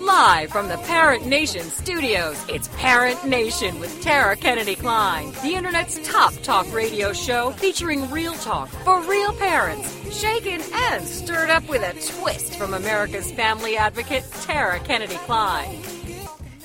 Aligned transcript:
Live 0.00 0.50
from 0.50 0.68
the 0.68 0.78
Parent 0.78 1.26
Nation 1.26 1.62
studios, 1.62 2.36
it's 2.48 2.68
Parent 2.76 3.24
Nation 3.24 3.78
with 3.80 4.02
Tara 4.02 4.36
Kennedy 4.36 4.74
Klein, 4.74 5.32
the 5.42 5.54
Internet's 5.54 5.98
top 6.06 6.34
talk 6.42 6.70
radio 6.72 7.12
show 7.12 7.50
featuring 7.52 8.10
real 8.10 8.34
talk 8.34 8.68
for 8.68 9.00
real 9.02 9.32
parents, 9.34 10.14
shaken 10.14 10.60
and 10.74 11.06
stirred 11.06 11.50
up 11.50 11.66
with 11.68 11.82
a 11.82 12.20
twist 12.20 12.56
from 12.56 12.74
America's 12.74 13.30
family 13.32 13.76
advocate, 13.76 14.24
Tara 14.42 14.80
Kennedy 14.80 15.16
Klein. 15.24 15.80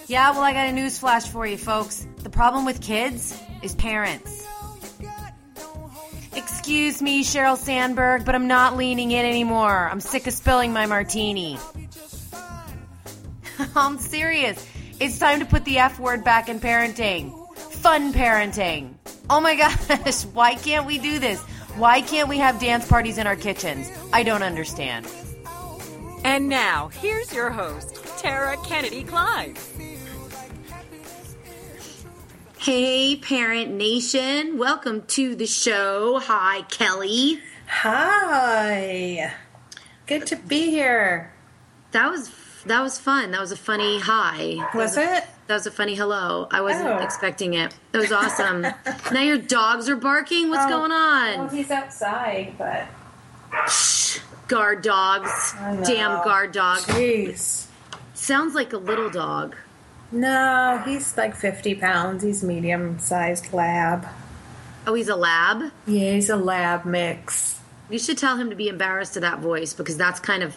Yeah, 0.08 0.32
well, 0.32 0.42
I 0.42 0.54
got 0.54 0.68
a 0.70 0.72
news 0.72 0.98
flash 0.98 1.28
for 1.28 1.46
you, 1.46 1.58
folks. 1.58 2.08
The 2.24 2.30
problem 2.30 2.66
with 2.66 2.82
kids 2.82 3.38
is 3.62 3.76
parents. 3.76 4.47
Excuse 6.38 7.02
me, 7.02 7.24
Sheryl 7.24 7.58
Sandberg, 7.58 8.24
but 8.24 8.36
I'm 8.36 8.46
not 8.46 8.78
leaning 8.78 9.10
in 9.10 9.26
anymore. 9.26 9.90
I'm 9.92 10.00
sick 10.00 10.28
of 10.28 10.34
spilling 10.34 10.72
my 10.72 10.86
martini. 10.86 11.58
I'm 13.76 13.98
serious. 13.98 14.64
It's 15.00 15.18
time 15.18 15.40
to 15.40 15.48
put 15.48 15.66
the 15.66 15.80
F 15.80 16.00
word 16.00 16.24
back 16.24 16.48
in 16.48 16.60
parenting. 16.60 17.34
Fun 17.58 18.14
parenting. 18.14 18.94
Oh 19.32 19.42
my 19.42 19.56
gosh, 19.96 20.26
why 20.26 20.54
can't 20.54 20.86
we 20.86 21.00
do 21.00 21.18
this? 21.18 21.42
Why 21.76 22.02
can't 22.02 22.30
we 22.30 22.38
have 22.38 22.60
dance 22.60 22.88
parties 22.88 23.18
in 23.18 23.26
our 23.26 23.36
kitchens? 23.36 23.92
I 24.14 24.22
don't 24.22 24.44
understand. 24.44 25.08
And 26.24 26.50
now, 26.50 26.90
here's 26.90 27.34
your 27.34 27.50
host, 27.50 27.96
Tara 28.20 28.58
Kennedy 28.58 29.04
Klein. 29.04 29.56
Hey, 32.72 33.16
Parent 33.16 33.72
Nation. 33.72 34.58
Welcome 34.58 35.04
to 35.04 35.36
the 35.38 35.46
show. 35.46 36.20
Hi, 36.22 36.64
Kelly. 36.64 37.40
Hi. 37.66 39.32
Good 40.06 40.28
to 40.28 40.36
be 40.36 40.70
here. 40.70 41.32
That 41.94 42.12
was 42.12 42.30
that 42.66 42.82
was 42.82 43.00
fun. 43.00 43.32
That 43.32 43.40
was 43.40 43.54
a 43.54 43.56
funny 43.56 44.02
hi. 44.02 44.56
Was 44.76 44.96
that 44.96 45.02
was 45.14 45.18
it? 45.20 45.24
A, 45.24 45.28
that 45.48 45.54
was 45.54 45.66
a 45.66 45.72
funny 45.72 45.96
hello. 45.96 46.50
I 46.52 46.60
wasn't 46.60 46.90
Oh. 46.90 46.98
expecting 46.98 47.54
it. 47.54 47.74
That 47.94 48.00
was 48.00 48.12
awesome. 48.12 48.64
now 49.14 49.22
your 49.22 49.38
dogs 49.38 49.88
are 49.88 49.96
barking. 49.96 50.50
What's 50.50 50.66
Oh, 50.66 50.68
going 50.68 50.90
Well, 50.92 51.40
on? 51.44 51.50
he's 51.56 51.72
outside, 51.72 52.56
but 52.58 52.86
Shh. 53.72 54.20
Guard 54.50 54.82
dogs. 54.82 55.54
Damn 55.86 56.22
guard 56.22 56.52
dog. 56.52 56.80
jeez. 56.80 57.68
Sounds 58.14 58.56
like 58.56 58.74
a 58.74 58.78
little 58.78 59.10
dog. 59.10 59.56
No, 60.12 60.82
he's 60.86 61.18
like 61.18 61.36
50 61.36 61.76
pounds. 61.76 62.24
He's 62.24 62.44
medium-sized 62.44 63.52
lab. 63.54 64.08
Oh, 64.86 64.94
he's 64.94 65.10
a 65.10 65.16
lab. 65.16 65.72
Yeah, 65.86 66.14
he's 66.14 66.30
a 66.30 66.38
lab 66.38 66.86
mix. 66.86 67.60
You 67.90 68.00
should 68.00 68.18
tell 68.18 68.38
him 68.38 68.50
to 68.50 68.56
be 68.56 68.70
embarrassed 68.70 69.16
of 69.18 69.22
that 69.22 69.40
voice 69.40 69.74
because 69.74 69.98
that's 69.98 70.20
kind 70.20 70.44
of 70.44 70.56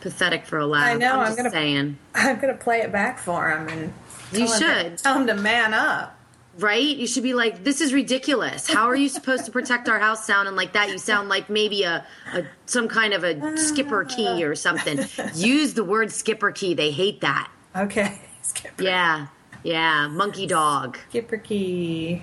pathetic 0.00 0.46
for 0.46 0.58
a 0.58 0.66
lab. 0.66 0.82
I 0.84 0.94
know, 0.94 1.12
I'm 1.20 1.30
I'm 1.32 1.36
gonna- 1.36 1.50
saying. 1.50 1.98
I'm 2.14 2.38
gonna 2.40 2.54
play 2.54 2.80
it 2.80 2.92
back 2.92 3.18
for 3.18 3.50
him 3.50 3.68
and 3.68 3.92
You 4.32 4.40
him 4.40 4.46
to- 4.48 4.54
should. 4.56 4.98
tell 4.98 5.14
him 5.18 5.26
to 5.26 5.34
man 5.34 5.74
up. 5.74 6.14
Right? 6.58 6.82
You 6.96 7.06
should 7.06 7.22
be 7.22 7.34
like, 7.34 7.64
this 7.64 7.82
is 7.82 7.92
ridiculous. 7.92 8.66
How 8.66 8.86
are 8.88 8.94
you 8.96 9.10
supposed 9.10 9.44
to 9.44 9.50
protect 9.50 9.90
our 9.90 9.98
house 9.98 10.26
sounding 10.26 10.56
like 10.56 10.72
that? 10.72 10.88
You 10.88 10.96
sound 10.96 11.28
like 11.28 11.50
maybe 11.50 11.82
a, 11.82 12.06
a 12.32 12.44
some 12.64 12.88
kind 12.88 13.12
of 13.12 13.24
a 13.24 13.34
schipperke 13.34 14.42
or 14.48 14.54
something. 14.54 15.00
Use 15.34 15.74
the 15.74 15.84
word 15.84 16.08
schipperke. 16.08 16.74
They 16.74 16.90
hate 16.92 17.20
that. 17.20 17.50
Okay, 17.76 18.18
Skipper. 18.46 18.82
Yeah. 18.82 19.26
Yeah. 19.62 20.08
Monkey 20.08 20.46
dog. 20.46 20.98
Schipperke. 21.12 22.22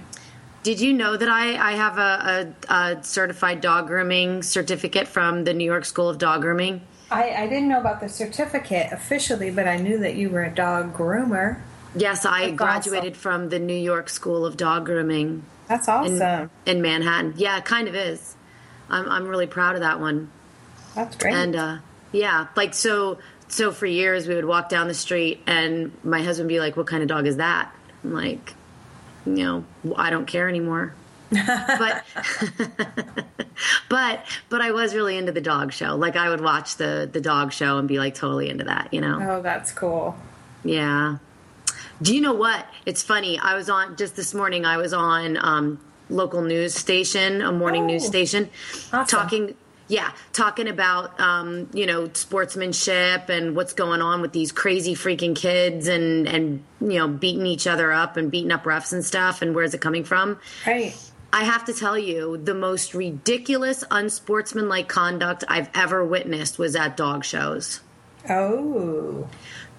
Did 0.64 0.80
you 0.80 0.94
know 0.94 1.18
that 1.18 1.28
I, 1.28 1.72
I 1.72 1.72
have 1.74 1.98
a, 1.98 2.56
a, 2.70 2.74
a 2.74 3.04
certified 3.04 3.60
dog 3.60 3.88
grooming 3.88 4.44
certificate 4.44 5.10
from 5.10 5.44
the 5.44 5.54
New 5.54 5.66
York 5.66 5.84
School 5.84 6.08
of 6.08 6.18
Dog 6.18 6.42
Grooming? 6.42 6.82
I, 7.12 7.32
I 7.32 7.48
didn't 7.48 7.68
know 7.68 7.80
about 7.80 8.00
the 8.00 8.08
certificate 8.08 8.94
officially, 8.94 9.52
but 9.52 9.68
I 9.68 9.78
knew 9.78 10.00
that 10.00 10.16
you 10.16 10.30
were 10.30 10.44
a 10.44 10.54
dog 10.54 10.96
groomer. 10.96 11.60
Yes, 11.96 12.26
I 12.26 12.46
That's 12.48 12.58
graduated 12.58 13.12
awesome. 13.14 13.22
from 13.22 13.50
the 13.50 13.60
New 13.60 13.76
York 13.76 14.10
School 14.10 14.46
of 14.46 14.56
Dog 14.56 14.86
Grooming 14.86 15.44
That's 15.68 15.88
in, 15.88 15.94
awesome. 15.94 16.50
in 16.66 16.82
Manhattan. 16.82 17.34
Yeah, 17.36 17.58
it 17.58 17.66
kind 17.66 17.90
of 17.90 17.96
is. 17.96 18.36
I'm, 18.90 19.10
I'm 19.10 19.28
really 19.28 19.48
proud 19.48 19.76
of 19.76 19.82
that 19.82 20.00
one. 20.00 20.32
That's 20.96 21.16
great. 21.18 21.34
And 21.34 21.56
uh, 21.56 21.78
yeah, 22.14 22.48
like 22.56 22.74
so. 22.74 23.20
So 23.54 23.72
for 23.72 23.86
years 23.86 24.28
we 24.28 24.34
would 24.34 24.46
walk 24.46 24.68
down 24.68 24.88
the 24.88 24.96
street, 24.96 25.40
and 25.46 25.92
my 26.04 26.24
husband 26.24 26.48
would 26.48 26.54
be 26.56 26.60
like, 26.60 26.76
"What 26.76 26.88
kind 26.88 27.04
of 27.04 27.08
dog 27.08 27.28
is 27.28 27.38
that?" 27.38 27.72
I'm 28.04 28.12
like, 28.12 28.56
"You 29.28 29.34
know, 29.34 29.64
I 29.96 30.10
don't 30.10 30.26
care 30.26 30.50
anymore." 30.50 30.96
but 31.30 32.04
but 33.90 34.26
but 34.50 34.62
I 34.62 34.72
was 34.72 34.96
really 34.96 35.18
into 35.18 35.32
the 35.32 35.40
dog 35.42 35.72
show. 35.72 35.96
Like 35.96 36.16
I 36.16 36.30
would 36.30 36.42
watch 36.42 36.78
the 36.78 37.08
the 37.12 37.22
dog 37.22 37.54
show 37.54 37.78
and 37.78 37.88
be 37.88 38.00
like 38.00 38.16
totally 38.16 38.50
into 38.50 38.64
that. 38.64 38.92
You 38.92 39.02
know? 39.02 39.20
oh, 39.22 39.42
that's 39.44 39.72
cool. 39.72 40.16
Yeah. 40.64 41.18
Do 42.02 42.16
you 42.16 42.22
know 42.22 42.34
what? 42.34 42.66
It's 42.88 43.04
funny. 43.04 43.38
I 43.38 43.54
was 43.54 43.70
on 43.70 43.98
just 43.98 44.16
this 44.16 44.34
morning. 44.34 44.66
I 44.66 44.78
was 44.78 44.94
on 44.94 45.38
um, 45.38 45.80
local 46.10 46.42
news 46.42 46.74
station, 46.74 47.42
a 47.42 47.52
morning 47.52 47.84
Oh, 47.84 47.88
news 47.88 48.06
station, 48.06 48.50
awesome. 48.92 49.06
talking. 49.06 49.56
Yeah, 49.94 50.12
talking 50.32 50.68
about 50.68 51.20
um, 51.20 51.70
you 51.72 51.86
know 51.86 52.10
sportsmanship 52.14 53.30
and 53.30 53.56
what's 53.56 53.74
going 53.74 54.02
on 54.02 54.22
with 54.22 54.32
these 54.32 54.52
crazy 54.52 54.96
freaking 54.96 55.36
kids 55.36 55.88
and 55.88 56.28
and 56.28 56.64
you 56.82 56.98
know 56.98 57.08
beating 57.08 57.46
each 57.46 57.68
other 57.68 57.92
up 57.92 58.18
and 58.18 58.32
beating 58.32 58.52
up 58.52 58.64
refs 58.64 58.92
and 58.92 59.06
stuff 59.06 59.44
and 59.44 59.54
where's 59.54 59.76
it 59.76 59.82
coming 59.82 60.04
from? 60.04 60.40
Right. 60.66 60.96
I 61.32 61.44
have 61.44 61.66
to 61.66 61.74
tell 61.74 61.96
you, 61.96 62.38
the 62.38 62.56
most 62.56 62.96
ridiculous, 62.96 63.84
unsportsmanlike 63.92 64.88
conduct 64.88 65.44
I've 65.48 65.70
ever 65.76 66.04
witnessed 66.04 66.58
was 66.58 66.76
at 66.76 66.98
dog 66.98 67.24
shows. 67.24 67.82
Oh. 68.28 69.30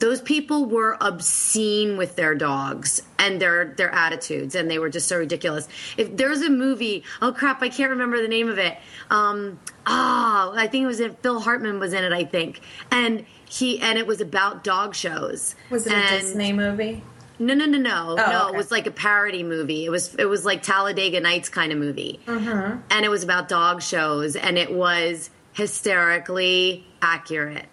Those 0.01 0.21
people 0.21 0.67
were 0.67 0.97
obscene 1.01 1.97
with 1.97 2.17
their 2.17 2.35
dogs 2.35 3.01
and 3.19 3.41
their 3.41 3.75
their 3.77 3.91
attitudes 3.91 4.55
and 4.55 4.71
they 4.71 4.79
were 4.79 4.91
just 4.91 5.09
so 5.09 5.19
ridiculous. 5.19 5.69
If 5.97 6.17
there's 6.17 6.43
a 6.43 6.51
movie 6.51 7.05
oh 7.23 7.33
crap 7.33 7.63
i 7.63 7.69
can't 7.69 7.91
remember 7.91 8.21
the 8.21 8.29
name 8.29 8.49
of 8.49 8.59
it. 8.59 8.77
Um 9.11 9.59
oh 9.87 10.53
i 10.57 10.67
think 10.71 10.85
it 10.85 10.87
was 10.87 11.01
in 11.01 11.15
phil 11.17 11.41
hartman 11.41 11.79
was 11.79 11.93
in 11.93 12.05
it 12.05 12.13
i 12.13 12.25
think. 12.25 12.61
And 12.91 13.25
he 13.49 13.81
and 13.81 13.97
it 13.99 14.07
was 14.07 14.21
about 14.21 14.65
dog 14.65 14.95
shows. 14.95 15.55
Was 15.71 15.87
it 15.87 15.93
a 15.93 15.97
And- 15.97 16.21
Disney 16.21 16.53
movie? 16.53 17.03
no 17.39 17.53
no 17.55 17.67
no 17.67 17.79
no. 17.79 18.15
No 18.15 18.23
okay. 18.23 18.49
it 18.55 18.57
was 18.57 18.71
like 18.71 18.87
a 18.87 18.91
parody 18.93 19.43
movie. 19.43 19.85
It 19.85 19.91
was 19.91 20.15
it 20.17 20.27
was 20.27 20.45
like 20.45 20.63
talladega 20.63 21.21
nights 21.21 21.49
kind 21.49 21.73
of 21.73 21.79
movie. 21.79 22.21
And 22.27 23.05
it 23.05 23.11
was 23.11 23.23
about 23.25 23.49
dog 23.49 23.81
shows 23.83 24.37
and 24.37 24.57
it 24.59 24.73
was 24.73 25.31
hysterically 25.53 26.87
accurate 27.03 27.67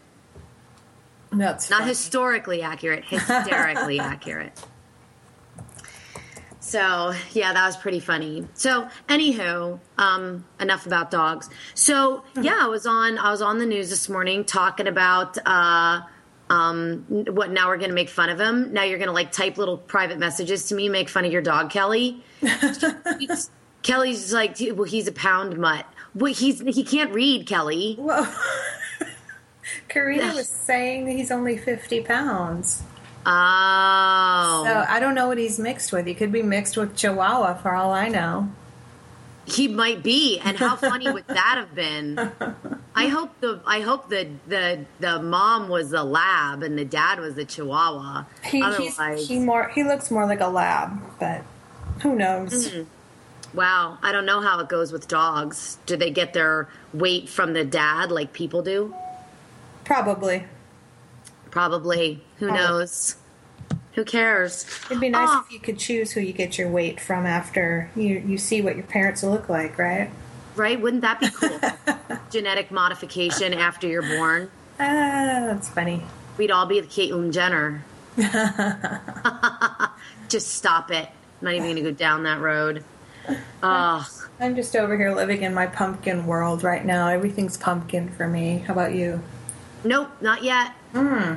That's 1.31 1.69
not 1.69 1.79
funny. 1.79 1.89
historically 1.89 2.61
accurate, 2.61 3.05
hysterically 3.05 3.99
accurate. 4.01 4.59
So 6.59 7.13
yeah, 7.33 7.53
that 7.53 7.65
was 7.65 7.75
pretty 7.75 7.99
funny. 7.99 8.47
So 8.53 8.87
anywho, 9.09 9.79
um, 9.97 10.45
enough 10.59 10.85
about 10.85 11.11
dogs. 11.11 11.49
So 11.73 12.23
yeah, 12.39 12.59
I 12.61 12.67
was 12.67 12.85
on 12.85 13.17
I 13.17 13.31
was 13.31 13.41
on 13.41 13.57
the 13.59 13.65
news 13.65 13.89
this 13.89 14.07
morning 14.07 14.45
talking 14.45 14.87
about 14.87 15.37
uh, 15.45 16.01
um, 16.49 17.05
what 17.09 17.49
now 17.49 17.67
we're 17.67 17.77
gonna 17.77 17.93
make 17.93 18.09
fun 18.09 18.29
of 18.29 18.39
him. 18.39 18.71
Now 18.73 18.83
you're 18.83 18.99
gonna 18.99 19.11
like 19.11 19.31
type 19.31 19.57
little 19.57 19.77
private 19.77 20.19
messages 20.19 20.67
to 20.67 20.75
me, 20.75 20.87
make 20.87 21.09
fun 21.09 21.25
of 21.25 21.31
your 21.31 21.41
dog, 21.41 21.71
Kelly. 21.71 22.23
Kelly's 23.81 24.31
like, 24.31 24.57
well, 24.73 24.83
he's 24.83 25.07
a 25.07 25.11
pound 25.11 25.57
mutt. 25.57 25.85
Well, 26.13 26.33
he's 26.33 26.61
he 26.61 26.83
can't 26.83 27.11
read, 27.13 27.47
Kelly. 27.47 27.95
Whoa. 27.95 28.27
Karina 29.89 30.33
was 30.35 30.47
saying 30.47 31.05
that 31.05 31.13
he's 31.13 31.31
only 31.31 31.57
50 31.57 32.01
pounds. 32.01 32.83
Oh, 33.25 34.63
So 34.65 34.85
I 34.87 34.99
don't 34.99 35.15
know 35.15 35.27
what 35.27 35.37
he's 35.37 35.59
mixed 35.59 35.91
with. 35.91 36.05
He 36.05 36.13
could 36.13 36.31
be 36.31 36.41
mixed 36.41 36.77
with 36.77 36.95
Chihuahua 36.95 37.55
for 37.55 37.73
all 37.73 37.91
I 37.91 38.07
know. 38.07 38.49
He 39.45 39.67
might 39.67 40.03
be, 40.03 40.39
and 40.39 40.55
how 40.55 40.75
funny 40.75 41.11
would 41.11 41.27
that 41.27 41.55
have 41.57 41.73
been? 41.75 42.31
I 42.95 43.07
hope 43.07 43.31
the 43.41 43.59
I 43.65 43.81
hope 43.81 44.07
the 44.09 44.29
the 44.47 44.85
the 44.99 45.21
mom 45.21 45.67
was 45.67 45.89
the 45.89 46.03
lab 46.03 46.61
and 46.63 46.77
the 46.77 46.85
dad 46.85 47.19
was 47.19 47.33
the 47.35 47.43
chihuahua. 47.43 48.25
He, 48.45 48.61
Otherwise, 48.61 49.27
he 49.27 49.39
more 49.39 49.69
he 49.69 49.83
looks 49.83 50.11
more 50.11 50.25
like 50.27 50.41
a 50.41 50.47
lab, 50.47 51.01
but 51.19 51.41
who 52.01 52.15
knows? 52.15 52.69
Mm-hmm. 52.69 53.57
wow, 53.57 53.97
I 54.03 54.11
don't 54.11 54.25
know 54.27 54.41
how 54.41 54.59
it 54.59 54.69
goes 54.69 54.91
with 54.91 55.07
dogs. 55.07 55.79
Do 55.87 55.97
they 55.97 56.11
get 56.11 56.33
their 56.33 56.69
weight 56.93 57.27
from 57.27 57.53
the 57.53 57.65
dad 57.65 58.11
like 58.11 58.33
people 58.33 58.61
do? 58.61 58.93
Probably. 59.83 60.45
Probably. 61.49 62.23
Who 62.37 62.47
Probably. 62.47 62.63
knows? 62.67 63.15
Who 63.93 64.05
cares? 64.05 64.65
It'd 64.85 65.01
be 65.01 65.09
nice 65.09 65.27
Oh, 65.29 65.43
if 65.45 65.51
you 65.51 65.59
could 65.59 65.77
choose 65.77 66.11
who 66.13 66.21
you 66.21 66.31
get 66.31 66.57
your 66.57 66.69
weight 66.69 66.99
from 67.01 67.25
after 67.25 67.89
you 67.95 68.23
you 68.25 68.37
see 68.37 68.61
what 68.61 68.75
your 68.77 68.85
parents 68.85 69.21
look 69.21 69.49
like, 69.49 69.77
right? 69.77 70.09
right? 70.55 70.79
Wouldn't 70.79 71.01
that 71.01 71.19
be 71.19 71.29
cool? 71.29 71.59
Genetic 72.31 72.71
modification 72.71 73.53
after 73.53 73.87
you're 73.87 74.01
born. 74.01 74.49
Ah, 74.79 75.43
that's 75.47 75.67
funny. 75.67 76.03
We'd 76.37 76.51
all 76.51 76.65
be 76.65 76.79
the 76.79 76.87
Caitlyn 76.87 77.31
Jenner. 77.33 77.83
Just 80.29 80.47
stop 80.55 80.89
it. 80.91 81.07
I'm 81.07 81.45
not 81.45 81.53
even 81.55 81.63
going 81.65 81.75
to 81.77 81.81
go 81.81 81.91
down 81.91 82.23
that 82.23 82.39
road. 82.39 82.83
Oh, 83.61 84.07
I'm 84.39 84.55
just 84.55 84.75
over 84.75 84.97
here 84.97 85.13
living 85.13 85.43
in 85.43 85.53
my 85.53 85.67
pumpkin 85.67 86.25
world 86.25 86.63
right 86.63 86.83
now. 86.83 87.07
Everything's 87.09 87.57
pumpkin 87.57 88.09
for 88.09 88.27
me. 88.27 88.59
How 88.65 88.73
about 88.73 88.95
you? 88.95 89.21
Nope, 89.83 90.09
not 90.21 90.43
yet. 90.43 90.71
Hmm. 90.93 91.35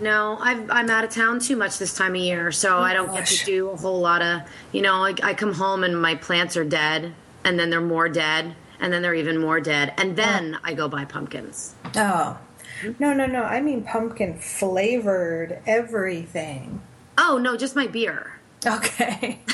No, 0.00 0.36
I've, 0.40 0.68
I'm 0.70 0.90
out 0.90 1.04
of 1.04 1.10
town 1.10 1.38
too 1.38 1.56
much 1.56 1.78
this 1.78 1.94
time 1.96 2.14
of 2.14 2.20
year, 2.20 2.50
so 2.50 2.78
I 2.78 2.92
don't 2.92 3.12
get 3.14 3.26
to 3.26 3.44
do 3.44 3.70
a 3.70 3.76
whole 3.76 4.00
lot 4.00 4.22
of. 4.22 4.40
You 4.72 4.82
know, 4.82 4.94
I, 5.04 5.14
I 5.22 5.34
come 5.34 5.52
home 5.54 5.84
and 5.84 6.00
my 6.00 6.14
plants 6.16 6.56
are 6.56 6.64
dead, 6.64 7.14
and 7.44 7.58
then 7.58 7.70
they're 7.70 7.80
more 7.80 8.08
dead, 8.08 8.56
and 8.80 8.92
then 8.92 9.02
they're 9.02 9.14
even 9.14 9.38
more 9.38 9.60
dead, 9.60 9.92
and 9.98 10.16
then 10.16 10.58
I 10.64 10.74
go 10.74 10.88
buy 10.88 11.04
pumpkins. 11.04 11.74
Oh. 11.94 12.38
No, 12.98 13.12
no, 13.12 13.26
no. 13.26 13.42
I 13.44 13.60
mean 13.60 13.84
pumpkin 13.84 14.38
flavored 14.38 15.60
everything. 15.66 16.80
Oh 17.16 17.38
no, 17.38 17.56
just 17.56 17.76
my 17.76 17.86
beer. 17.86 18.40
Okay. 18.66 19.40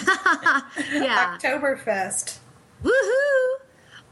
Yeah. 0.93 1.37
Oktoberfest. 1.43 2.39
Woohoo! 2.83 3.58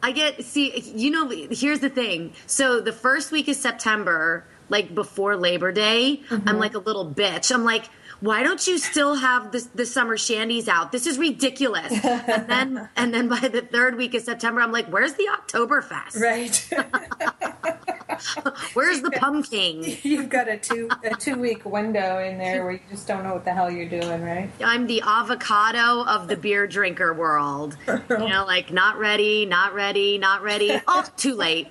I 0.06 0.12
get 0.12 0.44
see. 0.44 0.79
You 0.94 1.11
know, 1.11 1.29
here's 1.50 1.81
the 1.81 1.91
thing. 1.91 2.32
So 2.47 2.81
the 2.81 2.93
first 2.93 3.32
week 3.32 3.49
of 3.49 3.56
September, 3.56 4.47
like 4.69 4.94
before 4.94 5.37
Labor 5.37 5.73
Day, 5.73 6.23
I'm 6.31 6.41
mm-hmm. 6.41 6.58
like 6.58 6.75
a 6.75 6.79
little 6.79 7.11
bitch. 7.11 7.53
I'm 7.53 7.64
like. 7.64 7.85
Why 8.20 8.43
don't 8.43 8.67
you 8.67 8.79
still 8.79 9.14
have 9.17 9.53
this, 9.53 9.67
the 9.75 9.85
summer 9.85 10.17
shandies 10.17 10.69
out? 10.69 10.91
This 10.91 11.06
is 11.06 11.19
ridiculous. 11.19 11.93
And 12.03 12.49
then, 12.49 12.88
and 12.97 13.12
then 13.12 13.29
by 13.29 13.41
the 13.41 13.61
third 13.61 13.97
week 13.97 14.14
of 14.14 14.23
September, 14.23 14.62
I'm 14.62 14.73
like, 14.73 14.87
"Where's 14.87 15.12
the 15.12 15.29
Oktoberfest? 15.37 16.19
Right. 16.19 17.93
Where's 18.75 19.03
the 19.03 19.11
pumpkin?" 19.11 19.85
You've 20.03 20.29
got 20.29 20.49
a 20.49 20.57
two 20.57 20.89
a 21.05 21.15
two 21.17 21.37
week 21.37 21.65
window 21.65 22.19
in 22.19 22.39
there 22.39 22.63
where 22.63 22.73
you 22.73 22.81
just 22.91 23.07
don't 23.07 23.23
know 23.23 23.35
what 23.35 23.45
the 23.45 23.53
hell 23.53 23.71
you're 23.71 23.89
doing, 23.89 24.23
right? 24.23 24.51
I'm 24.65 24.87
the 24.87 25.03
avocado 25.03 26.05
of 26.05 26.29
the 26.29 26.37
beer 26.37 26.67
drinker 26.67 27.13
world. 27.13 27.77
You 27.87 28.29
know, 28.29 28.45
like 28.47 28.73
not 28.73 28.99
ready, 28.99 29.47
not 29.47 29.75
ready, 29.75 30.19
not 30.19 30.43
ready. 30.43 30.81
Oh, 30.89 31.05
too 31.17 31.35
late. 31.35 31.69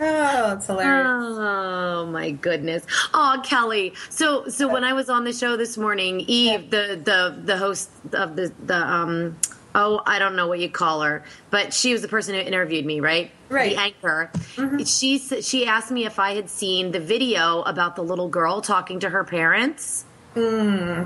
Oh, 0.00 0.54
it's 0.54 0.66
hilarious. 0.66 1.36
Oh 1.38 2.06
my 2.06 2.32
goodness. 2.32 2.84
Oh, 3.12 3.40
Kelly. 3.44 3.94
So 4.10 4.48
so 4.48 4.68
when 4.68 4.82
I 4.82 4.92
was 4.92 5.08
on 5.08 5.24
the 5.24 5.32
show 5.32 5.56
this 5.56 5.76
morning, 5.78 6.20
Eve, 6.26 6.70
the 6.70 7.00
the 7.02 7.36
the 7.44 7.56
host 7.56 7.90
of 8.12 8.34
the 8.36 8.52
the 8.64 8.76
um 8.76 9.36
oh, 9.74 10.02
I 10.06 10.18
don't 10.18 10.36
know 10.36 10.46
what 10.46 10.60
you 10.60 10.68
call 10.68 11.02
her, 11.02 11.24
but 11.50 11.72
she 11.74 11.92
was 11.92 12.02
the 12.02 12.08
person 12.08 12.34
who 12.34 12.40
interviewed 12.40 12.84
me, 12.86 13.00
right? 13.00 13.30
Right. 13.48 13.74
The 13.76 13.80
anchor. 13.82 14.30
Mm-hmm. 14.56 14.84
She 14.84 15.16
s- 15.16 15.44
she 15.46 15.66
asked 15.66 15.90
me 15.90 16.06
if 16.06 16.18
I 16.18 16.34
had 16.34 16.48
seen 16.50 16.92
the 16.92 17.00
video 17.00 17.62
about 17.62 17.96
the 17.96 18.02
little 18.02 18.28
girl 18.28 18.60
talking 18.60 19.00
to 19.00 19.10
her 19.10 19.24
parents. 19.24 20.04
Hmm. 20.34 21.04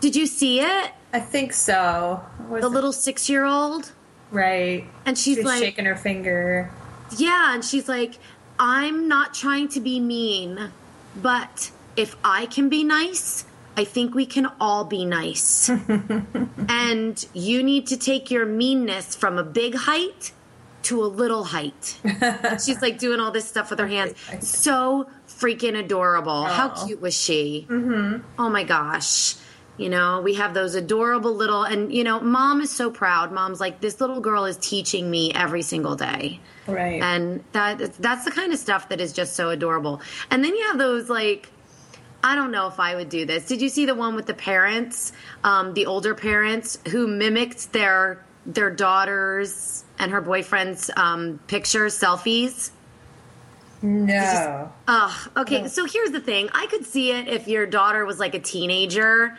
Did 0.00 0.16
you 0.16 0.26
see 0.26 0.60
it? 0.60 0.90
I 1.12 1.20
think 1.20 1.52
so. 1.52 2.20
The 2.50 2.56
it- 2.56 2.66
little 2.66 2.92
6-year-old? 2.92 3.92
right. 4.30 4.86
And 5.04 5.16
she's 5.18 5.36
She's 5.36 5.44
like 5.44 5.58
shaking 5.62 5.84
her 5.84 5.96
finger. 5.96 6.70
Yeah, 7.16 7.54
and 7.54 7.62
she's 7.64 7.88
like, 7.88 8.14
I'm 8.58 9.08
not 9.08 9.34
trying 9.34 9.68
to 9.68 9.80
be 9.80 10.00
mean, 10.00 10.70
but 11.16 11.70
if 11.96 12.16
I 12.24 12.46
can 12.46 12.68
be 12.70 12.82
nice, 12.84 13.44
I 13.76 13.84
think 13.84 14.14
we 14.14 14.26
can 14.26 14.46
all 14.60 14.84
be 14.84 15.04
nice. 15.04 15.68
and 16.68 17.26
you 17.32 17.62
need 17.62 17.86
to 17.88 17.96
take 17.96 18.30
your 18.30 18.46
meanness 18.46 19.14
from 19.14 19.38
a 19.38 19.42
big 19.44 19.74
height 19.74 20.32
to 20.84 21.02
a 21.02 21.06
little 21.06 21.44
height. 21.44 21.98
she's 22.64 22.82
like 22.82 22.98
doing 22.98 23.20
all 23.20 23.30
this 23.30 23.48
stuff 23.48 23.70
with 23.70 23.78
her 23.78 23.86
hands. 23.86 24.14
So 24.40 25.08
freaking 25.28 25.78
adorable. 25.78 26.44
How 26.44 26.68
cute 26.84 27.00
was 27.00 27.14
she? 27.18 27.66
Mm-hmm. 27.68 28.22
Oh 28.38 28.48
my 28.50 28.64
gosh. 28.64 29.36
You 29.78 29.88
know, 29.88 30.20
we 30.20 30.34
have 30.34 30.52
those 30.52 30.74
adorable 30.74 31.34
little, 31.34 31.62
and 31.62 31.92
you 31.92 32.04
know, 32.04 32.20
mom 32.20 32.60
is 32.60 32.70
so 32.70 32.90
proud. 32.90 33.32
Mom's 33.32 33.58
like, 33.58 33.80
this 33.80 34.00
little 34.02 34.20
girl 34.20 34.44
is 34.44 34.56
teaching 34.58 35.10
me 35.10 35.32
every 35.32 35.62
single 35.62 35.96
day 35.96 36.40
Right. 36.66 37.02
and 37.02 37.42
that 37.52 37.94
that's 37.94 38.24
the 38.24 38.30
kind 38.30 38.52
of 38.52 38.58
stuff 38.58 38.88
that 38.90 39.00
is 39.00 39.12
just 39.12 39.34
so 39.34 39.50
adorable 39.50 40.00
and 40.30 40.44
then 40.44 40.54
you 40.54 40.62
have 40.68 40.78
those 40.78 41.10
like 41.10 41.48
i 42.22 42.34
don't 42.34 42.50
know 42.50 42.66
if 42.66 42.78
i 42.80 42.94
would 42.94 43.08
do 43.08 43.24
this 43.24 43.46
did 43.46 43.60
you 43.60 43.68
see 43.68 43.86
the 43.86 43.94
one 43.94 44.14
with 44.14 44.26
the 44.26 44.34
parents 44.34 45.12
um, 45.44 45.74
the 45.74 45.86
older 45.86 46.14
parents 46.14 46.78
who 46.88 47.06
mimicked 47.06 47.72
their 47.72 48.24
their 48.46 48.70
daughters 48.70 49.84
and 49.98 50.10
her 50.10 50.20
boyfriend's 50.20 50.90
um, 50.96 51.38
pictures 51.46 51.98
selfies 51.98 52.70
no. 53.82 54.72
Ugh, 54.86 55.30
okay, 55.36 55.66
so 55.66 55.84
here's 55.84 56.12
the 56.12 56.20
thing. 56.20 56.48
I 56.52 56.66
could 56.66 56.86
see 56.86 57.10
it 57.10 57.26
if 57.26 57.48
your 57.48 57.66
daughter 57.66 58.06
was 58.06 58.20
like 58.20 58.34
a 58.34 58.38
teenager 58.38 59.36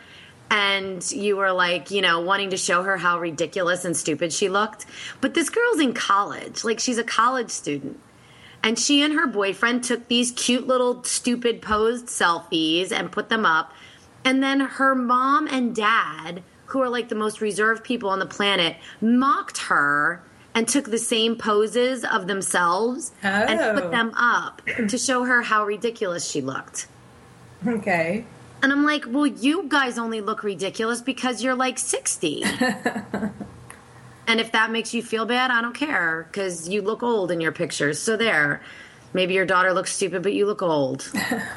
and 0.50 1.10
you 1.10 1.36
were 1.36 1.50
like, 1.50 1.90
you 1.90 2.02
know, 2.02 2.20
wanting 2.20 2.50
to 2.50 2.56
show 2.58 2.82
her 2.82 2.98
how 2.98 3.18
ridiculous 3.18 3.84
and 3.84 3.96
stupid 3.96 4.32
she 4.32 4.50
looked. 4.50 4.84
But 5.22 5.32
this 5.34 5.48
girl's 5.48 5.80
in 5.80 5.94
college. 5.94 6.62
Like, 6.62 6.78
she's 6.78 6.98
a 6.98 7.04
college 7.04 7.50
student. 7.50 7.98
And 8.64 8.78
she 8.78 9.02
and 9.02 9.12
her 9.14 9.26
boyfriend 9.26 9.84
took 9.84 10.08
these 10.08 10.32
cute 10.32 10.66
little 10.66 11.04
stupid 11.04 11.60
posed 11.62 12.06
selfies 12.06 12.90
and 12.90 13.12
put 13.12 13.28
them 13.28 13.44
up. 13.44 13.72
And 14.24 14.42
then 14.42 14.58
her 14.60 14.94
mom 14.94 15.46
and 15.48 15.76
dad, 15.76 16.42
who 16.66 16.80
are 16.80 16.88
like 16.88 17.10
the 17.10 17.14
most 17.14 17.40
reserved 17.42 17.84
people 17.84 18.08
on 18.08 18.18
the 18.20 18.26
planet, 18.26 18.76
mocked 19.02 19.58
her 19.58 20.22
and 20.54 20.66
took 20.66 20.86
the 20.90 20.96
same 20.98 21.36
poses 21.36 22.04
of 22.04 22.26
themselves 22.26 23.12
and 23.22 23.60
Oh. 23.60 23.74
put 23.74 23.90
them 23.90 24.12
up 24.16 24.62
to 24.88 24.96
show 24.96 25.24
her 25.24 25.42
how 25.42 25.64
ridiculous 25.66 26.24
she 26.28 26.40
looked. 26.40 26.86
Okay. 27.66 28.24
And 28.62 28.72
I'm 28.72 28.84
like, 28.84 29.04
well, 29.06 29.26
you 29.26 29.64
guys 29.68 29.98
only 29.98 30.22
look 30.22 30.42
ridiculous 30.42 31.02
because 31.02 31.42
you're 31.42 31.54
like 31.54 31.78
60. 31.78 32.44
and 34.26 34.40
if 34.40 34.52
that 34.52 34.70
makes 34.70 34.94
you 34.94 35.02
feel 35.02 35.26
bad, 35.26 35.50
I 35.50 35.60
don't 35.60 35.74
care 35.74 36.26
because 36.30 36.68
you 36.68 36.82
look 36.82 37.02
old 37.02 37.30
in 37.30 37.40
your 37.40 37.52
pictures. 37.52 37.98
So 37.98 38.16
there. 38.16 38.62
Maybe 39.12 39.34
your 39.34 39.46
daughter 39.46 39.72
looks 39.72 39.94
stupid, 39.94 40.24
but 40.24 40.32
you 40.32 40.44
look 40.44 40.60
old. 40.60 41.00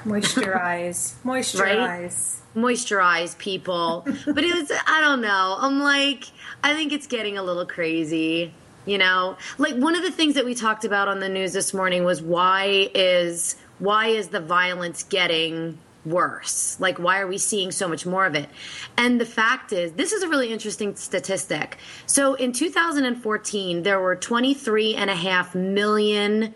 Moisturize. 0.05 1.15
Moisturize. 1.25 2.37
Moisturize 2.55 3.35
people. 3.39 4.03
but 4.05 4.43
it 4.43 4.53
was, 4.53 4.71
I 4.85 5.01
don't 5.01 5.21
know. 5.21 5.57
I'm 5.59 5.79
like, 5.79 6.25
I 6.63 6.75
think 6.75 6.93
it's 6.93 7.07
getting 7.07 7.37
a 7.37 7.43
little 7.43 7.65
crazy. 7.65 8.53
You 8.85 8.99
know, 8.99 9.37
like 9.57 9.75
one 9.75 9.95
of 9.95 10.03
the 10.03 10.11
things 10.11 10.35
that 10.35 10.45
we 10.45 10.55
talked 10.55 10.85
about 10.85 11.07
on 11.07 11.19
the 11.19 11.27
news 11.27 11.51
this 11.51 11.73
morning 11.73 12.05
was 12.05 12.21
why 12.21 12.89
is 12.93 13.57
why 13.79 14.07
is 14.07 14.29
the 14.29 14.39
violence 14.39 15.03
getting 15.03 15.77
worse? 16.09 16.79
Like 16.79 16.99
why 16.99 17.19
are 17.19 17.27
we 17.27 17.37
seeing 17.37 17.71
so 17.71 17.87
much 17.87 18.05
more 18.05 18.25
of 18.25 18.35
it? 18.35 18.49
And 18.97 19.19
the 19.19 19.25
fact 19.25 19.73
is, 19.73 19.91
this 19.93 20.11
is 20.11 20.23
a 20.23 20.29
really 20.29 20.51
interesting 20.51 20.95
statistic. 20.95 21.77
So 22.05 22.33
in 22.33 22.51
2014, 22.51 23.83
there 23.83 23.99
were 23.99 24.15
23 24.15 24.95
and 24.95 25.09
a 25.09 25.15
half 25.15 25.55
million 25.55 26.53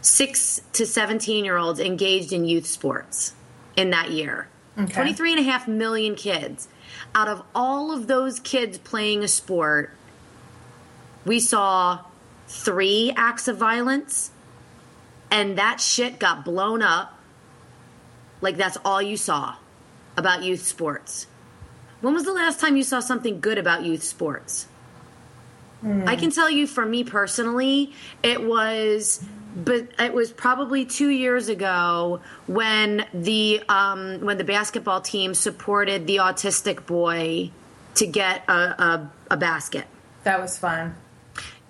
6 0.00 0.60
to 0.74 0.86
17 0.86 1.44
year 1.44 1.56
olds 1.56 1.80
engaged 1.80 2.32
in 2.32 2.44
youth 2.44 2.66
sports 2.66 3.34
in 3.76 3.90
that 3.90 4.10
year. 4.10 4.48
Okay. 4.78 4.92
23 4.92 5.32
and 5.32 5.40
a 5.40 5.42
half 5.44 5.68
million 5.68 6.14
kids. 6.14 6.68
Out 7.14 7.28
of 7.28 7.42
all 7.54 7.92
of 7.92 8.06
those 8.06 8.40
kids 8.40 8.76
playing 8.76 9.22
a 9.22 9.28
sport, 9.28 9.90
we 11.24 11.40
saw 11.40 12.00
three 12.48 13.12
acts 13.16 13.48
of 13.48 13.56
violence, 13.56 14.30
and 15.30 15.58
that 15.58 15.80
shit 15.80 16.18
got 16.18 16.44
blown 16.44 16.82
up. 16.82 17.13
Like, 18.44 18.56
that's 18.56 18.76
all 18.84 19.02
you 19.02 19.16
saw 19.16 19.56
about 20.16 20.42
youth 20.42 20.62
sports. 20.62 21.26
When 22.02 22.14
was 22.14 22.24
the 22.24 22.32
last 22.32 22.60
time 22.60 22.76
you 22.76 22.82
saw 22.84 23.00
something 23.00 23.40
good 23.40 23.58
about 23.58 23.84
youth 23.84 24.02
sports? 24.02 24.68
I 26.06 26.16
can 26.16 26.30
tell 26.30 26.48
you 26.48 26.66
for 26.66 26.86
me 26.86 27.04
personally, 27.04 27.92
it 28.22 28.42
was 28.42 29.22
but 29.54 29.88
it 29.98 30.14
was 30.14 30.32
probably 30.32 30.86
2 30.86 31.08
years 31.08 31.50
ago 31.50 32.20
when 32.46 33.04
the 33.12 33.62
um, 33.68 34.20
when 34.20 34.38
the 34.38 34.44
basketball 34.44 35.02
team 35.02 35.34
supported 35.34 36.06
the 36.06 36.16
autistic 36.16 36.86
boy 36.86 37.50
to 37.96 38.06
get 38.06 38.48
a, 38.48 38.52
a, 38.52 39.12
a 39.32 39.36
basket. 39.36 39.84
That 40.22 40.40
was 40.40 40.56
fun. 40.56 40.94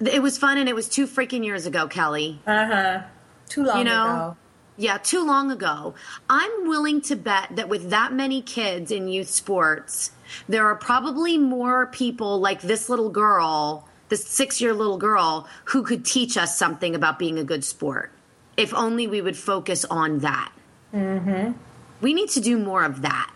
It 0.01 0.23
was 0.23 0.39
fun 0.39 0.59
and 0.59 0.69
it 0.69 0.77
was 0.77 0.89
2 0.89 1.09
freaking 1.09 1.45
years 1.45 1.67
ago, 1.67 1.89
Kelly. 1.89 2.39
Uh 2.47 2.67
huh. 2.67 3.03
Too 3.49 3.65
long 3.65 3.79
You 3.79 3.85
know, 3.85 4.05
ago. 4.05 4.37
Yeah, 4.77 4.99
too 4.99 5.25
long 5.25 5.53
ago. 5.53 5.95
I'm 6.29 6.67
willing 6.67 7.01
to 7.03 7.15
bet 7.15 7.55
that 7.55 7.69
with 7.69 7.91
that 7.91 8.13
many 8.13 8.43
kids 8.43 8.91
in 8.91 9.09
youth 9.09 9.29
sports, 9.29 10.11
there 10.49 10.67
are 10.67 10.75
probably 10.75 11.39
more 11.39 11.87
people 11.87 12.41
like 12.41 12.61
this 12.61 12.89
little 12.89 13.11
girl, 13.11 13.89
this 14.09 14.27
six 14.27 14.61
year 14.61 14.75
little 14.75 14.99
girl, 14.99 15.47
who 15.67 15.85
could 15.85 16.05
teach 16.05 16.37
us 16.37 16.59
something 16.59 16.95
about 16.95 17.21
being 17.21 17.39
a 17.39 17.45
good 17.45 17.65
sport. 17.65 18.11
If 18.57 18.75
only 18.75 19.07
we 19.07 19.21
would 19.21 19.37
focus 19.37 19.85
on 19.85 20.21
that. 20.21 20.53
Mm-hmm. 20.93 21.53
We 22.01 22.13
need 22.13 22.31
to 22.31 22.41
do 22.41 22.59
more 22.59 22.85
of 22.85 23.03
that. 23.03 23.31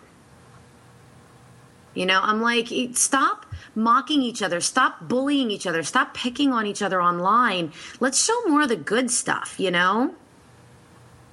You 1.95 2.07
know, 2.07 2.21
I'm 2.23 2.40
like, 2.40 2.68
stop 2.95 3.47
mocking 3.75 4.23
each 4.23 4.42
other, 4.42 4.61
stop 4.61 5.09
bullying 5.09 5.50
each 5.50 5.66
other, 5.66 5.83
stop 5.83 6.14
picking 6.14 6.52
on 6.52 6.66
each 6.66 6.83
other 6.83 7.02
online. 7.02 7.73
Let's 7.99 8.25
show 8.25 8.40
more 8.47 8.62
of 8.62 8.68
the 8.68 8.76
good 8.76 9.11
stuff, 9.11 9.59
you 9.59 9.71
know? 9.71 10.14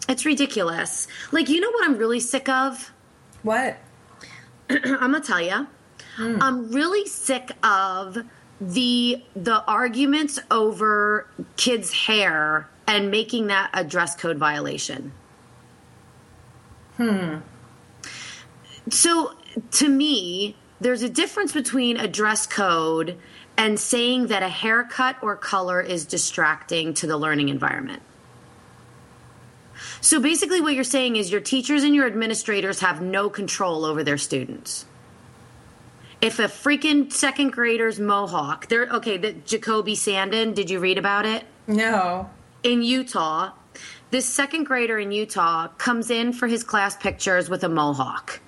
It's 0.07 0.25
ridiculous. 0.25 1.07
Like, 1.31 1.49
you 1.49 1.59
know 1.59 1.71
what 1.71 1.85
I'm 1.85 1.97
really 1.97 2.19
sick 2.19 2.47
of? 2.49 2.91
What? 3.43 3.77
I'm 4.69 5.11
gonna 5.11 5.21
tell 5.21 5.41
you. 5.41 5.67
I'm 6.17 6.71
really 6.71 7.05
sick 7.07 7.51
of 7.63 8.17
the 8.61 9.21
the 9.35 9.63
arguments 9.65 10.39
over 10.49 11.27
kids' 11.57 11.91
hair 11.91 12.69
and 12.87 13.11
making 13.11 13.47
that 13.47 13.69
a 13.73 13.83
dress 13.83 14.15
code 14.15 14.37
violation. 14.37 15.11
Hmm. 16.97 17.37
So 18.89 19.33
to 19.71 19.89
me, 19.89 20.55
there's 20.79 21.01
a 21.01 21.09
difference 21.09 21.51
between 21.51 21.97
a 21.97 22.07
dress 22.07 22.47
code 22.47 23.17
and 23.57 23.79
saying 23.79 24.27
that 24.27 24.43
a 24.43 24.49
haircut 24.49 25.17
or 25.21 25.35
color 25.35 25.81
is 25.81 26.05
distracting 26.05 26.93
to 26.95 27.07
the 27.07 27.17
learning 27.17 27.49
environment. 27.49 28.01
So 30.05 30.19
basically, 30.19 30.61
what 30.61 30.75
you're 30.75 30.83
saying 30.83 31.15
is 31.15 31.31
your 31.31 31.41
teachers 31.41 31.83
and 31.83 31.95
your 31.95 32.05
administrators 32.05 32.81
have 32.81 33.01
no 33.01 33.27
control 33.27 33.83
over 33.85 34.03
their 34.03 34.19
students. 34.19 34.85
If 36.21 36.37
a 36.37 36.43
freaking 36.43 37.11
second 37.11 37.53
grader's 37.53 37.99
mohawk, 37.99 38.67
they're 38.67 38.85
okay. 38.85 39.17
The 39.17 39.33
Jacoby 39.33 39.95
Sandin, 39.95 40.53
did 40.53 40.69
you 40.69 40.79
read 40.79 40.99
about 40.99 41.25
it? 41.25 41.43
No. 41.65 42.29
In 42.61 42.83
Utah, 42.83 43.53
this 44.11 44.27
second 44.27 44.65
grader 44.65 44.99
in 44.99 45.11
Utah 45.11 45.69
comes 45.69 46.11
in 46.11 46.33
for 46.33 46.45
his 46.45 46.63
class 46.63 46.95
pictures 46.95 47.49
with 47.49 47.63
a 47.63 47.69
mohawk. 47.69 48.41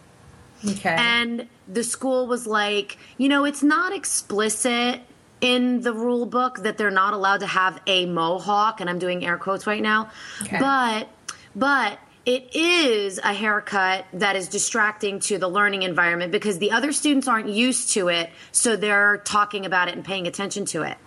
Okay. 0.63 0.95
And 0.95 1.47
the 1.67 1.83
school 1.83 2.27
was 2.27 2.45
like, 2.45 2.99
you 3.17 3.29
know, 3.29 3.45
it's 3.45 3.63
not 3.63 3.95
explicit 3.95 5.01
in 5.41 5.81
the 5.81 5.93
rule 5.93 6.27
book 6.27 6.59
that 6.59 6.77
they're 6.77 6.91
not 6.91 7.15
allowed 7.15 7.39
to 7.39 7.47
have 7.47 7.81
a 7.87 8.05
mohawk, 8.05 8.79
and 8.79 8.91
I'm 8.91 8.99
doing 8.99 9.25
air 9.25 9.37
quotes 9.37 9.65
right 9.65 9.81
now. 9.81 10.11
Okay. 10.43 10.59
But 10.59 11.09
but 11.57 11.99
it 12.25 12.55
is 12.55 13.19
a 13.19 13.33
haircut 13.33 14.05
that 14.13 14.35
is 14.35 14.47
distracting 14.47 15.19
to 15.21 15.37
the 15.37 15.47
learning 15.47 15.81
environment 15.81 16.31
because 16.31 16.59
the 16.59 16.71
other 16.71 16.91
students 16.91 17.27
aren't 17.27 17.49
used 17.49 17.93
to 17.93 18.09
it, 18.09 18.29
so 18.51 18.75
they're 18.75 19.17
talking 19.19 19.65
about 19.65 19.87
it 19.87 19.95
and 19.95 20.05
paying 20.05 20.27
attention 20.27 20.65
to 20.65 20.83
it. 20.83 20.97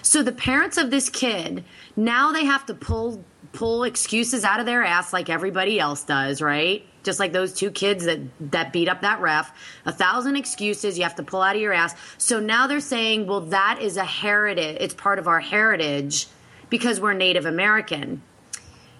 So 0.00 0.22
the 0.22 0.32
parents 0.32 0.78
of 0.78 0.90
this 0.90 1.10
kid 1.10 1.64
now 1.96 2.32
they 2.32 2.44
have 2.46 2.66
to 2.66 2.74
pull 2.74 3.24
pull 3.52 3.84
excuses 3.84 4.44
out 4.44 4.60
of 4.60 4.66
their 4.66 4.82
ass 4.82 5.12
like 5.12 5.28
everybody 5.28 5.78
else 5.78 6.04
does, 6.04 6.40
right? 6.40 6.86
Just 7.02 7.20
like 7.20 7.32
those 7.32 7.52
two 7.52 7.70
kids 7.70 8.04
that 8.06 8.20
that 8.52 8.72
beat 8.72 8.88
up 8.88 9.02
that 9.02 9.20
ref, 9.20 9.52
a 9.84 9.92
thousand 9.92 10.36
excuses 10.36 10.96
you 10.96 11.04
have 11.04 11.16
to 11.16 11.22
pull 11.22 11.42
out 11.42 11.56
of 11.56 11.62
your 11.62 11.72
ass. 11.72 11.94
So 12.16 12.40
now 12.40 12.66
they're 12.66 12.80
saying, 12.80 13.26
well, 13.26 13.40
that 13.40 13.80
is 13.82 13.96
a 13.96 14.04
heritage. 14.04 14.78
It's 14.80 14.94
part 14.94 15.18
of 15.18 15.28
our 15.28 15.40
heritage 15.40 16.28
because 16.70 17.00
we're 17.00 17.12
Native 17.12 17.44
American. 17.44 18.22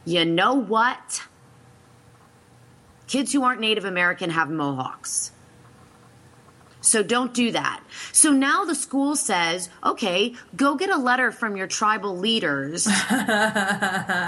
You 0.05 0.25
know 0.25 0.55
what? 0.55 1.23
Kids 3.07 3.33
who 3.33 3.43
aren't 3.45 3.61
Native 3.61 3.85
American 3.85 4.31
have 4.31 4.51
mohawks. 4.51 5.33
So 6.83 7.03
don't 7.03 7.33
do 7.33 7.53
that. 7.53 7.81
So 8.11 8.33
now 8.33 8.65
the 8.65 8.75
school 8.75 9.15
says, 9.15 9.71
okay, 9.85 10.35
go 10.57 10.75
get 10.75 10.91
a 10.91 10.97
letter 10.97 11.31
from 11.31 11.57
your 11.57 11.67
tribal 11.67 12.17
leaders. 12.17 12.89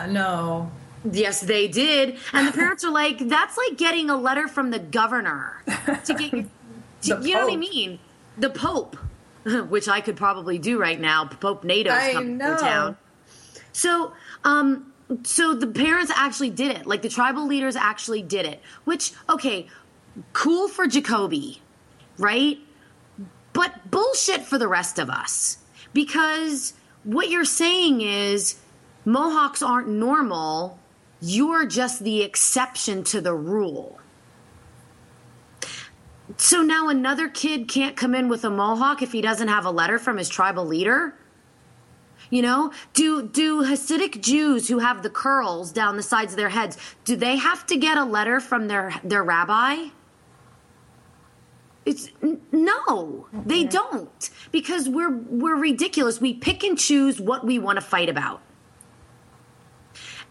No. 0.08 0.70
yes, 1.10 1.40
they 1.40 1.66
did. 1.68 2.16
And 2.32 2.46
the 2.48 2.52
parents 2.52 2.84
are 2.84 2.90
like, 2.90 3.18
that's 3.18 3.56
like 3.56 3.76
getting 3.76 4.10
a 4.10 4.16
letter 4.16 4.48
from 4.48 4.70
the 4.70 4.78
governor 4.78 5.62
to 6.04 6.14
get 6.14 6.32
your, 6.32 6.44
to, 7.02 7.28
you 7.28 7.34
know 7.34 7.46
what 7.46 7.52
I 7.52 7.56
mean? 7.56 7.98
The 8.38 8.50
Pope, 8.50 8.96
which 9.44 9.88
I 9.88 10.00
could 10.00 10.16
probably 10.16 10.58
do 10.58 10.78
right 10.78 11.00
now. 11.00 11.24
Pope 11.26 11.64
NATO's 11.64 12.12
coming 12.14 12.38
to 12.38 12.56
town. 12.60 12.96
So, 13.72 14.12
um, 14.44 14.92
so 15.22 15.54
the 15.54 15.66
parents 15.66 16.12
actually 16.14 16.50
did 16.50 16.76
it. 16.76 16.86
Like 16.86 17.02
the 17.02 17.08
tribal 17.08 17.46
leaders 17.46 17.76
actually 17.76 18.22
did 18.22 18.46
it. 18.46 18.60
Which, 18.84 19.12
okay, 19.28 19.68
cool 20.32 20.68
for 20.68 20.86
Jacoby, 20.86 21.60
right? 22.18 22.58
But 23.52 23.90
bullshit 23.90 24.42
for 24.42 24.58
the 24.58 24.68
rest 24.68 24.98
of 24.98 25.10
us. 25.10 25.58
Because 25.92 26.74
what 27.04 27.28
you're 27.28 27.44
saying 27.44 28.00
is 28.00 28.56
Mohawks 29.04 29.62
aren't 29.62 29.88
normal. 29.88 30.78
You're 31.20 31.66
just 31.66 32.02
the 32.02 32.22
exception 32.22 33.04
to 33.04 33.20
the 33.20 33.34
rule. 33.34 33.98
So 36.36 36.62
now 36.62 36.88
another 36.88 37.28
kid 37.28 37.68
can't 37.68 37.96
come 37.96 38.14
in 38.14 38.28
with 38.28 38.44
a 38.44 38.50
mohawk 38.50 39.02
if 39.02 39.12
he 39.12 39.20
doesn't 39.20 39.48
have 39.48 39.66
a 39.66 39.70
letter 39.70 39.98
from 39.98 40.16
his 40.16 40.28
tribal 40.28 40.64
leader? 40.64 41.14
You 42.34 42.42
know, 42.42 42.72
do 42.94 43.22
do 43.28 43.62
Hasidic 43.62 44.20
Jews 44.20 44.66
who 44.66 44.80
have 44.80 45.04
the 45.04 45.08
curls 45.08 45.70
down 45.70 45.96
the 45.96 46.02
sides 46.02 46.32
of 46.32 46.36
their 46.36 46.48
heads, 46.48 46.76
do 47.04 47.14
they 47.14 47.36
have 47.36 47.64
to 47.66 47.76
get 47.76 47.96
a 47.96 48.04
letter 48.04 48.40
from 48.40 48.66
their 48.66 48.92
their 49.04 49.22
rabbi? 49.22 49.90
It's 51.86 52.08
n- 52.20 52.40
no, 52.50 53.28
they 53.32 53.62
don't 53.62 54.30
because 54.50 54.88
we're 54.88 55.16
we're 55.16 55.54
ridiculous. 55.54 56.20
We 56.20 56.34
pick 56.34 56.64
and 56.64 56.76
choose 56.76 57.20
what 57.20 57.46
we 57.46 57.60
want 57.60 57.76
to 57.76 57.84
fight 57.84 58.08
about. 58.08 58.42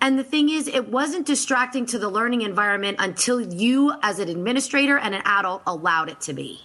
And 0.02 0.20
the 0.20 0.26
thing 0.26 0.50
is, 0.50 0.68
it 0.68 0.90
wasn't 0.90 1.26
distracting 1.26 1.86
to 1.86 2.00
the 2.00 2.10
learning 2.10 2.42
environment 2.42 2.98
until 3.00 3.40
you, 3.40 3.94
as 4.02 4.20
an 4.20 4.28
administrator 4.28 4.98
and 4.98 5.16
an 5.16 5.22
adult, 5.24 5.62
allowed 5.66 6.10
it 6.10 6.20
to 6.20 6.34
be. 6.34 6.60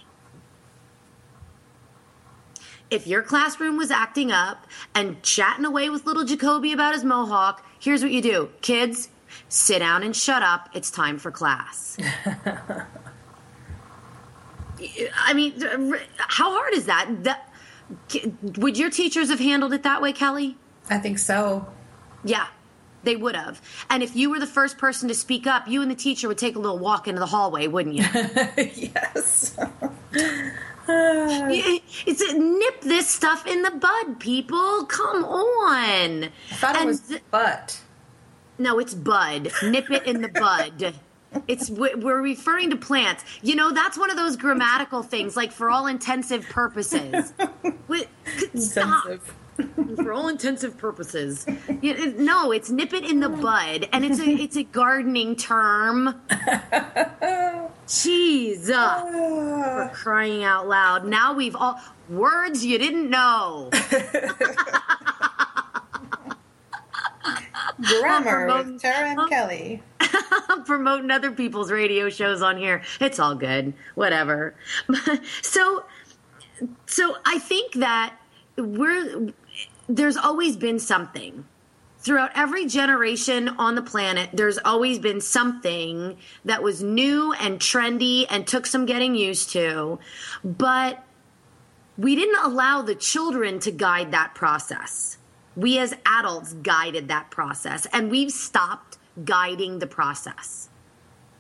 If 2.90 3.06
your 3.06 3.22
classroom 3.22 3.76
was 3.76 3.90
acting 3.90 4.32
up 4.32 4.66
and 4.94 5.22
chatting 5.22 5.64
away 5.64 5.90
with 5.90 6.06
little 6.06 6.24
Jacoby 6.24 6.72
about 6.72 6.94
his 6.94 7.04
mohawk, 7.04 7.64
here's 7.78 8.02
what 8.02 8.12
you 8.12 8.22
do 8.22 8.50
kids, 8.62 9.10
sit 9.48 9.80
down 9.80 10.02
and 10.02 10.16
shut 10.16 10.42
up. 10.42 10.70
It's 10.74 10.90
time 10.90 11.18
for 11.18 11.30
class. 11.30 11.98
I 15.16 15.34
mean, 15.34 15.60
how 16.16 16.52
hard 16.52 16.72
is 16.74 16.86
that? 16.86 17.24
that? 17.24 17.52
Would 18.58 18.78
your 18.78 18.90
teachers 18.90 19.28
have 19.28 19.40
handled 19.40 19.72
it 19.72 19.82
that 19.82 20.00
way, 20.00 20.12
Kelly? 20.12 20.56
I 20.88 20.98
think 20.98 21.18
so. 21.18 21.66
Yeah, 22.24 22.46
they 23.02 23.16
would 23.16 23.36
have. 23.36 23.60
And 23.90 24.02
if 24.02 24.14
you 24.16 24.30
were 24.30 24.38
the 24.38 24.46
first 24.46 24.78
person 24.78 25.08
to 25.08 25.14
speak 25.14 25.46
up, 25.46 25.68
you 25.68 25.82
and 25.82 25.90
the 25.90 25.96
teacher 25.96 26.28
would 26.28 26.38
take 26.38 26.56
a 26.56 26.58
little 26.58 26.78
walk 26.78 27.08
into 27.08 27.18
the 27.20 27.26
hallway, 27.26 27.66
wouldn't 27.66 27.96
you? 27.96 28.04
yes. 28.94 29.58
It's 32.06 32.22
a, 32.22 32.38
nip 32.38 32.80
this 32.80 33.08
stuff 33.08 33.46
in 33.46 33.62
the 33.62 33.70
bud, 33.72 34.18
people. 34.20 34.84
Come 34.86 35.24
on. 35.24 36.24
I 36.24 36.30
thought 36.54 36.76
it 36.76 36.86
was 36.86 37.00
th- 37.00 37.22
butt. 37.30 37.80
no, 38.58 38.78
it's 38.78 38.94
bud. 38.94 39.50
Nip 39.62 39.90
it 39.90 40.06
in 40.06 40.22
the 40.22 40.28
bud. 40.28 40.94
It's 41.46 41.68
we- 41.68 41.94
we're 41.94 42.22
referring 42.22 42.70
to 42.70 42.76
plants. 42.76 43.22
You 43.42 43.54
know, 43.54 43.70
that's 43.70 43.98
one 43.98 44.10
of 44.10 44.16
those 44.16 44.36
grammatical 44.36 45.02
things. 45.02 45.36
Like 45.36 45.52
for 45.52 45.68
all 45.70 45.86
intensive 45.86 46.48
purposes. 46.48 47.34
Stop. 48.54 49.04
Sensitive. 49.04 49.34
for 49.96 50.12
all 50.12 50.28
intensive 50.28 50.76
purposes. 50.78 51.44
It- 51.48 52.18
no, 52.18 52.52
it's 52.52 52.70
nip 52.70 52.92
it 52.92 53.04
in 53.04 53.20
the 53.20 53.28
bud, 53.28 53.88
and 53.92 54.04
it's 54.04 54.20
a 54.20 54.28
it's 54.28 54.56
a 54.56 54.62
gardening 54.64 55.36
term. 55.36 56.20
Jeez, 57.88 58.70
uh, 58.70 59.00
for 59.04 59.90
crying 59.94 60.44
out 60.44 60.68
loud! 60.68 61.06
Now 61.06 61.32
we've 61.34 61.56
all 61.56 61.80
words 62.08 62.64
you 62.64 62.78
didn't 62.78 63.08
know. 63.10 63.70
Grammar 68.00 68.46
promoting- 68.46 68.72
with 68.74 68.82
Tara 68.82 69.08
and 69.10 69.30
Kelly. 69.30 69.82
I'm 70.48 70.64
promoting 70.64 71.10
other 71.10 71.30
people's 71.30 71.70
radio 71.70 72.08
shows 72.08 72.42
on 72.42 72.56
here. 72.56 72.82
It's 73.00 73.18
all 73.18 73.34
good, 73.34 73.74
whatever. 73.94 74.54
so, 75.42 75.84
so 76.86 77.16
I 77.24 77.38
think 77.38 77.74
that 77.74 78.14
we're 78.56 79.32
there's 79.88 80.16
always 80.16 80.56
been 80.56 80.78
something 80.78 81.44
throughout 81.98 82.30
every 82.34 82.66
generation 82.66 83.48
on 83.48 83.74
the 83.74 83.82
planet. 83.82 84.30
There's 84.32 84.58
always 84.58 84.98
been 84.98 85.20
something 85.20 86.16
that 86.44 86.62
was 86.62 86.82
new 86.82 87.32
and 87.32 87.58
trendy 87.58 88.26
and 88.30 88.46
took 88.46 88.66
some 88.66 88.86
getting 88.86 89.14
used 89.14 89.50
to, 89.50 89.98
but 90.44 91.02
we 91.96 92.14
didn't 92.14 92.44
allow 92.44 92.82
the 92.82 92.94
children 92.94 93.58
to 93.60 93.72
guide 93.72 94.12
that 94.12 94.34
process. 94.34 95.18
We 95.56 95.78
as 95.78 95.94
adults 96.06 96.52
guided 96.52 97.08
that 97.08 97.30
process, 97.32 97.86
and 97.92 98.10
we've 98.10 98.30
stopped 98.30 98.98
guiding 99.24 99.80
the 99.80 99.88
process 99.88 100.68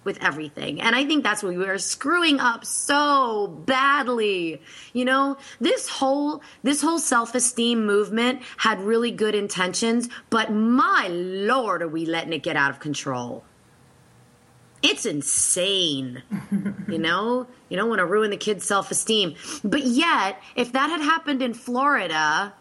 with 0.08 0.24
everything. 0.24 0.80
And 0.80 0.96
I 0.96 1.04
think 1.04 1.22
that's 1.22 1.42
what 1.42 1.54
we 1.54 1.66
are 1.66 1.76
screwing 1.76 2.40
up 2.40 2.64
so 2.64 3.46
badly. 3.46 4.62
You 4.94 5.04
know, 5.04 5.36
this 5.60 5.86
whole 5.86 6.42
this 6.62 6.80
whole 6.80 6.98
self-esteem 6.98 7.84
movement 7.84 8.40
had 8.56 8.80
really 8.80 9.10
good 9.10 9.34
intentions, 9.34 10.08
but 10.30 10.50
my 10.50 11.08
lord, 11.10 11.82
are 11.82 11.88
we 11.88 12.06
letting 12.06 12.32
it 12.32 12.42
get 12.42 12.56
out 12.56 12.70
of 12.70 12.80
control? 12.80 13.44
It's 14.82 15.04
insane. 15.04 16.22
you 16.88 16.98
know, 16.98 17.46
you 17.68 17.76
don't 17.76 17.90
want 17.90 17.98
to 17.98 18.06
ruin 18.06 18.30
the 18.30 18.38
kid's 18.38 18.64
self-esteem. 18.64 19.34
But 19.62 19.82
yet, 19.84 20.40
if 20.56 20.72
that 20.72 20.88
had 20.88 21.02
happened 21.02 21.42
in 21.42 21.52
Florida, 21.52 22.54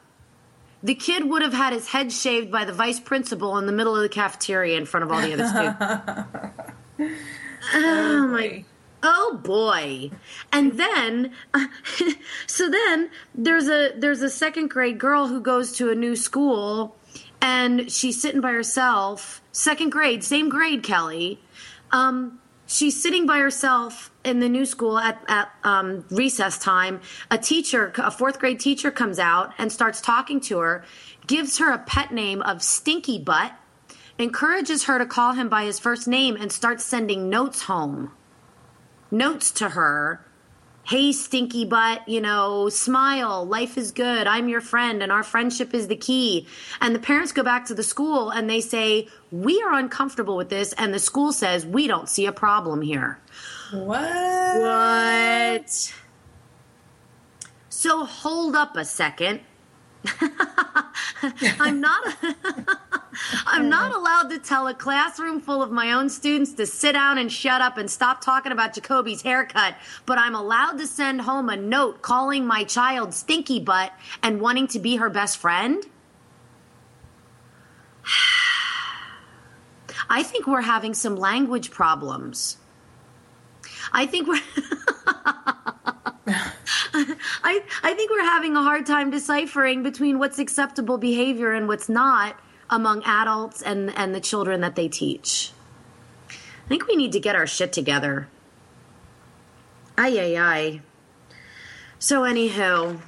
the 0.83 0.95
kid 0.95 1.29
would 1.29 1.43
have 1.43 1.53
had 1.53 1.71
his 1.71 1.87
head 1.87 2.11
shaved 2.11 2.51
by 2.51 2.65
the 2.65 2.73
vice 2.73 2.99
principal 2.99 3.57
in 3.57 3.67
the 3.67 3.71
middle 3.71 3.95
of 3.95 4.01
the 4.01 4.09
cafeteria 4.09 4.77
in 4.77 4.85
front 4.85 5.05
of 5.05 5.11
all 5.13 5.21
the 5.21 5.33
other 5.33 5.47
students. 5.47 6.73
oh 6.99 8.27
my 8.27 8.63
Oh 9.03 9.39
boy. 9.43 10.09
And 10.51 10.73
then 10.73 11.31
so 12.47 12.69
then 12.69 13.09
there's 13.35 13.69
a 13.69 13.91
there's 13.95 14.21
a 14.21 14.29
second 14.29 14.69
grade 14.69 14.97
girl 14.97 15.27
who 15.27 15.39
goes 15.39 15.71
to 15.73 15.91
a 15.91 15.95
new 15.95 16.15
school 16.15 16.95
and 17.41 17.91
she's 17.91 18.19
sitting 18.19 18.41
by 18.41 18.51
herself, 18.51 19.41
second 19.51 19.91
grade, 19.91 20.23
same 20.23 20.49
grade, 20.49 20.83
Kelly. 20.83 21.39
Um, 21.91 22.39
she's 22.65 23.01
sitting 23.01 23.25
by 23.25 23.37
herself 23.37 24.11
in 24.23 24.39
the 24.39 24.49
new 24.49 24.65
school 24.65 24.97
at, 24.97 25.21
at 25.27 25.51
um, 25.63 26.03
recess 26.09 26.57
time. 26.57 26.99
A 27.29 27.37
teacher, 27.37 27.93
a 27.97 28.09
fourth 28.09 28.39
grade 28.39 28.59
teacher, 28.59 28.89
comes 28.89 29.19
out 29.19 29.53
and 29.57 29.71
starts 29.71 30.01
talking 30.01 30.39
to 30.41 30.59
her, 30.59 30.83
gives 31.27 31.59
her 31.59 31.71
a 31.71 31.77
pet 31.77 32.11
name 32.11 32.41
of 32.41 32.63
Stinky 32.63 33.19
Butt, 33.19 33.53
encourages 34.17 34.85
her 34.85 34.97
to 34.97 35.05
call 35.05 35.33
him 35.33 35.49
by 35.49 35.65
his 35.65 35.79
first 35.79 36.07
name, 36.07 36.35
and 36.35 36.51
starts 36.51 36.83
sending 36.83 37.29
notes 37.29 37.63
home. 37.63 38.11
Notes 39.11 39.51
to 39.51 39.69
her 39.69 40.25
hey, 40.87 41.11
stinky 41.11 41.65
butt, 41.65 42.07
you 42.07 42.21
know, 42.21 42.69
smile, 42.69 43.45
life 43.45 43.77
is 43.77 43.91
good, 43.91 44.25
I'm 44.25 44.47
your 44.47 44.61
friend, 44.61 45.03
and 45.03 45.11
our 45.11 45.23
friendship 45.23 45.73
is 45.73 45.89
the 45.89 45.97
key. 45.97 46.47
And 46.79 46.95
the 46.95 46.99
parents 46.99 47.33
go 47.33 47.43
back 47.43 47.65
to 47.65 47.73
the 47.73 47.83
school 47.83 48.29
and 48.29 48.49
they 48.49 48.61
say, 48.61 49.09
we 49.29 49.61
are 49.61 49.73
uncomfortable 49.73 50.37
with 50.37 50.47
this. 50.47 50.71
And 50.73 50.93
the 50.93 50.99
school 50.99 51.33
says, 51.33 51.65
we 51.65 51.87
don't 51.87 52.07
see 52.07 52.25
a 52.25 52.31
problem 52.31 52.81
here. 52.81 53.19
What? 53.73 54.61
What? 54.61 55.93
So 57.67 58.05
hold 58.05 58.55
up 58.55 58.77
a 58.77 58.85
second. 58.85 59.41
I'm 61.59 61.81
not 61.81 62.15
I'm 63.45 63.69
not 63.69 63.93
allowed 63.93 64.29
to 64.29 64.39
tell 64.39 64.67
a 64.67 64.73
classroom 64.73 65.41
full 65.41 65.63
of 65.63 65.71
my 65.71 65.91
own 65.91 66.09
students 66.09 66.53
to 66.53 66.65
sit 66.65 66.93
down 66.93 67.17
and 67.17 67.31
shut 67.31 67.61
up 67.61 67.77
and 67.77 67.89
stop 67.89 68.21
talking 68.21 68.51
about 68.51 68.73
Jacoby's 68.73 69.21
haircut, 69.21 69.75
but 70.05 70.17
I'm 70.17 70.35
allowed 70.35 70.77
to 70.77 70.87
send 70.87 71.21
home 71.21 71.49
a 71.49 71.57
note 71.57 72.01
calling 72.01 72.45
my 72.45 72.63
child 72.63 73.13
stinky 73.13 73.59
butt 73.59 73.91
and 74.21 74.39
wanting 74.39 74.67
to 74.67 74.79
be 74.79 74.97
her 74.97 75.09
best 75.09 75.37
friend? 75.37 75.83
I 80.09 80.23
think 80.23 80.47
we're 80.47 80.61
having 80.61 80.93
some 80.93 81.17
language 81.17 81.71
problems. 81.71 82.57
I 83.91 84.05
think 84.05 84.27
we're 84.27 84.39
I, 87.47 87.63
I 87.81 87.93
think 87.93 88.11
we're 88.11 88.25
having 88.25 88.57
a 88.57 88.61
hard 88.61 88.85
time 88.85 89.09
deciphering 89.09 89.81
between 89.81 90.19
what's 90.19 90.37
acceptable 90.37 90.97
behavior 90.97 91.53
and 91.53 91.69
what's 91.69 91.87
not 91.87 92.37
among 92.69 93.03
adults 93.05 93.61
and, 93.61 93.97
and 93.97 94.13
the 94.13 94.19
children 94.19 94.59
that 94.59 94.75
they 94.75 94.89
teach. 94.89 95.53
I 96.29 96.67
think 96.67 96.87
we 96.87 96.97
need 96.97 97.13
to 97.13 97.21
get 97.21 97.37
our 97.37 97.47
shit 97.47 97.71
together. 97.71 98.27
Ay, 99.97 100.19
ay, 100.19 100.37
ay. 100.37 100.81
So, 101.99 102.23
anywho, 102.23 102.99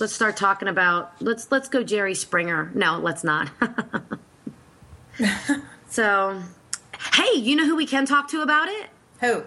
let's 0.00 0.12
start 0.12 0.36
talking 0.36 0.66
about 0.66 1.12
let's 1.22 1.52
let's 1.52 1.68
go 1.68 1.84
Jerry 1.84 2.16
Springer. 2.16 2.72
No, 2.74 2.98
let's 2.98 3.22
not. 3.22 3.48
so, 5.88 6.42
hey, 7.14 7.38
you 7.38 7.54
know 7.54 7.64
who 7.64 7.76
we 7.76 7.86
can 7.86 8.06
talk 8.06 8.26
to 8.30 8.42
about 8.42 8.66
it? 8.66 8.90
Who? 9.20 9.44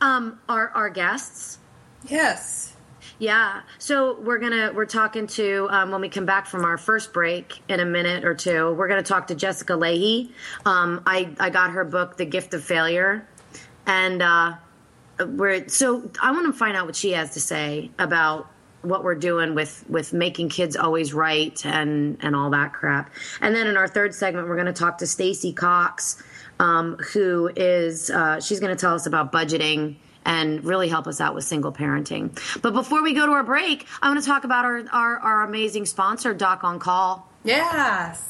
Um, 0.00 0.40
our 0.48 0.70
our 0.70 0.88
guests. 0.88 1.58
Yes. 2.08 2.72
Yeah. 3.18 3.62
So 3.78 4.18
we're 4.20 4.38
gonna 4.38 4.72
we're 4.72 4.86
talking 4.86 5.26
to 5.28 5.66
um, 5.70 5.90
when 5.90 6.00
we 6.00 6.08
come 6.08 6.24
back 6.24 6.46
from 6.46 6.64
our 6.64 6.78
first 6.78 7.12
break 7.12 7.60
in 7.68 7.80
a 7.80 7.84
minute 7.84 8.24
or 8.24 8.34
two. 8.34 8.72
We're 8.74 8.88
gonna 8.88 9.02
talk 9.02 9.26
to 9.28 9.34
Jessica 9.34 9.72
Lahey. 9.72 10.30
Um, 10.64 11.02
I 11.04 11.34
I 11.40 11.50
got 11.50 11.72
her 11.72 11.84
book, 11.84 12.16
The 12.16 12.24
Gift 12.24 12.54
of 12.54 12.62
Failure, 12.62 13.26
and 13.86 14.22
uh, 14.22 14.54
we're 15.26 15.68
so 15.68 16.08
I 16.22 16.30
want 16.30 16.46
to 16.46 16.52
find 16.52 16.76
out 16.76 16.86
what 16.86 16.94
she 16.94 17.12
has 17.12 17.32
to 17.34 17.40
say 17.40 17.90
about 17.98 18.48
what 18.82 19.02
we're 19.02 19.16
doing 19.16 19.56
with 19.56 19.84
with 19.88 20.12
making 20.12 20.50
kids 20.50 20.76
always 20.76 21.12
right 21.12 21.60
and 21.66 22.18
and 22.20 22.36
all 22.36 22.50
that 22.50 22.72
crap. 22.72 23.10
And 23.40 23.52
then 23.52 23.66
in 23.66 23.76
our 23.76 23.88
third 23.88 24.14
segment, 24.14 24.46
we're 24.48 24.54
to 24.66 24.72
talk 24.72 24.98
to 24.98 25.08
Stacy 25.08 25.52
Cox, 25.52 26.22
um, 26.60 26.96
who 27.12 27.50
is 27.56 28.10
uh, 28.10 28.40
she's 28.40 28.60
to 28.76 28.80
tell 28.80 28.94
us 28.94 29.06
about 29.06 29.32
budgeting 29.32 29.96
and 30.28 30.62
really 30.62 30.88
help 30.88 31.06
us 31.06 31.20
out 31.20 31.34
with 31.34 31.42
single 31.44 31.72
parenting. 31.72 32.38
But 32.60 32.74
before 32.74 33.02
we 33.02 33.14
go 33.14 33.24
to 33.24 33.32
our 33.32 33.42
break, 33.42 33.86
I 34.02 34.10
want 34.10 34.20
to 34.20 34.26
talk 34.26 34.44
about 34.44 34.66
our, 34.66 34.84
our, 34.92 35.18
our 35.18 35.42
amazing 35.42 35.86
sponsor, 35.86 36.34
Doc 36.34 36.62
on 36.62 36.78
Call. 36.78 37.26
Yes. 37.44 38.22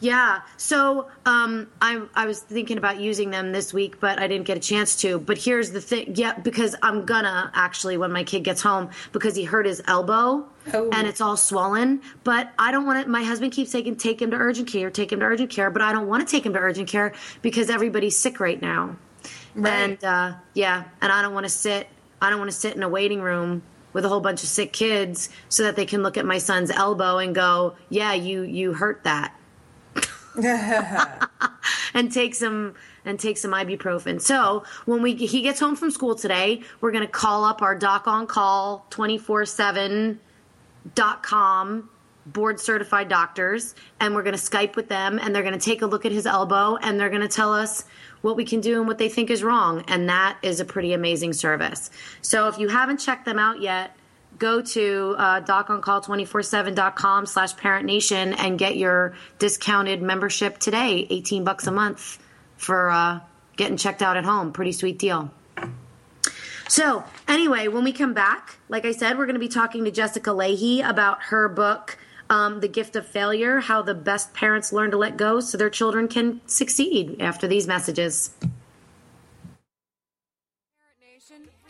Yeah. 0.00 0.40
So 0.56 1.08
um, 1.24 1.68
I 1.80 2.02
I 2.14 2.26
was 2.26 2.40
thinking 2.40 2.78
about 2.78 2.98
using 3.00 3.30
them 3.30 3.52
this 3.52 3.72
week, 3.72 4.00
but 4.00 4.18
I 4.18 4.26
didn't 4.26 4.46
get 4.46 4.56
a 4.56 4.60
chance 4.60 4.96
to. 4.96 5.18
But 5.18 5.38
here's 5.38 5.70
the 5.70 5.80
thing. 5.80 6.14
Yeah, 6.16 6.36
because 6.38 6.74
I'm 6.82 7.04
gonna 7.06 7.50
actually 7.54 7.96
when 7.96 8.12
my 8.12 8.24
kid 8.24 8.40
gets 8.40 8.60
home 8.60 8.90
because 9.12 9.34
he 9.36 9.44
hurt 9.44 9.66
his 9.66 9.82
elbow 9.86 10.46
Oh. 10.72 10.88
and 10.92 11.06
it's 11.06 11.20
all 11.20 11.36
swollen. 11.36 12.00
But 12.22 12.50
I 12.58 12.70
don't 12.72 12.86
want 12.86 13.04
to. 13.04 13.10
My 13.10 13.22
husband 13.22 13.52
keeps 13.52 13.70
saying 13.70 13.96
take 13.96 14.20
him 14.20 14.30
to 14.32 14.36
urgent 14.36 14.68
care, 14.68 14.90
take 14.90 15.12
him 15.12 15.20
to 15.20 15.26
urgent 15.26 15.50
care. 15.50 15.70
But 15.70 15.80
I 15.82 15.92
don't 15.92 16.08
want 16.08 16.26
to 16.26 16.30
take 16.30 16.44
him 16.44 16.52
to 16.54 16.58
urgent 16.58 16.88
care 16.88 17.12
because 17.40 17.70
everybody's 17.70 18.16
sick 18.18 18.40
right 18.40 18.60
now. 18.60 18.96
Right. 19.54 19.72
And 19.72 20.04
uh, 20.04 20.34
yeah, 20.54 20.84
and 21.00 21.12
I 21.12 21.22
don't 21.22 21.34
want 21.34 21.44
to 21.44 21.50
sit. 21.50 21.88
I 22.20 22.30
don't 22.30 22.38
want 22.38 22.50
to 22.50 22.56
sit 22.56 22.74
in 22.76 22.82
a 22.82 22.88
waiting 22.88 23.20
room 23.20 23.62
with 23.92 24.04
a 24.04 24.08
whole 24.08 24.20
bunch 24.20 24.42
of 24.42 24.48
sick 24.48 24.72
kids 24.72 25.28
so 25.48 25.62
that 25.62 25.76
they 25.76 25.86
can 25.86 26.02
look 26.02 26.16
at 26.16 26.24
my 26.24 26.38
son's 26.38 26.70
elbow 26.70 27.18
and 27.18 27.34
go, 27.34 27.76
"Yeah, 27.88 28.12
you 28.14 28.42
you 28.42 28.72
hurt 28.72 29.04
that." 29.04 29.34
and 31.94 32.10
take 32.12 32.34
some 32.34 32.74
and 33.04 33.20
take 33.20 33.38
some 33.38 33.52
ibuprofen. 33.52 34.20
So 34.20 34.64
when 34.84 35.02
we 35.02 35.14
he 35.14 35.42
gets 35.42 35.60
home 35.60 35.76
from 35.76 35.90
school 35.90 36.14
today, 36.14 36.62
we're 36.80 36.90
going 36.90 37.06
to 37.06 37.12
call 37.12 37.44
up 37.44 37.62
our 37.62 37.76
doc 37.76 38.08
on 38.08 38.26
call 38.26 38.86
24/7 38.90 40.18
dot 40.94 41.22
com 41.22 41.88
board 42.26 42.58
certified 42.58 43.08
doctors 43.08 43.74
and 44.00 44.14
we're 44.14 44.22
going 44.22 44.36
to 44.36 44.40
Skype 44.40 44.76
with 44.76 44.88
them 44.88 45.18
and 45.18 45.34
they're 45.34 45.42
going 45.42 45.58
to 45.58 45.60
take 45.64 45.82
a 45.82 45.86
look 45.86 46.06
at 46.06 46.12
his 46.12 46.26
elbow 46.26 46.76
and 46.76 46.98
they're 46.98 47.10
going 47.10 47.20
to 47.20 47.28
tell 47.28 47.52
us 47.52 47.84
what 48.24 48.36
we 48.38 48.44
can 48.44 48.62
do 48.62 48.78
and 48.78 48.88
what 48.88 48.96
they 48.96 49.10
think 49.10 49.28
is 49.28 49.42
wrong 49.42 49.84
and 49.86 50.08
that 50.08 50.38
is 50.40 50.58
a 50.58 50.64
pretty 50.64 50.94
amazing 50.94 51.34
service. 51.34 51.90
So 52.22 52.48
if 52.48 52.58
you 52.58 52.68
haven't 52.68 52.96
checked 52.96 53.26
them 53.26 53.38
out 53.38 53.60
yet, 53.60 53.94
go 54.38 54.62
to 54.62 55.14
uh, 55.18 55.42
doconcall247.com 55.42 57.26
slash 57.26 57.54
parent 57.58 57.84
nation 57.84 58.32
and 58.32 58.58
get 58.58 58.78
your 58.78 59.14
discounted 59.38 60.00
membership 60.00 60.56
today 60.56 61.06
18 61.10 61.44
bucks 61.44 61.66
a 61.66 61.70
month 61.70 62.18
for 62.56 62.90
uh, 62.90 63.20
getting 63.56 63.76
checked 63.76 64.00
out 64.00 64.16
at 64.16 64.24
home 64.24 64.52
pretty 64.52 64.72
sweet 64.72 64.98
deal 64.98 65.30
so 66.66 67.04
anyway 67.28 67.68
when 67.68 67.84
we 67.84 67.92
come 67.92 68.12
back 68.12 68.58
like 68.68 68.84
i 68.84 68.90
said 68.90 69.16
we're 69.16 69.26
going 69.26 69.34
to 69.34 69.40
be 69.40 69.48
talking 69.48 69.84
to 69.84 69.90
jessica 69.90 70.30
lahey 70.30 70.86
about 70.88 71.22
her 71.24 71.48
book 71.48 71.96
um, 72.34 72.60
the 72.60 72.68
gift 72.68 72.96
of 72.96 73.06
failure 73.06 73.60
how 73.60 73.80
the 73.80 73.94
best 73.94 74.34
parents 74.34 74.72
learn 74.72 74.90
to 74.90 74.96
let 74.96 75.16
go 75.16 75.40
so 75.40 75.56
their 75.56 75.70
children 75.70 76.08
can 76.08 76.40
succeed 76.46 77.16
after 77.20 77.46
these 77.46 77.66
messages 77.66 78.30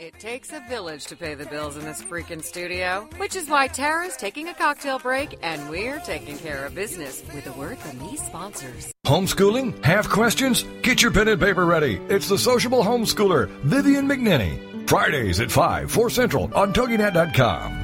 It 0.01 0.19
takes 0.19 0.53
a 0.53 0.61
village 0.69 1.07
to 1.07 1.17
pay 1.17 1.35
the 1.35 1.47
bills 1.47 1.79
in 1.79 1.85
this 1.85 2.03
freaking 2.03 2.43
studio, 2.43 3.09
which 3.17 3.37
is 3.37 3.49
why 3.49 3.69
Tara's 3.69 4.19
taking 4.19 4.49
a 4.49 4.55
cocktail 4.55 4.99
break 4.99 5.39
and 5.41 5.71
we're 5.71 5.99
taking 6.01 6.37
care 6.37 6.67
of 6.67 6.75
business 6.75 7.23
with 7.33 7.47
a 7.47 7.53
word 7.53 7.79
from 7.79 7.99
these 8.01 8.23
sponsors. 8.23 8.93
Homeschooling? 9.07 9.83
Have 9.83 10.11
questions? 10.11 10.65
Get 10.83 11.01
your 11.01 11.11
pen 11.11 11.29
and 11.29 11.41
paper 11.41 11.65
ready. 11.65 12.01
It's 12.09 12.29
the 12.29 12.37
sociable 12.37 12.83
homeschooler, 12.83 13.49
Vivian 13.63 14.07
McNinney. 14.07 14.87
Fridays 14.87 15.41
at 15.41 15.51
5, 15.51 15.91
4 15.91 16.11
Central 16.11 16.53
on 16.55 16.75
TogiNet.com. 16.75 17.84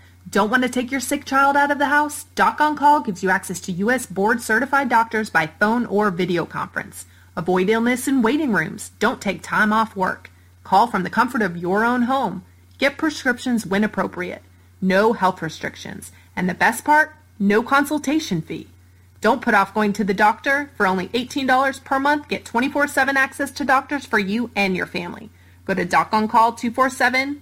Don't 0.31 0.49
want 0.49 0.63
to 0.63 0.69
take 0.69 0.91
your 0.91 1.01
sick 1.01 1.25
child 1.25 1.57
out 1.57 1.71
of 1.71 1.77
the 1.77 1.87
house? 1.87 2.23
Doc 2.35 2.61
on 2.61 2.77
Call 2.77 3.01
gives 3.01 3.21
you 3.21 3.29
access 3.29 3.59
to 3.59 3.71
U.S. 3.73 4.05
board 4.05 4.41
certified 4.41 4.87
doctors 4.87 5.29
by 5.29 5.47
phone 5.47 5.85
or 5.85 6.09
video 6.09 6.45
conference. 6.45 7.05
Avoid 7.35 7.67
illness 7.69 8.07
in 8.07 8.21
waiting 8.21 8.53
rooms. 8.53 8.91
Don't 8.99 9.19
take 9.19 9.43
time 9.43 9.73
off 9.73 9.93
work. 9.93 10.31
Call 10.63 10.87
from 10.87 11.03
the 11.03 11.09
comfort 11.09 11.41
of 11.41 11.57
your 11.57 11.83
own 11.83 12.03
home. 12.03 12.45
Get 12.77 12.97
prescriptions 12.97 13.65
when 13.65 13.83
appropriate. 13.83 14.41
No 14.81 15.11
health 15.11 15.41
restrictions. 15.41 16.13
And 16.33 16.47
the 16.47 16.53
best 16.53 16.85
part? 16.85 17.13
No 17.37 17.61
consultation 17.61 18.41
fee. 18.41 18.69
Don't 19.19 19.41
put 19.41 19.53
off 19.53 19.73
going 19.73 19.91
to 19.91 20.05
the 20.05 20.13
doctor. 20.13 20.71
For 20.77 20.87
only 20.87 21.09
$18 21.09 21.83
per 21.83 21.99
month, 21.99 22.29
get 22.29 22.45
24-7 22.45 23.15
access 23.15 23.51
to 23.51 23.65
doctors 23.65 24.05
for 24.05 24.17
you 24.17 24.49
and 24.55 24.77
your 24.77 24.85
family. 24.85 25.29
Go 25.65 25.73
to 25.73 25.85
doconcall247.com 25.85 27.41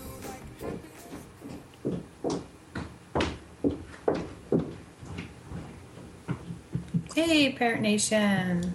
Hey, 7.13 7.51
Parent 7.51 7.81
Nation. 7.81 8.73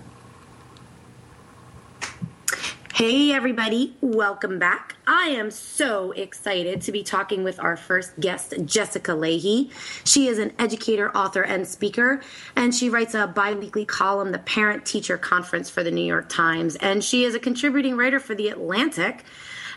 Hey, 2.93 3.33
everybody, 3.33 3.97
welcome 4.03 4.59
back. 4.59 4.97
I 5.07 5.29
am 5.29 5.51
so 5.51 6.13
excited 6.13 6.83
to 6.83 6.93
be 6.93 7.03
talking 7.03 7.45
with 7.45 7.59
our 7.59 7.79
first 7.79 8.21
guest, 8.21 8.53
Jessica 8.67 9.13
Lahey. 9.13 9.71
She 10.05 10.29
is 10.29 10.39
an 10.39 10.53
educator, 10.59 11.17
author, 11.17 11.43
and 11.43 11.67
speaker, 11.67 12.21
and 12.55 12.75
she 12.75 12.91
writes 12.91 13.15
a 13.15 13.27
bi 13.27 13.55
weekly 13.55 13.87
column, 13.87 14.33
the 14.33 14.39
Parent 14.39 14.85
Teacher 14.85 15.17
Conference 15.17 15.71
for 15.71 15.83
the 15.83 15.91
New 15.91 16.05
York 16.05 16.29
Times, 16.29 16.77
and 16.77 17.03
she 17.03 17.25
is 17.25 17.35
a 17.35 17.39
contributing 17.39 17.97
writer 17.97 18.21
for 18.21 18.35
The 18.35 18.49
Atlantic. 18.49 19.25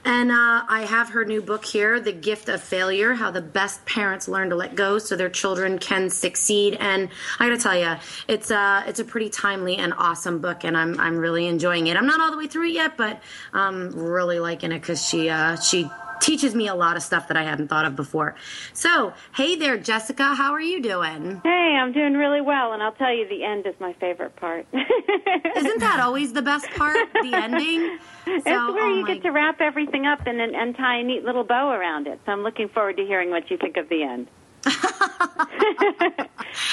And 0.06 0.32
uh, 0.32 0.64
I 0.68 0.86
have 0.88 1.10
her 1.10 1.26
new 1.26 1.42
book 1.42 1.66
here, 1.66 2.00
The 2.00 2.12
Gift 2.12 2.50
of 2.50 2.62
Failure 2.62 3.14
How 3.14 3.32
the 3.32 3.42
Best 3.42 3.86
Parents 3.86 4.28
Learn 4.28 4.50
to 4.50 4.56
Let 4.56 4.76
Go 4.76 4.98
So 4.98 5.16
Their 5.16 5.30
Children 5.30 5.80
Can 5.80 6.10
Succeed. 6.10 6.78
And 6.80 7.10
I 7.40 7.50
gotta 7.50 7.62
tell 7.62 7.78
you, 7.78 7.96
it's, 8.28 8.52
uh, 8.52 8.84
it's 8.88 9.00
a 9.00 9.06
pretty 9.06 9.30
timely 9.30 9.78
and 9.78 9.94
awesome 9.98 10.40
book, 10.40 10.64
and 10.64 10.78
I'm, 10.78 11.00
I'm 11.00 11.18
really 11.18 11.48
enjoying 11.48 11.88
it. 11.88 11.98
I'm 11.98 12.08
not 12.08 12.22
all 12.22 12.32
the 12.32 12.38
way 12.38 12.48
through 12.48 12.68
it 12.68 12.74
yet, 12.74 12.98
but 12.98 13.22
I'm 13.54 13.92
really 13.92 14.40
liking 14.40 14.72
it 14.72 14.80
because 14.80 15.06
she, 15.06 15.30
uh, 15.30 15.58
she 15.58 15.90
teaches 16.20 16.56
me 16.56 16.68
a 16.68 16.76
lot 16.76 16.96
of 16.98 17.04
stuff 17.04 17.28
that 17.28 17.38
I 17.38 17.44
hadn't 17.44 17.68
thought 17.68 17.86
of 17.86 17.96
before. 17.96 18.36
So, 18.74 19.14
hey 19.36 19.56
there, 19.56 19.78
Jessica, 19.78 20.36
how 20.36 20.52
are 20.52 20.62
you 20.62 20.82
doing? 20.82 21.42
Hey, 21.44 21.78
I'm 21.80 21.92
doing 21.92 22.14
really 22.14 22.42
well, 22.42 22.74
and 22.74 22.84
I'll 22.84 22.94
tell 22.94 23.14
you, 23.14 23.28
the 23.28 23.44
end 23.44 23.66
is 23.66 23.76
my 23.80 23.94
favorite 23.94 24.36
part. 24.36 24.66
Isn't 24.74 25.80
that 25.80 26.00
always 26.02 26.34
the 26.34 26.42
best 26.42 26.70
part, 26.72 26.98
the 27.14 27.32
ending? 27.34 27.98
So, 28.26 28.34
it's 28.36 28.46
where 28.46 28.86
oh 28.86 28.96
you 28.96 29.02
my- 29.04 29.14
get 29.14 29.24
to 29.24 29.30
wrap 29.32 29.62
everything 29.62 30.06
up 30.06 30.26
and, 30.26 30.40
and 30.42 30.76
tie 30.76 31.00
a 31.00 31.04
neat 31.04 31.24
little 31.24 31.44
bow 31.44 31.72
around 31.72 32.08
it. 32.08 32.20
So 32.26 32.32
I'm 32.32 32.44
looking 32.44 32.70
forward 32.70 32.98
to 32.98 33.06
hearing 33.06 33.30
what 33.30 33.50
you 33.50 33.58
think 33.58 33.78
of 33.78 33.90
the 33.90 34.04
end. 34.04 34.28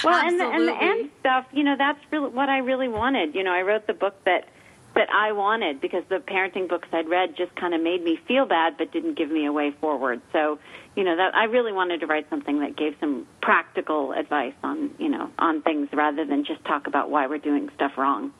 well, 0.04 0.26
and 0.26 0.40
the, 0.40 0.44
and 0.44 0.68
the 0.68 0.76
end 0.82 1.10
stuff, 1.20 1.46
you 1.52 1.62
know, 1.62 1.76
that's 1.78 2.00
really 2.10 2.30
what 2.30 2.48
I 2.48 2.58
really 2.58 2.88
wanted. 2.88 3.34
You 3.34 3.44
know, 3.44 3.52
I 3.52 3.62
wrote 3.62 3.86
the 3.86 3.94
book 3.94 4.14
that 4.24 4.48
that 4.96 5.10
I 5.10 5.32
wanted 5.32 5.80
because 5.80 6.02
the 6.08 6.16
parenting 6.16 6.68
books 6.68 6.88
I'd 6.90 7.08
read 7.08 7.36
just 7.36 7.54
kind 7.54 7.74
of 7.74 7.82
made 7.82 8.02
me 8.02 8.18
feel 8.26 8.46
bad, 8.46 8.76
but 8.78 8.90
didn't 8.92 9.16
give 9.16 9.30
me 9.30 9.44
a 9.44 9.52
way 9.52 9.70
forward. 9.70 10.22
So, 10.32 10.58
you 10.96 11.04
know, 11.04 11.16
that 11.16 11.34
I 11.34 11.44
really 11.44 11.72
wanted 11.72 12.00
to 12.00 12.06
write 12.06 12.28
something 12.30 12.60
that 12.60 12.76
gave 12.76 12.96
some 12.98 13.26
practical 13.42 14.12
advice 14.12 14.54
on, 14.64 14.90
you 14.98 15.10
know, 15.10 15.30
on 15.38 15.60
things 15.60 15.88
rather 15.92 16.24
than 16.24 16.44
just 16.44 16.64
talk 16.64 16.86
about 16.86 17.10
why 17.10 17.26
we're 17.26 17.38
doing 17.38 17.68
stuff 17.74 17.92
wrong. 17.98 18.32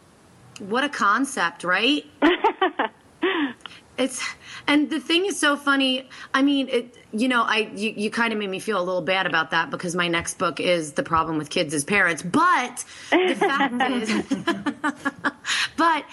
What 0.59 0.83
a 0.83 0.88
concept, 0.88 1.62
right? 1.62 2.05
it's 3.99 4.23
and 4.67 4.91
the 4.91 5.01
thing 5.01 5.27
is 5.27 5.39
so 5.39 5.57
funny. 5.57 6.09
I 6.35 6.43
mean, 6.43 6.69
it 6.69 6.97
you 7.13 7.29
know, 7.29 7.43
I 7.43 7.71
you, 7.75 7.93
you 7.97 8.11
kind 8.11 8.33
of 8.33 8.39
made 8.39 8.51
me 8.51 8.59
feel 8.59 8.81
a 8.81 8.83
little 8.83 9.03
bad 9.03 9.27
about 9.27 9.51
that 9.53 9.71
because 9.71 9.95
my 9.95 10.09
next 10.09 10.39
book 10.39 10.61
is 10.61 10.93
the 10.93 11.03
problem 11.03 11.39
with 11.39 11.51
kids 11.51 11.73
as 11.75 11.85
parents. 11.85 12.23
But 12.23 12.85
the 13.11 13.35
fact 13.35 13.75
is 13.91 14.23
but 15.77 16.05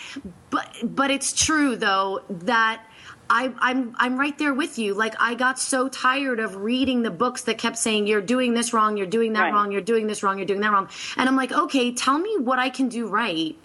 but 0.49 0.75
but 0.83 1.11
it's 1.11 1.33
true 1.33 1.75
though 1.75 2.21
that 2.29 2.83
I, 3.29 3.53
I'm 3.59 3.95
I'm 3.97 4.19
right 4.19 4.37
there 4.37 4.53
with 4.53 4.77
you. 4.77 4.93
Like 4.93 5.15
I 5.19 5.33
got 5.35 5.57
so 5.57 5.87
tired 5.89 6.39
of 6.39 6.57
reading 6.57 7.03
the 7.03 7.09
books 7.11 7.43
that 7.43 7.57
kept 7.57 7.77
saying 7.77 8.05
you're 8.07 8.21
doing 8.21 8.53
this 8.53 8.73
wrong, 8.73 8.97
you're 8.97 9.07
doing 9.07 9.33
that 9.33 9.43
Right. 9.43 9.53
wrong, 9.53 9.71
you're 9.71 9.81
doing 9.81 10.07
this 10.07 10.21
wrong, 10.23 10.37
you're 10.37 10.45
doing 10.45 10.61
that 10.61 10.71
wrong, 10.71 10.89
and 11.17 11.27
I'm 11.27 11.35
like, 11.35 11.51
okay, 11.51 11.93
tell 11.93 12.17
me 12.17 12.37
what 12.37 12.59
I 12.59 12.69
can 12.69 12.89
do 12.89 13.07
right, 13.07 13.55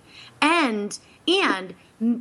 and 0.41 0.97
and 1.27 1.75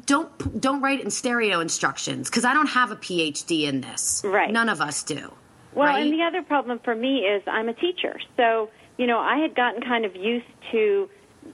don't 0.06 0.60
don't 0.60 0.82
write 0.82 1.00
it 1.00 1.06
in 1.06 1.12
stereo 1.12 1.60
instructions 1.60 2.30
because 2.30 2.46
I 2.46 2.54
don't 2.54 2.68
have 2.68 2.92
a 2.92 2.96
PhD 2.96 3.64
in 3.64 3.82
this. 3.82 4.24
Right. 4.26 4.52
None 4.52 4.70
of 4.70 4.82
us 4.82 5.04
do. 5.04 5.34
Well, 5.74 5.88
right? 5.88 6.02
and 6.02 6.12
the 6.12 6.24
other 6.24 6.42
problem 6.42 6.80
for 6.84 6.96
me 6.96 7.20
is 7.20 7.44
I'm 7.46 7.70
a 7.70 7.74
teacher. 7.74 8.20
So, 8.36 8.72
you 8.98 9.06
know, 9.06 9.20
I 9.20 9.38
had 9.38 9.56
gotten 9.56 9.82
kind 9.82 10.06
of 10.06 10.16
used 10.16 10.48
to 10.72 11.08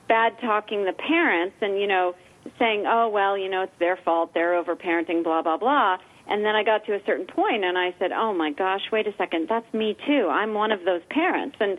bad 0.08 0.40
talking 0.40 0.86
the 0.86 0.94
parents 0.94 1.58
and, 1.62 1.80
you 1.80 1.88
know, 1.88 2.16
saying, 2.58 2.86
oh, 2.88 3.10
well, 3.10 3.38
you 3.38 3.50
know, 3.50 3.64
it's 3.64 3.80
their 3.80 3.98
fault, 3.98 4.34
they're 4.34 4.62
overparenting, 4.62 5.24
blah, 5.24 5.42
blah, 5.42 5.58
blah. 5.58 5.98
And 6.28 6.46
then 6.46 6.56
I 6.56 6.64
got 6.64 6.86
to 6.86 6.94
a 6.94 7.04
certain 7.06 7.26
point 7.26 7.66
and 7.66 7.78
I 7.78 7.94
said, 8.00 8.12
oh 8.14 8.34
my 8.34 8.52
gosh, 8.52 8.82
wait 8.92 9.08
a 9.08 9.14
second, 9.18 9.48
that's 9.50 9.72
me 9.74 9.98
too. 10.08 10.30
I'm 10.32 10.54
one 10.54 10.72
of 10.72 10.86
those 10.86 11.02
parents. 11.10 11.58
And 11.60 11.78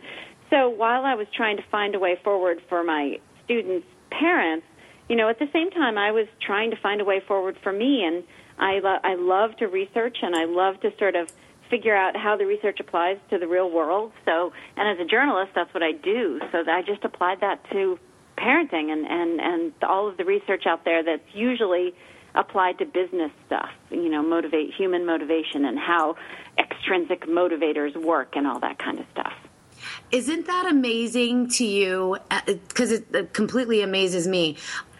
so 0.49 0.69
while 0.69 1.03
I 1.03 1.15
was 1.15 1.27
trying 1.35 1.57
to 1.57 1.63
find 1.71 1.95
a 1.95 1.99
way 1.99 2.19
forward 2.23 2.61
for 2.69 2.83
my 2.83 3.19
students' 3.45 3.87
parents, 4.11 4.65
you 5.09 5.15
know, 5.15 5.29
at 5.29 5.39
the 5.39 5.49
same 5.53 5.69
time, 5.71 5.97
I 5.97 6.11
was 6.11 6.27
trying 6.41 6.71
to 6.71 6.77
find 6.77 7.01
a 7.01 7.05
way 7.05 7.21
forward 7.27 7.57
for 7.61 7.71
me, 7.71 8.03
and 8.03 8.23
I 8.57 8.79
lo- 8.79 8.99
I 9.03 9.15
love 9.15 9.55
to 9.57 9.67
research, 9.67 10.17
and 10.21 10.35
I 10.35 10.45
love 10.45 10.79
to 10.81 10.91
sort 10.97 11.15
of 11.15 11.31
figure 11.69 11.95
out 11.95 12.15
how 12.15 12.37
the 12.37 12.45
research 12.45 12.79
applies 12.79 13.17
to 13.29 13.37
the 13.37 13.47
real 13.47 13.69
world. 13.69 14.11
So, 14.23 14.53
and 14.77 14.87
as 14.87 15.03
a 15.03 15.09
journalist, 15.09 15.51
that's 15.55 15.73
what 15.73 15.83
I 15.83 15.91
do. 15.91 16.39
So 16.51 16.63
I 16.67 16.81
just 16.81 17.03
applied 17.03 17.41
that 17.41 17.69
to 17.71 17.99
parenting 18.37 18.91
and 18.91 19.05
and 19.05 19.39
and 19.39 19.73
all 19.83 20.07
of 20.07 20.17
the 20.17 20.25
research 20.25 20.65
out 20.65 20.85
there 20.85 21.03
that's 21.03 21.33
usually 21.33 21.93
applied 22.33 22.77
to 22.79 22.85
business 22.85 23.31
stuff. 23.45 23.69
You 23.91 24.09
know, 24.09 24.21
motivate 24.21 24.73
human 24.73 25.05
motivation 25.05 25.65
and 25.65 25.77
how 25.79 26.17
extrinsic 26.57 27.25
motivators 27.27 27.95
work 27.95 28.35
and 28.35 28.47
all 28.47 28.59
that 28.59 28.79
kind 28.79 28.99
of 28.99 29.05
stuff. 29.11 29.33
Isn't 30.11 30.47
that 30.47 30.67
amazing 30.69 31.49
to 31.49 31.65
you? 31.65 32.17
Uh, 32.31 32.41
because 32.45 32.91
it 32.91 33.05
it 33.13 33.33
completely 33.33 33.81
amazes 33.81 34.27
me. 34.27 34.57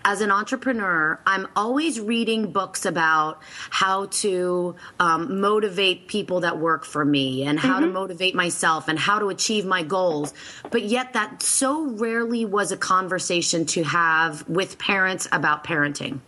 As 0.07 0.21
an 0.21 0.29
entrepreneur, 0.29 1.19
I'm 1.25 1.47
always 1.55 1.99
reading 1.99 2.51
books 2.51 2.85
about 2.85 3.41
how 3.71 4.05
to 4.05 4.75
um, 4.99 5.41
motivate 5.41 6.07
people 6.07 6.41
that 6.41 6.59
work 6.59 6.85
for 6.85 7.03
me 7.03 7.43
and 7.43 7.59
how 7.59 7.79
to 7.79 7.87
motivate 7.87 8.35
myself 8.35 8.87
and 8.87 8.99
how 8.99 9.17
to 9.17 9.29
achieve 9.29 9.65
my 9.65 9.81
goals. 9.81 10.31
But 10.69 10.83
yet, 10.83 11.13
that 11.13 11.41
so 11.41 11.87
rarely 11.89 12.45
was 12.45 12.71
a 12.71 12.77
conversation 12.77 13.65
to 13.65 13.81
have 13.81 14.47
with 14.47 14.77
parents 14.77 15.27
about 15.31 15.63
parenting. 15.63 16.19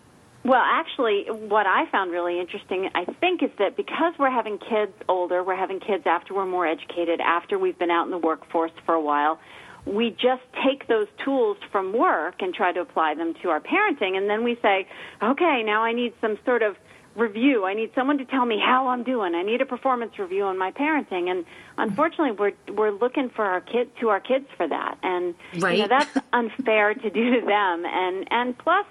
Well, 0.43 0.63
actually, 0.63 1.25
what 1.29 1.67
I 1.67 1.85
found 1.91 2.09
really 2.09 2.39
interesting, 2.39 2.89
I 2.95 3.05
think, 3.05 3.43
is 3.43 3.51
that 3.59 3.77
because 3.77 4.15
we're 4.17 4.31
having 4.31 4.57
kids 4.57 4.93
older, 5.07 5.43
we're 5.43 5.55
having 5.55 5.79
kids 5.79 6.07
after 6.07 6.33
we're 6.33 6.47
more 6.47 6.65
educated, 6.65 7.21
after 7.21 7.59
we've 7.59 7.77
been 7.77 7.91
out 7.91 8.05
in 8.05 8.11
the 8.11 8.17
workforce 8.17 8.71
for 8.87 8.95
a 8.95 9.01
while, 9.01 9.39
we 9.87 10.11
just 10.11 10.43
take 10.65 10.87
those 10.87 11.07
tools 11.23 11.57
from 11.71 11.93
work 11.93 12.35
and 12.41 12.53
try 12.53 12.71
to 12.71 12.81
apply 12.81 13.15
them 13.15 13.33
to 13.41 13.49
our 13.49 13.59
parenting, 13.59 14.17
and 14.17 14.29
then 14.29 14.43
we 14.43 14.57
say, 14.61 14.87
okay, 15.23 15.63
now 15.65 15.83
I 15.83 15.93
need 15.93 16.13
some 16.21 16.37
sort 16.45 16.61
of 16.61 16.75
review. 17.15 17.65
I 17.65 17.73
need 17.73 17.91
someone 17.95 18.17
to 18.19 18.25
tell 18.25 18.45
me 18.45 18.61
how 18.63 18.87
I'm 18.89 19.03
doing. 19.03 19.33
I 19.33 19.41
need 19.41 19.61
a 19.61 19.65
performance 19.65 20.19
review 20.19 20.43
on 20.43 20.57
my 20.57 20.71
parenting, 20.71 21.29
and 21.29 21.45
unfortunately, 21.77 22.31
we're 22.31 22.73
we're 22.73 22.91
looking 22.91 23.29
for 23.29 23.45
our 23.45 23.61
kid 23.61 23.89
to 24.01 24.09
our 24.09 24.19
kids 24.19 24.45
for 24.55 24.67
that, 24.67 24.97
and 25.03 25.33
you 25.53 25.59
know 25.59 25.87
that's 25.87 26.17
unfair 26.33 26.93
to 26.93 27.09
do 27.09 27.39
to 27.39 27.45
them, 27.45 27.85
and 27.85 28.27
and 28.31 28.57
plus 28.57 28.85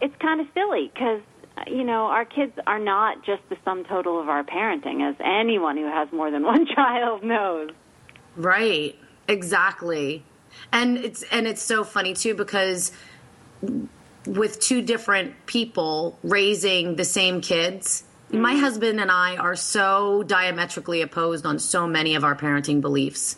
it's 0.00 0.14
kind 0.20 0.40
of 0.40 0.46
silly 0.54 0.90
because 0.92 1.20
you 1.66 1.84
know 1.84 2.04
our 2.06 2.24
kids 2.24 2.52
are 2.66 2.78
not 2.78 3.24
just 3.24 3.42
the 3.48 3.56
sum 3.64 3.84
total 3.84 4.20
of 4.20 4.28
our 4.28 4.44
parenting, 4.44 5.08
as 5.08 5.16
anyone 5.24 5.76
who 5.76 5.86
has 5.86 6.08
more 6.12 6.30
than 6.30 6.42
one 6.54 6.66
child 6.66 7.24
knows. 7.24 7.70
Right. 8.36 8.96
Exactly. 9.28 10.22
And 10.72 10.98
it's 10.98 11.22
and 11.30 11.46
it's 11.46 11.62
so 11.62 11.84
funny 11.84 12.14
too 12.14 12.34
because 12.34 12.92
with 14.26 14.60
two 14.60 14.82
different 14.82 15.34
people 15.46 16.18
raising 16.22 16.96
the 16.96 17.04
same 17.04 17.40
kids 17.40 18.04
My 18.30 18.52
mm-hmm. 18.52 18.60
husband 18.60 19.00
and 19.00 19.10
I 19.10 19.36
are 19.36 19.54
so 19.56 20.22
diametrically 20.22 21.02
opposed 21.02 21.46
on 21.46 21.58
so 21.58 21.86
many 21.86 22.14
of 22.16 22.24
our 22.24 22.34
parenting 22.34 22.80
beliefs. 22.80 23.36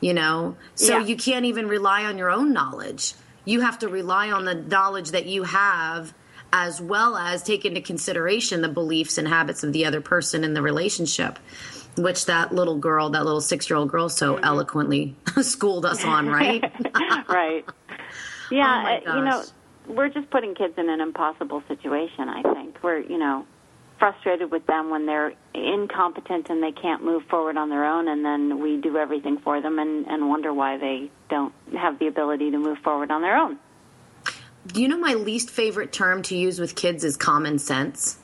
You 0.00 0.14
know, 0.14 0.56
so 0.74 0.98
Yeah. 0.98 1.04
you 1.06 1.16
can't 1.16 1.44
even 1.46 1.68
rely 1.68 2.04
on 2.04 2.16
your 2.18 2.30
own 2.30 2.52
knowledge. 2.52 3.14
You 3.44 3.60
have 3.62 3.78
to 3.80 3.88
rely 3.88 4.30
on 4.30 4.44
the 4.44 4.54
knowledge 4.54 5.10
that 5.10 5.26
you 5.26 5.42
have 5.44 6.12
as 6.52 6.80
well 6.80 7.16
as 7.16 7.42
take 7.42 7.64
into 7.64 7.80
consideration 7.80 8.62
the 8.62 8.68
beliefs 8.68 9.18
and 9.18 9.26
habits 9.26 9.64
of 9.64 9.72
the 9.72 9.84
other 9.84 10.00
person 10.00 10.44
in 10.44 10.54
the 10.54 10.62
relationship, 10.62 11.38
which 11.96 12.26
that 12.26 12.54
little 12.54 12.78
girl, 12.78 13.10
that 13.10 13.24
little 13.24 13.40
six 13.40 13.68
year 13.70 13.76
old 13.76 13.90
girl, 13.90 14.08
so 14.08 14.34
Mm-hmm. 14.36 14.44
eloquently 14.44 15.16
schooled 15.42 15.86
us 15.86 16.04
on, 16.04 16.26
right? 16.30 16.62
right. 17.28 17.64
Yeah, 18.50 19.00
Oh 19.06 19.16
you 19.18 19.24
know, 19.24 19.42
we're 19.88 20.08
just 20.08 20.30
putting 20.30 20.54
kids 20.54 20.74
in 20.76 20.88
an 20.88 21.00
impossible 21.00 21.62
situation, 21.68 22.28
I 22.28 22.42
think. 22.42 22.76
We're, 22.82 22.98
you 22.98 23.18
know, 23.18 23.46
frustrated 23.98 24.50
with 24.50 24.66
them 24.66 24.90
when 24.90 25.06
they're 25.06 25.32
incompetent 25.54 26.50
and 26.50 26.62
they 26.62 26.72
can't 26.72 27.02
move 27.02 27.22
forward 27.30 27.56
on 27.56 27.70
their 27.70 27.84
own 27.84 28.08
and 28.08 28.24
then 28.24 28.60
we 28.60 28.76
do 28.76 28.96
everything 28.98 29.38
for 29.38 29.60
them 29.62 29.78
and, 29.78 30.06
and 30.06 30.28
wonder 30.28 30.52
why 30.52 30.76
they 30.76 31.10
don't 31.30 31.54
have 31.76 31.98
the 31.98 32.06
ability 32.06 32.50
to 32.50 32.58
move 32.58 32.78
forward 32.78 33.10
on 33.10 33.22
their 33.22 33.36
own. 33.36 33.58
Do 34.66 34.82
you 34.82 34.88
know 34.88 34.98
my 34.98 35.14
least 35.14 35.48
favorite 35.50 35.92
term 35.92 36.22
to 36.24 36.36
use 36.36 36.58
with 36.60 36.74
kids 36.74 37.04
is 37.04 37.16
common 37.16 37.58
sense? 37.58 38.18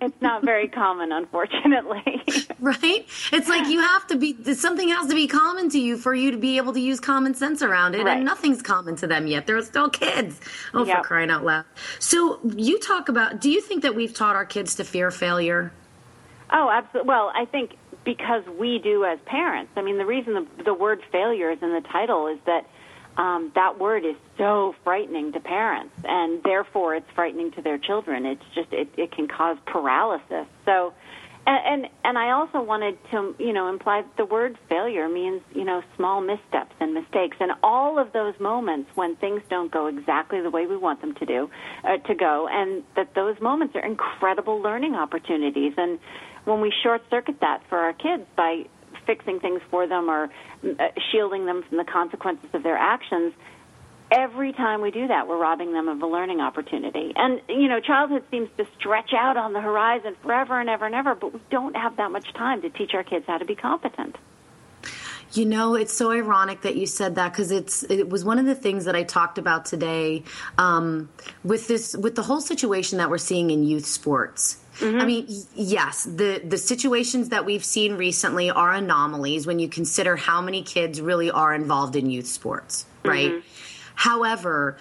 It's 0.00 0.20
not 0.20 0.44
very 0.44 0.68
common, 0.68 1.12
unfortunately. 1.12 2.22
Right? 2.60 3.06
It's 3.32 3.48
like 3.48 3.68
you 3.68 3.80
have 3.80 4.06
to 4.08 4.16
be, 4.16 4.36
something 4.54 4.88
has 4.88 5.06
to 5.08 5.14
be 5.14 5.28
common 5.28 5.70
to 5.70 5.78
you 5.78 5.96
for 5.96 6.12
you 6.12 6.32
to 6.32 6.36
be 6.36 6.56
able 6.56 6.72
to 6.72 6.80
use 6.80 6.98
common 6.98 7.34
sense 7.34 7.62
around 7.62 7.94
it. 7.94 8.02
Right. 8.04 8.16
And 8.16 8.24
nothing's 8.24 8.62
common 8.62 8.96
to 8.96 9.06
them 9.06 9.28
yet. 9.28 9.46
They're 9.46 9.62
still 9.62 9.88
kids. 9.88 10.40
Oh, 10.74 10.84
Yep. 10.84 10.96
for 10.98 11.02
crying 11.04 11.30
out 11.30 11.44
loud. 11.44 11.66
So 12.00 12.40
you 12.56 12.80
talk 12.80 13.08
about, 13.08 13.40
do 13.40 13.48
you 13.48 13.60
think 13.60 13.82
that 13.82 13.94
we've 13.94 14.12
taught 14.12 14.34
our 14.34 14.44
kids 14.44 14.74
to 14.76 14.84
fear 14.84 15.12
failure? 15.12 15.72
Oh, 16.50 16.68
absolutely. 16.68 17.08
Well, 17.08 17.30
I 17.34 17.44
think 17.44 17.76
because 18.04 18.42
we 18.58 18.80
do 18.80 19.04
as 19.04 19.18
parents. 19.26 19.70
I 19.76 19.82
mean, 19.82 19.96
the 19.98 20.06
reason 20.06 20.34
the, 20.34 20.64
the 20.64 20.74
word 20.74 21.00
failure 21.12 21.50
is 21.50 21.62
in 21.62 21.72
the 21.72 21.82
title 21.92 22.26
is 22.26 22.38
that 22.46 22.66
um, 23.18 23.50
that 23.56 23.80
word 23.80 24.04
is 24.04 24.14
so 24.38 24.76
frightening 24.84 25.32
to 25.32 25.40
parents, 25.40 25.92
and 26.04 26.40
therefore 26.44 26.94
it's 26.94 27.10
frightening 27.16 27.50
to 27.52 27.62
their 27.62 27.76
children. 27.76 28.24
It's 28.24 28.44
just 28.54 28.72
it, 28.72 28.88
it 28.96 29.10
can 29.10 29.26
cause 29.26 29.58
paralysis. 29.66 30.46
So, 30.64 30.94
and, 31.44 31.84
and 31.84 31.92
and 32.04 32.16
I 32.16 32.30
also 32.30 32.62
wanted 32.62 32.96
to 33.10 33.34
you 33.40 33.52
know 33.52 33.68
imply 33.70 34.02
that 34.02 34.16
the 34.16 34.24
word 34.24 34.56
failure 34.68 35.08
means 35.08 35.42
you 35.52 35.64
know 35.64 35.82
small 35.96 36.20
missteps 36.20 36.76
and 36.78 36.94
mistakes, 36.94 37.36
and 37.40 37.50
all 37.60 37.98
of 37.98 38.12
those 38.12 38.38
moments 38.38 38.88
when 38.94 39.16
things 39.16 39.42
don't 39.50 39.72
go 39.72 39.88
exactly 39.88 40.40
the 40.40 40.50
way 40.50 40.66
we 40.66 40.76
want 40.76 41.00
them 41.00 41.14
to 41.16 41.26
do 41.26 41.50
uh, 41.82 41.96
to 41.96 42.14
go, 42.14 42.46
and 42.48 42.84
that 42.94 43.16
those 43.16 43.40
moments 43.40 43.74
are 43.74 43.84
incredible 43.84 44.62
learning 44.62 44.94
opportunities. 44.94 45.72
And 45.76 45.98
when 46.44 46.60
we 46.60 46.72
short 46.84 47.02
circuit 47.10 47.40
that 47.40 47.62
for 47.68 47.78
our 47.78 47.94
kids 47.94 48.22
by 48.36 48.66
fixing 49.08 49.40
things 49.40 49.62
for 49.70 49.86
them 49.86 50.10
or 50.10 50.28
uh, 50.62 50.88
shielding 51.10 51.46
them 51.46 51.64
from 51.66 51.78
the 51.78 51.84
consequences 51.84 52.50
of 52.52 52.62
their 52.62 52.76
actions, 52.76 53.32
every 54.10 54.52
time 54.52 54.82
we 54.82 54.90
do 54.90 55.08
that, 55.08 55.26
we're 55.26 55.38
robbing 55.38 55.72
them 55.72 55.88
of 55.88 56.02
a 56.02 56.06
learning 56.06 56.40
opportunity. 56.40 57.12
And, 57.16 57.40
you 57.48 57.68
know, 57.68 57.80
childhood 57.80 58.24
seems 58.30 58.50
to 58.58 58.66
stretch 58.78 59.12
out 59.14 59.36
on 59.38 59.54
the 59.54 59.60
horizon 59.60 60.14
forever 60.22 60.60
and 60.60 60.68
ever 60.68 60.84
and 60.84 60.94
ever, 60.94 61.14
but 61.14 61.32
we 61.32 61.40
don't 61.50 61.74
have 61.74 61.96
that 61.96 62.10
much 62.10 62.32
time 62.34 62.60
to 62.62 62.70
teach 62.70 62.92
our 62.92 63.02
kids 63.02 63.24
how 63.26 63.38
to 63.38 63.46
be 63.46 63.54
competent. 63.54 64.16
You 65.32 65.44
know, 65.44 65.74
it's 65.74 65.92
so 65.92 66.10
ironic 66.10 66.62
that 66.62 66.76
you 66.76 66.86
said 66.86 67.16
that 67.16 67.32
because 67.32 67.50
it's 67.50 67.82
it 67.84 68.08
was 68.08 68.24
one 68.24 68.38
of 68.38 68.46
the 68.46 68.54
things 68.54 68.86
that 68.86 68.96
I 68.96 69.02
talked 69.02 69.36
about 69.36 69.66
today 69.66 70.22
um, 70.56 71.10
with 71.44 71.68
this 71.68 71.94
with 71.94 72.14
the 72.14 72.22
whole 72.22 72.40
situation 72.40 72.96
that 72.96 73.10
we're 73.10 73.18
seeing 73.18 73.50
in 73.50 73.62
youth 73.62 73.84
sports. 73.84 74.56
I 74.80 74.84
mm-hmm. 74.84 75.06
mean, 75.06 75.26
yes, 75.56 76.04
the 76.04 76.40
the 76.44 76.58
situations 76.58 77.30
that 77.30 77.44
we've 77.44 77.64
seen 77.64 77.96
recently 77.96 78.50
are 78.50 78.72
anomalies 78.72 79.46
when 79.46 79.58
you 79.58 79.68
consider 79.68 80.14
how 80.14 80.40
many 80.40 80.62
kids 80.62 81.00
really 81.00 81.30
are 81.30 81.52
involved 81.52 81.96
in 81.96 82.10
youth 82.10 82.28
sports, 82.28 82.86
right? 83.04 83.32
Mm-hmm. 83.32 83.48
However, 83.96 84.78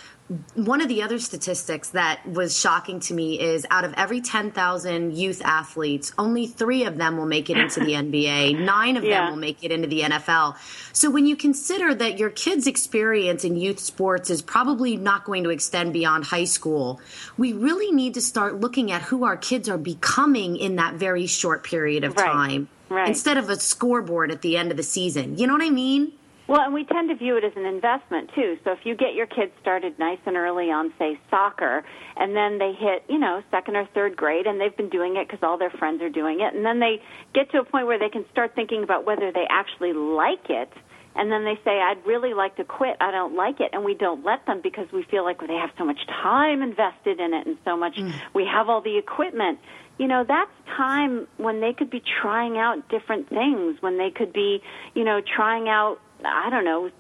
one 0.55 0.81
of 0.81 0.89
the 0.89 1.03
other 1.03 1.19
statistics 1.19 1.89
that 1.91 2.27
was 2.27 2.59
shocking 2.59 2.99
to 3.01 3.13
me 3.13 3.39
is 3.39 3.65
out 3.71 3.85
of 3.85 3.93
every 3.95 4.19
10,000 4.19 5.15
youth 5.15 5.41
athletes, 5.45 6.11
only 6.17 6.47
three 6.47 6.83
of 6.83 6.97
them 6.97 7.15
will 7.17 7.25
make 7.25 7.49
it 7.49 7.57
into 7.57 7.79
the 7.79 7.93
NBA. 7.93 8.59
Nine 8.59 8.97
of 8.97 9.05
Yeah. 9.05 9.21
them 9.21 9.29
will 9.31 9.39
make 9.39 9.63
it 9.63 9.71
into 9.71 9.87
the 9.87 10.01
NFL. 10.01 10.55
So 10.91 11.09
when 11.09 11.25
you 11.27 11.37
consider 11.37 11.95
that 11.95 12.17
your 12.19 12.29
kid's 12.29 12.67
experience 12.67 13.45
in 13.45 13.55
youth 13.55 13.79
sports 13.79 14.29
is 14.29 14.41
probably 14.41 14.97
not 14.97 15.23
going 15.23 15.43
to 15.45 15.49
extend 15.49 15.93
beyond 15.93 16.25
high 16.25 16.43
school, 16.43 16.99
we 17.37 17.53
really 17.53 17.91
need 17.91 18.13
to 18.15 18.21
start 18.21 18.59
looking 18.59 18.91
at 18.91 19.03
who 19.03 19.23
our 19.23 19.37
kids 19.37 19.69
are 19.69 19.77
becoming 19.77 20.57
in 20.57 20.75
that 20.75 20.95
very 20.95 21.25
short 21.27 21.63
period 21.63 22.03
of 22.03 22.17
Right. 22.17 22.25
time. 22.25 22.67
Right. 22.89 23.07
Instead 23.07 23.37
of 23.37 23.49
a 23.49 23.57
scoreboard 23.59 24.31
at 24.31 24.41
the 24.41 24.57
end 24.57 24.71
of 24.71 24.77
the 24.77 24.83
season. 24.83 25.37
You 25.37 25.45
know 25.47 25.53
what 25.53 25.61
I 25.63 25.69
mean? 25.69 26.13
Well, 26.47 26.61
and 26.61 26.73
we 26.73 26.85
tend 26.85 27.09
to 27.09 27.15
view 27.15 27.35
it 27.35 27.43
as 27.43 27.51
an 27.57 27.65
investment 27.65 28.31
too. 28.33 28.57
So 28.63 28.71
if 28.71 28.79
you 28.85 28.95
get 28.95 29.13
your 29.13 29.27
kids 29.27 29.51
started 29.61 29.99
nice 29.99 30.19
and 30.25 30.37
early 30.37 30.71
on, 30.71 30.93
say, 30.97 31.19
soccer, 31.29 31.83
and 32.15 32.35
then 32.35 32.57
they 32.57 32.71
hit, 32.71 33.03
you 33.09 33.19
know, 33.19 33.43
second 33.51 33.75
or 33.75 33.85
third 33.93 34.15
grade, 34.15 34.47
and 34.47 34.59
they've 34.59 34.75
been 34.75 34.89
doing 34.89 35.17
it 35.17 35.27
because 35.27 35.43
all 35.43 35.57
their 35.57 35.69
friends 35.71 36.01
are 36.01 36.09
doing 36.09 36.39
it, 36.39 36.55
and 36.55 36.65
then 36.65 36.79
they 36.79 37.01
get 37.33 37.51
to 37.51 37.59
a 37.59 37.65
point 37.65 37.85
where 37.85 37.99
they 37.99 38.09
can 38.09 38.25
start 38.31 38.55
thinking 38.55 38.83
about 38.83 39.05
whether 39.05 39.31
they 39.31 39.45
actually 39.49 39.91
like 39.91 40.49
it, 40.49 40.71
and 41.17 41.31
then 41.31 41.43
they 41.43 41.55
say, 41.65 41.81
I'd 41.81 42.05
really 42.05 42.33
like 42.33 42.55
to 42.57 42.63
quit, 42.63 42.95
I 43.01 43.11
don't 43.11 43.35
like 43.35 43.59
it, 43.59 43.71
and 43.73 43.83
we 43.83 43.95
don't 43.95 44.23
let 44.23 44.45
them 44.45 44.61
because 44.63 44.89
we 44.93 45.03
feel 45.03 45.25
like 45.25 45.39
they 45.39 45.55
have 45.55 45.71
so 45.77 45.83
much 45.83 45.99
time 46.07 46.61
invested 46.61 47.19
in 47.19 47.33
it 47.33 47.45
and 47.45 47.57
so 47.65 47.75
much, 47.75 47.97
mm. 47.97 48.13
we 48.33 48.45
have 48.45 48.69
all 48.69 48.81
the 48.81 48.97
equipment. 48.97 49.59
You 49.97 50.07
know 50.07 50.23
that's 50.25 50.51
time 50.77 51.27
when 51.37 51.59
they 51.59 51.73
could 51.73 51.89
be 51.89 52.03
trying 52.21 52.59
out 52.59 52.87
different 52.87 53.29
things 53.29 53.81
when 53.81 53.97
they 53.97 54.11
could 54.11 54.31
be 54.31 54.61
you 54.93 55.03
know 55.03 55.21
trying 55.35 55.67
out 55.69 55.97
i 56.25 56.49
don't 56.49 56.65
know 56.65 56.91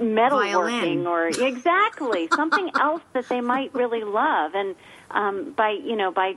metalworking 0.00 1.06
or 1.06 1.26
exactly 1.46 2.28
something 2.34 2.70
else 2.80 3.02
that 3.12 3.28
they 3.28 3.40
might 3.40 3.74
really 3.74 4.04
love 4.04 4.54
and 4.54 4.74
um 5.10 5.52
by 5.56 5.70
you 5.70 5.96
know 5.96 6.10
by 6.10 6.34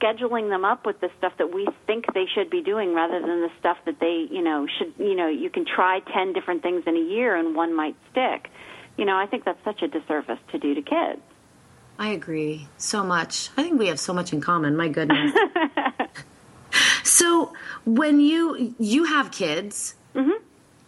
scheduling 0.00 0.48
them 0.48 0.64
up 0.64 0.84
with 0.84 1.00
the 1.00 1.10
stuff 1.18 1.32
that 1.38 1.52
we 1.52 1.66
think 1.86 2.04
they 2.14 2.26
should 2.34 2.50
be 2.50 2.62
doing 2.62 2.94
rather 2.94 3.20
than 3.20 3.40
the 3.40 3.50
stuff 3.58 3.76
that 3.84 4.00
they 4.00 4.26
you 4.30 4.42
know 4.42 4.66
should 4.78 4.92
you 4.98 5.14
know 5.14 5.28
you 5.28 5.50
can 5.50 5.64
try 5.64 6.00
10 6.00 6.32
different 6.32 6.62
things 6.62 6.84
in 6.86 6.96
a 6.96 7.00
year 7.00 7.36
and 7.36 7.54
one 7.54 7.74
might 7.74 7.96
stick 8.10 8.48
you 8.96 9.04
know 9.04 9.16
i 9.16 9.26
think 9.26 9.44
that's 9.44 9.62
such 9.64 9.82
a 9.82 9.88
disservice 9.88 10.38
to 10.50 10.58
do 10.58 10.74
to 10.74 10.82
kids 10.82 11.20
I 11.98 12.08
agree 12.08 12.66
so 12.78 13.04
much. 13.04 13.50
I 13.56 13.62
think 13.62 13.78
we 13.78 13.86
have 13.88 14.00
so 14.00 14.12
much 14.12 14.32
in 14.32 14.40
common. 14.40 14.76
My 14.76 14.88
goodness. 14.88 15.32
so, 17.04 17.52
when 17.84 18.18
you 18.18 18.74
you 18.78 19.04
have 19.04 19.30
kids, 19.30 19.94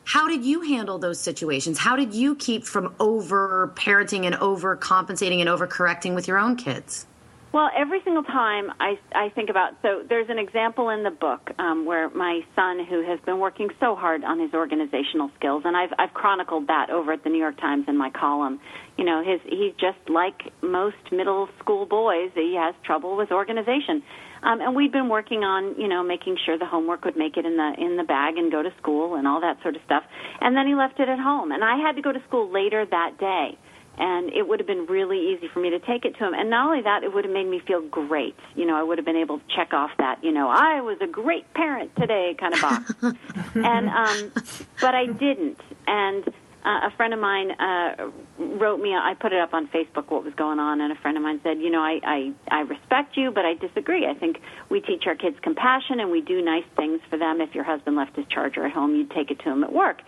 how 0.04 0.28
did 0.28 0.44
you 0.44 0.60
handle 0.60 0.98
those 0.98 1.18
situations? 1.18 1.78
How 1.78 1.96
did 1.96 2.14
you 2.14 2.34
keep 2.34 2.64
from 2.64 2.94
over 3.00 3.72
parenting 3.74 4.26
and 4.26 4.34
over 4.36 4.76
compensating 4.76 5.40
and 5.40 5.48
over 5.48 5.66
correcting 5.66 6.14
with 6.14 6.28
your 6.28 6.38
own 6.38 6.56
kids? 6.56 7.06
Well, 7.54 7.70
every 7.76 8.02
single 8.02 8.24
time 8.24 8.72
I, 8.80 8.98
I 9.14 9.28
think 9.28 9.48
about, 9.48 9.74
so 9.80 10.02
there's 10.08 10.28
an 10.28 10.40
example 10.40 10.88
in 10.88 11.04
the 11.04 11.12
book 11.12 11.52
um, 11.60 11.86
where 11.86 12.10
my 12.10 12.40
son, 12.56 12.84
who 12.84 13.04
has 13.04 13.20
been 13.20 13.38
working 13.38 13.70
so 13.78 13.94
hard 13.94 14.24
on 14.24 14.40
his 14.40 14.52
organizational 14.52 15.30
skills, 15.36 15.62
and 15.64 15.76
I've, 15.76 15.90
I've 15.96 16.12
chronicled 16.12 16.66
that 16.66 16.90
over 16.90 17.12
at 17.12 17.22
the 17.22 17.30
New 17.30 17.38
York 17.38 17.60
Times 17.60 17.84
in 17.86 17.96
my 17.96 18.10
column. 18.10 18.58
You 18.98 19.04
know, 19.04 19.22
his, 19.22 19.40
he's 19.44 19.72
just 19.74 20.10
like 20.10 20.52
most 20.62 20.96
middle 21.12 21.48
school 21.60 21.86
boys, 21.86 22.32
he 22.34 22.56
has 22.56 22.74
trouble 22.82 23.16
with 23.16 23.30
organization. 23.30 24.02
Um, 24.44 24.61
and 24.61 24.76
we'd 24.76 24.92
been 24.92 25.09
working 25.09 25.42
on, 25.42 25.80
you 25.80 25.88
know, 25.88 26.02
making 26.02 26.37
sure 26.44 26.59
the 26.59 26.66
homework 26.66 27.04
would 27.04 27.16
make 27.16 27.37
it 27.37 27.46
in 27.46 27.57
the 27.57 27.74
in 27.78 27.96
the 27.96 28.04
bag 28.04 28.37
and 28.37 28.52
go 28.52 28.62
to 28.62 28.70
school 28.78 29.14
and 29.16 29.26
all 29.26 29.40
that 29.40 29.61
sort 29.62 29.74
of 29.74 29.83
stuff. 29.85 30.04
And 30.40 30.54
then 30.54 30.66
he 30.66 30.74
left 30.74 31.00
it 31.00 31.09
at 31.09 31.18
home, 31.18 31.50
and 31.50 31.64
I 31.64 31.76
had 31.76 31.96
to 31.96 32.02
go 32.02 32.12
to 32.12 32.22
school 32.28 32.50
later 32.52 32.85
that 32.85 33.18
day 33.18 33.59
and 33.98 34.33
it 34.33 34.46
would 34.46 34.59
have 34.59 34.66
been 34.66 34.87
really 34.87 35.33
easy 35.33 35.48
for 35.52 35.61
me 35.61 35.70
to 35.70 35.78
take 35.78 36.04
it 36.04 36.16
to 36.18 36.26
him. 36.26 36.35
And 36.35 36.50
not 36.50 36.66
only 36.66 36.83
that, 36.83 37.04
it 37.04 37.14
would 37.14 37.24
have 37.24 37.33
made 37.33 37.46
me 37.46 37.61
feel 37.61 37.80
great. 37.80 38.35
You 38.57 38.66
know, 38.66 38.76
I 38.76 38.83
would 38.83 38.98
have 38.98 39.04
been 39.04 39.16
able 39.16 39.38
to 39.38 39.44
check 39.54 39.72
off 39.72 39.90
that, 39.98 40.22
you 40.22 40.33
know, 40.33 40.48
I 40.48 40.80
was 40.80 40.98
a 41.00 41.07
great 41.07 41.52
parent 41.54 41.94
today 41.96 42.35
kind 42.38 42.54
of 42.54 42.61
box. 42.61 42.94
and 43.54 43.88
um, 43.88 44.33
but 44.80 44.94
I 44.94 45.07
didn't. 45.07 45.61
And 45.87 46.24
uh, 46.64 46.88
a 46.88 46.90
friend 46.96 47.12
of 47.12 47.20
mine 47.20 47.50
uh, 47.53 48.11
wrote 48.38 48.81
me. 48.81 48.94
I 48.94 49.14
put 49.20 49.33
it 49.33 49.40
up 49.40 49.53
on 49.53 49.68
Facebook 49.68 50.11
what 50.11 50.24
was 50.24 50.35
going 50.35 50.59
on, 50.59 50.81
and 50.81 50.92
a 50.92 50.96
friend 50.96 51.16
of 51.16 51.22
mine 51.22 51.40
said, 51.42 51.59
you 51.59 51.70
know, 51.70 51.81
I 51.81 52.00
I, 52.03 52.33
I 52.50 52.61
respect 52.61 53.16
you, 53.16 53.31
but 53.31 53.44
I 53.44 53.55
disagree. 53.55 54.07
I 54.07 54.14
think 54.14 54.38
we 54.70 54.81
teach 54.81 55.05
our 55.07 55.14
kids 55.14 55.37
compassion 55.42 56.00
and 56.00 56.11
we 56.11 56.20
do 56.20 56.42
nice 56.42 56.64
things 56.77 57.00
for 57.11 57.18
them. 57.18 57.40
If 57.40 57.55
your 57.55 57.64
husband 57.64 57.96
left 57.96 58.16
his 58.16 58.27
charger 58.27 58.64
at 58.64 58.72
home, 58.72 58.94
you'd 58.94 59.11
take 59.11 59.31
it 59.31 59.40
to 59.40 59.50
him 59.50 59.62
at 59.62 59.72
work. 59.72 60.00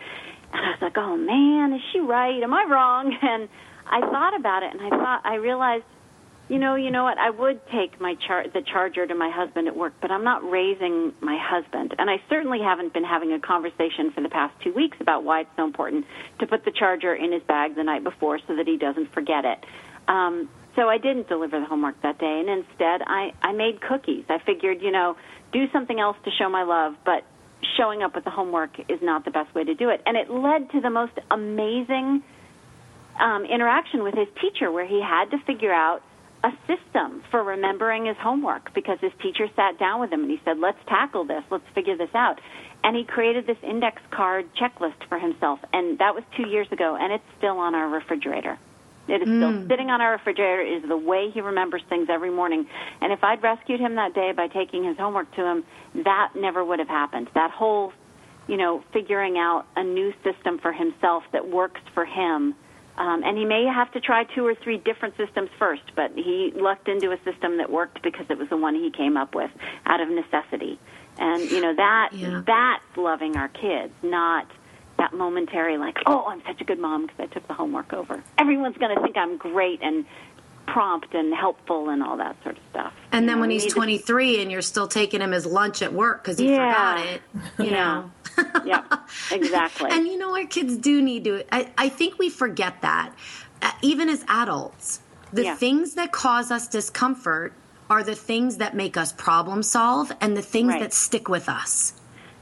And 0.52 0.64
I 0.64 0.70
was 0.70 0.78
like, 0.80 0.96
oh 0.96 1.16
man, 1.16 1.74
is 1.74 1.82
she 1.92 2.00
right? 2.00 2.42
Am 2.42 2.54
I 2.54 2.64
wrong? 2.64 3.16
And 3.22 3.48
I 3.88 4.00
thought 4.00 4.34
about 4.34 4.64
it, 4.64 4.72
and 4.72 4.80
I 4.80 4.90
thought 4.90 5.20
I 5.24 5.36
realized, 5.36 5.84
you 6.48 6.58
know, 6.58 6.74
you 6.76 6.90
know 6.90 7.04
what? 7.04 7.18
I 7.18 7.30
would 7.30 7.60
take 7.68 8.00
my 8.00 8.14
char- 8.26 8.48
the 8.48 8.62
charger 8.62 9.06
to 9.06 9.14
my 9.14 9.30
husband 9.30 9.68
at 9.68 9.76
work, 9.76 9.94
but 10.00 10.10
I'm 10.10 10.24
not 10.24 10.48
raising 10.48 11.12
my 11.20 11.38
husband, 11.40 11.94
and 11.98 12.08
I 12.08 12.16
certainly 12.28 12.60
haven't 12.60 12.92
been 12.92 13.04
having 13.04 13.32
a 13.32 13.40
conversation 13.40 14.12
for 14.12 14.20
the 14.20 14.28
past 14.28 14.54
two 14.62 14.72
weeks 14.72 14.96
about 15.00 15.24
why 15.24 15.40
it's 15.40 15.50
so 15.56 15.64
important 15.64 16.06
to 16.40 16.46
put 16.46 16.64
the 16.64 16.70
charger 16.70 17.14
in 17.14 17.32
his 17.32 17.42
bag 17.42 17.74
the 17.74 17.82
night 17.82 18.04
before 18.04 18.38
so 18.46 18.56
that 18.56 18.66
he 18.66 18.76
doesn't 18.76 19.12
forget 19.12 19.44
it. 19.44 19.64
Um, 20.08 20.48
So 20.76 20.90
I 20.90 20.98
didn't 20.98 21.26
deliver 21.26 21.58
the 21.58 21.64
homework 21.66 22.00
that 22.02 22.18
day, 22.18 22.36
and 22.40 22.48
instead 22.50 23.00
I, 23.06 23.32
I 23.40 23.52
made 23.52 23.80
cookies. 23.80 24.24
I 24.28 24.38
figured, 24.44 24.82
you 24.82 24.92
know, 24.92 25.16
do 25.50 25.64
something 25.72 25.98
else 25.98 26.18
to 26.26 26.30
show 26.38 26.50
my 26.50 26.64
love, 26.64 26.94
but 27.02 27.24
showing 27.78 28.02
up 28.02 28.14
with 28.14 28.24
the 28.24 28.30
homework 28.30 28.78
is 28.88 29.00
not 29.02 29.24
the 29.24 29.30
best 29.30 29.54
way 29.54 29.64
to 29.64 29.74
do 29.74 29.88
it. 29.88 30.02
And 30.04 30.16
it 30.16 30.30
led 30.30 30.70
to 30.72 30.80
the 30.82 30.90
most 30.90 31.14
amazing 31.30 32.22
um, 33.18 33.46
interaction 33.46 34.02
with 34.02 34.14
his 34.14 34.28
teacher 34.40 34.70
where 34.70 34.86
he 34.86 35.00
had 35.00 35.30
to 35.30 35.38
figure 35.46 35.72
out 35.72 36.02
a 36.46 36.50
system 36.70 37.22
for 37.30 37.42
remembering 37.42 38.06
his 38.06 38.16
homework 38.20 38.72
because 38.72 38.98
his 39.00 39.12
teacher 39.20 39.48
sat 39.56 39.78
down 39.78 40.00
with 40.00 40.12
him 40.12 40.20
and 40.22 40.30
he 40.30 40.40
said, 40.44 40.58
let's 40.58 40.78
tackle 40.88 41.24
this, 41.24 41.42
let's 41.50 41.66
figure 41.74 41.96
this 41.96 42.14
out. 42.14 42.40
And 42.84 42.94
he 42.96 43.04
created 43.04 43.46
this 43.46 43.56
index 43.62 44.00
card 44.12 44.48
checklist 44.54 45.08
for 45.08 45.18
himself. 45.18 45.58
And 45.72 45.98
that 45.98 46.14
was 46.14 46.22
two 46.36 46.46
years 46.48 46.68
ago, 46.70 46.96
and 46.98 47.12
it's 47.12 47.24
still 47.38 47.58
on 47.58 47.74
our 47.74 47.88
refrigerator. 47.88 48.58
It 49.08 49.22
is 49.22 49.28
still 49.28 49.52
Mm. 49.52 49.68
sitting 49.68 49.90
on 49.90 50.00
our 50.00 50.12
refrigerator. 50.12 50.62
It 50.62 50.82
is 50.84 50.88
the 50.88 50.96
way 50.96 51.30
he 51.30 51.40
remembers 51.40 51.82
things 51.88 52.08
every 52.08 52.30
morning. 52.30 52.66
And 53.00 53.12
if 53.12 53.22
I'd 53.24 53.42
rescued 53.42 53.80
him 53.80 53.96
that 53.96 54.14
day 54.14 54.32
by 54.32 54.48
taking 54.48 54.84
his 54.84 54.96
homework 54.98 55.30
to 55.36 55.44
him, 55.44 55.64
that 55.94 56.30
never 56.34 56.64
would 56.64 56.78
have 56.78 56.88
happened. 56.88 57.28
That 57.34 57.50
whole, 57.50 57.92
you 58.46 58.56
know, 58.56 58.82
figuring 58.92 59.38
out 59.38 59.66
a 59.76 59.82
new 59.82 60.12
system 60.22 60.58
for 60.58 60.72
himself 60.72 61.24
that 61.32 61.48
works 61.48 61.80
for 61.94 62.04
him. 62.04 62.54
Um, 62.98 63.22
and 63.24 63.36
he 63.36 63.44
may 63.44 63.64
have 63.66 63.92
to 63.92 64.00
try 64.00 64.24
two 64.24 64.46
or 64.46 64.54
three 64.54 64.78
different 64.78 65.16
systems 65.16 65.50
first, 65.58 65.82
but 65.94 66.12
he 66.14 66.52
lucked 66.54 66.88
into 66.88 67.12
a 67.12 67.18
system 67.30 67.58
that 67.58 67.70
worked 67.70 68.02
because 68.02 68.26
it 68.30 68.38
was 68.38 68.48
the 68.48 68.56
one 68.56 68.74
he 68.74 68.90
came 68.90 69.16
up 69.16 69.34
with 69.34 69.50
out 69.84 70.00
of 70.00 70.08
necessity. 70.08 70.78
And 71.18 71.50
you 71.50 71.60
know 71.60 71.74
that 71.74 72.10
Yeah. 72.12 72.42
that's 72.46 72.96
loving 72.96 73.36
our 73.36 73.48
kids, 73.48 73.92
not 74.02 74.46
that 74.98 75.12
momentary 75.12 75.76
like, 75.76 75.98
oh, 76.06 76.24
I'm 76.26 76.42
such 76.46 76.60
a 76.60 76.64
good 76.64 76.78
mom 76.78 77.02
because 77.06 77.20
I 77.20 77.26
took 77.26 77.46
the 77.48 77.54
homework 77.54 77.92
over. 77.92 78.22
Everyone's 78.38 78.78
going 78.78 78.94
to 78.96 79.02
think 79.02 79.16
I'm 79.16 79.36
great 79.36 79.80
and 79.82 80.06
prompt 80.66 81.14
and 81.14 81.34
helpful 81.34 81.88
and 81.90 82.02
all 82.02 82.16
that 82.16 82.36
sort 82.42 82.56
of 82.56 82.62
stuff. 82.70 82.92
And 83.12 83.24
You 83.24 83.28
then 83.30 83.36
know, 83.36 83.40
when 83.42 83.50
he's 83.50 83.62
need 83.64 83.68
to- 83.70 83.74
23 83.76 84.42
and 84.42 84.50
you're 84.52 84.62
still 84.62 84.88
taking 84.88 85.20
him 85.20 85.32
his 85.32 85.46
lunch 85.46 85.82
at 85.82 85.92
work 85.92 86.22
because 86.22 86.38
he 86.38 86.50
Yeah. 86.50 86.94
forgot 86.94 87.06
it, 87.06 87.22
you 87.58 87.64
Yeah. 87.66 87.70
know. 87.72 88.10
yeah, 88.64 88.82
exactly. 89.30 89.90
And 89.92 90.06
you 90.06 90.18
know, 90.18 90.30
what? 90.30 90.50
kids 90.50 90.76
do 90.76 91.00
need 91.00 91.24
to. 91.24 91.44
I, 91.54 91.68
I 91.78 91.88
think 91.88 92.18
we 92.18 92.28
forget 92.28 92.82
that, 92.82 93.12
uh, 93.62 93.70
even 93.82 94.08
as 94.08 94.24
adults. 94.28 95.00
The 95.32 95.44
Yeah. 95.44 95.54
things 95.56 95.94
that 95.94 96.12
cause 96.12 96.50
us 96.50 96.66
discomfort 96.68 97.52
are 97.88 98.02
the 98.02 98.14
things 98.14 98.56
that 98.58 98.74
make 98.74 98.96
us 98.96 99.12
problem 99.12 99.62
solve 99.62 100.12
and 100.20 100.36
the 100.36 100.42
things 100.42 100.68
Right. 100.72 100.80
that 100.82 100.92
stick 100.92 101.28
with 101.28 101.48
us. 101.48 101.92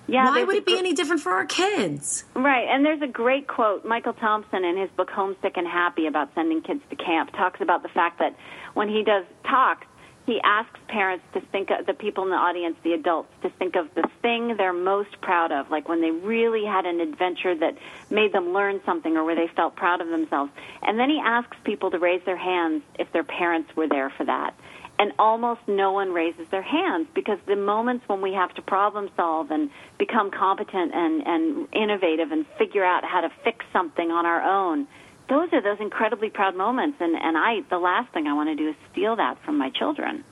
Yeah, 0.07 0.27
Why 0.27 0.45
would 0.45 0.57
it 0.57 0.67
be 0.67 0.73
gr- 0.73 0.79
any 0.79 0.93
different 0.93 1.23
for 1.23 1.33
our 1.33 1.47
kids? 1.47 2.25
Right, 2.35 2.67
and 2.69 2.85
there's 2.85 3.03
a 3.03 3.07
great 3.07 3.47
quote. 3.47 3.85
Michael 3.85 4.13
Thompson, 4.13 4.65
in 4.65 4.77
his 4.77 4.91
book 4.91 5.11
Homesick 5.11 5.57
and 5.57 5.67
Happy, 5.67 6.07
about 6.07 6.31
sending 6.35 6.63
kids 6.63 6.83
to 6.91 6.97
camp, 6.97 7.33
talks 7.33 7.61
about 7.61 7.83
the 7.83 7.89
fact 7.89 8.19
that 8.19 8.37
when 8.75 8.89
he 8.89 9.03
does 9.03 9.25
talks, 9.45 9.87
he 10.27 10.41
asks 10.43 10.79
parents 10.89 11.25
to 11.35 11.41
think 11.41 11.71
of 11.71 11.85
the 11.87 11.93
people 11.93 12.25
in 12.25 12.31
the 12.31 12.37
audience, 12.37 12.77
the 12.83 12.95
adults, 12.95 13.29
to 13.43 13.51
think 13.51 13.77
of 13.77 13.95
the 13.95 14.09
thing 14.23 14.57
they're 14.57 14.73
most 14.73 15.21
proud 15.21 15.53
of, 15.53 15.71
like 15.71 15.87
when 15.89 16.01
they 16.01 16.11
really 16.11 16.65
had 16.65 16.87
an 16.87 17.01
adventure 17.01 17.55
that 17.55 17.77
made 18.11 18.33
them 18.33 18.53
learn 18.55 18.81
something 18.87 19.17
or 19.17 19.25
where 19.25 19.35
they 19.37 19.49
felt 19.55 19.77
proud 19.77 20.01
of 20.01 20.09
themselves. 20.09 20.51
And 20.83 20.99
then 20.99 21.11
he 21.11 21.21
asks 21.23 21.57
people 21.65 21.91
to 21.91 21.99
raise 21.99 22.23
their 22.25 22.39
hands 22.39 22.83
if 22.99 23.13
their 23.13 23.25
parents 23.25 23.75
were 23.77 23.89
there 23.89 24.11
for 24.17 24.25
that. 24.25 24.55
And 24.99 25.13
almost 25.19 25.61
no 25.67 25.93
one 25.93 26.13
raises 26.13 26.47
their 26.51 26.63
hands 26.63 27.09
because 27.15 27.39
the 27.47 27.57
moments 27.57 28.09
when 28.09 28.23
we 28.23 28.33
have 28.35 28.55
to 28.55 28.63
problem 28.63 29.11
solve 29.17 29.51
and 29.51 29.71
become 29.99 30.31
competent 30.31 30.95
and, 30.95 31.27
and 31.27 31.69
innovative 31.73 32.31
and 32.31 32.47
figure 32.59 32.85
out 32.85 33.05
how 33.05 33.21
to 33.21 33.31
fix 33.43 33.65
something 33.73 34.11
on 34.11 34.25
our 34.25 34.41
own, 34.41 34.87
those 35.29 35.49
are 35.53 35.61
those 35.61 35.81
incredibly 35.81 36.31
proud 36.31 36.55
moments. 36.55 36.99
And, 37.01 37.17
and 37.17 37.37
I, 37.37 37.63
the 37.71 37.79
last 37.79 38.13
thing 38.13 38.27
I 38.27 38.35
want 38.35 38.51
to 38.51 38.57
do 38.57 38.69
is 38.69 38.77
steal 38.93 39.17
that 39.17 39.43
from 39.45 39.59
my 39.59 39.71
children. 39.71 40.25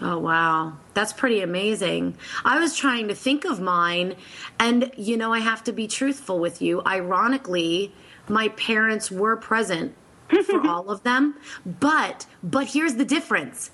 Oh, 0.00 0.18
wow. 0.18 0.76
That's 0.94 1.12
pretty 1.12 1.40
amazing. 1.40 2.16
I 2.44 2.58
was 2.58 2.76
trying 2.76 3.08
to 3.08 3.14
think 3.14 3.44
of 3.44 3.60
mine, 3.60 4.16
and 4.58 4.90
you 4.96 5.16
know, 5.16 5.32
I 5.32 5.38
have 5.38 5.62
to 5.64 5.72
be 5.72 5.86
truthful 5.86 6.38
with 6.38 6.60
you. 6.60 6.82
Ironically, 6.84 7.94
my 8.28 8.48
parents 8.48 9.10
were 9.10 9.36
present 9.36 9.94
for 10.46 10.66
all 10.66 10.90
of 10.90 11.02
them, 11.04 11.36
but 11.64 12.26
but 12.42 12.68
here's 12.68 12.94
the 12.94 13.04
difference. 13.04 13.70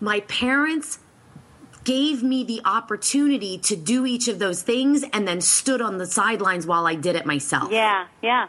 My 0.00 0.20
parents 0.20 0.98
gave 1.84 2.22
me 2.22 2.44
the 2.44 2.62
opportunity 2.64 3.58
to 3.58 3.76
do 3.76 4.06
each 4.06 4.26
of 4.28 4.38
those 4.38 4.62
things 4.62 5.04
and 5.12 5.28
then 5.28 5.40
stood 5.40 5.80
on 5.80 5.98
the 5.98 6.06
sidelines 6.06 6.66
while 6.66 6.86
I 6.86 6.94
did 6.94 7.14
it 7.14 7.26
myself. 7.26 7.70
Yeah, 7.70 8.06
yeah. 8.22 8.48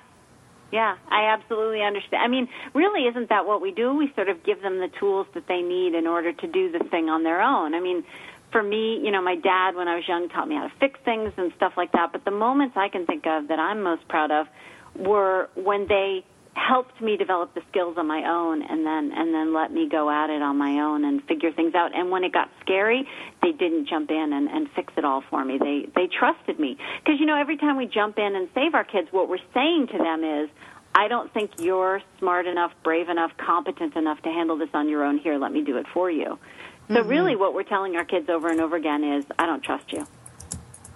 Yeah, 0.72 0.98
I 1.08 1.28
absolutely 1.28 1.84
understand. 1.84 2.24
I 2.24 2.28
mean, 2.28 2.50
really, 2.74 3.08
isn't 3.08 3.30
that 3.30 3.46
what 3.46 3.62
we 3.62 3.72
do? 3.72 3.96
We 3.96 4.12
sort 4.16 4.30
of 4.30 4.44
give 4.44 4.62
them 4.62 4.80
the 4.80 4.90
tools 5.00 5.28
that 5.34 5.48
they 5.48 5.62
need 5.62 5.94
in 5.94 6.08
order 6.08 6.34
to 6.34 6.48
do 6.48 6.72
the 6.72 6.84
thing 6.86 7.08
on 7.08 7.24
their 7.24 7.42
own. 7.42 7.76
I 7.76 7.80
mean, 7.80 8.04
for 8.52 8.64
me, 8.64 9.00
you 9.04 9.12
know, 9.12 9.22
my 9.22 9.36
dad, 9.36 9.76
when 9.76 9.88
I 9.88 9.96
was 9.96 10.08
young, 10.08 10.28
taught 10.30 10.48
me 10.48 10.56
how 10.56 10.68
to 10.68 10.74
fix 10.80 11.00
things 11.06 11.32
and 11.38 11.54
stuff 11.56 11.74
like 11.78 11.92
that. 11.92 12.12
But 12.12 12.26
the 12.26 12.32
moments 12.32 12.76
I 12.78 12.90
can 12.90 13.06
think 13.06 13.26
of 13.28 13.48
that 13.50 13.60
I'm 13.60 13.84
most 13.84 14.08
proud 14.08 14.32
of 14.32 14.48
were 14.96 15.50
when 15.56 15.88
they 15.88 16.26
helped 16.56 17.02
me 17.02 17.18
develop 17.18 17.54
the 17.54 17.62
skills 17.70 17.98
on 17.98 18.08
my 18.08 18.24
own 18.26 18.62
and 18.62 18.86
then 18.86 19.12
and 19.14 19.34
then 19.34 19.54
let 19.54 19.74
me 19.74 19.90
go 19.90 20.10
at 20.10 20.30
it 20.30 20.42
on 20.42 20.58
my 20.58 20.80
own 20.80 21.04
and 21.04 21.22
figure 21.26 21.52
things 21.52 21.76
out 21.76 21.94
and 21.94 22.10
when 22.10 22.24
it 22.24 22.32
got 22.32 22.50
scary 22.62 23.06
they 23.44 23.52
didn't 23.52 23.88
jump 23.90 24.10
in 24.10 24.32
and, 24.34 24.48
and 24.48 24.70
fix 24.74 24.94
it 24.96 25.04
all 25.04 25.22
for 25.30 25.44
me 25.44 25.58
they 25.58 25.86
they 25.96 26.08
trusted 26.08 26.58
me 26.58 26.78
because 27.04 27.20
you 27.20 27.26
know 27.26 27.38
every 27.38 27.58
time 27.58 27.76
we 27.76 27.86
jump 27.86 28.18
in 28.18 28.36
and 28.36 28.48
save 28.56 28.74
our 28.74 28.86
kids 28.86 29.10
what 29.12 29.28
we're 29.28 29.38
saying 29.54 29.88
to 29.92 29.98
them 29.98 30.24
is 30.24 30.50
I 30.98 31.10
don't 31.10 31.32
think 31.34 31.52
you're 31.58 32.02
smart 32.20 32.48
enough, 32.48 32.72
brave 32.82 33.10
enough, 33.10 33.32
competent 33.36 33.98
enough 33.98 34.22
to 34.22 34.30
handle 34.30 34.58
this 34.58 34.70
on 34.74 34.88
your 34.88 35.04
own. 35.04 35.18
Here, 35.18 35.38
let 35.38 35.52
me 35.52 35.62
do 35.62 35.76
it 35.76 35.86
for 35.94 36.10
you. 36.10 36.40
So 36.88 36.94
mm-hmm. 36.94 37.10
really 37.10 37.36
what 37.36 37.54
we're 37.54 37.64
telling 37.64 37.98
our 37.98 38.06
kids 38.06 38.30
over 38.30 38.48
and 38.48 38.62
over 38.62 38.78
again 38.78 39.04
is 39.04 39.26
I 39.38 39.46
don't 39.46 39.62
trust 39.62 39.92
you. 39.92 40.08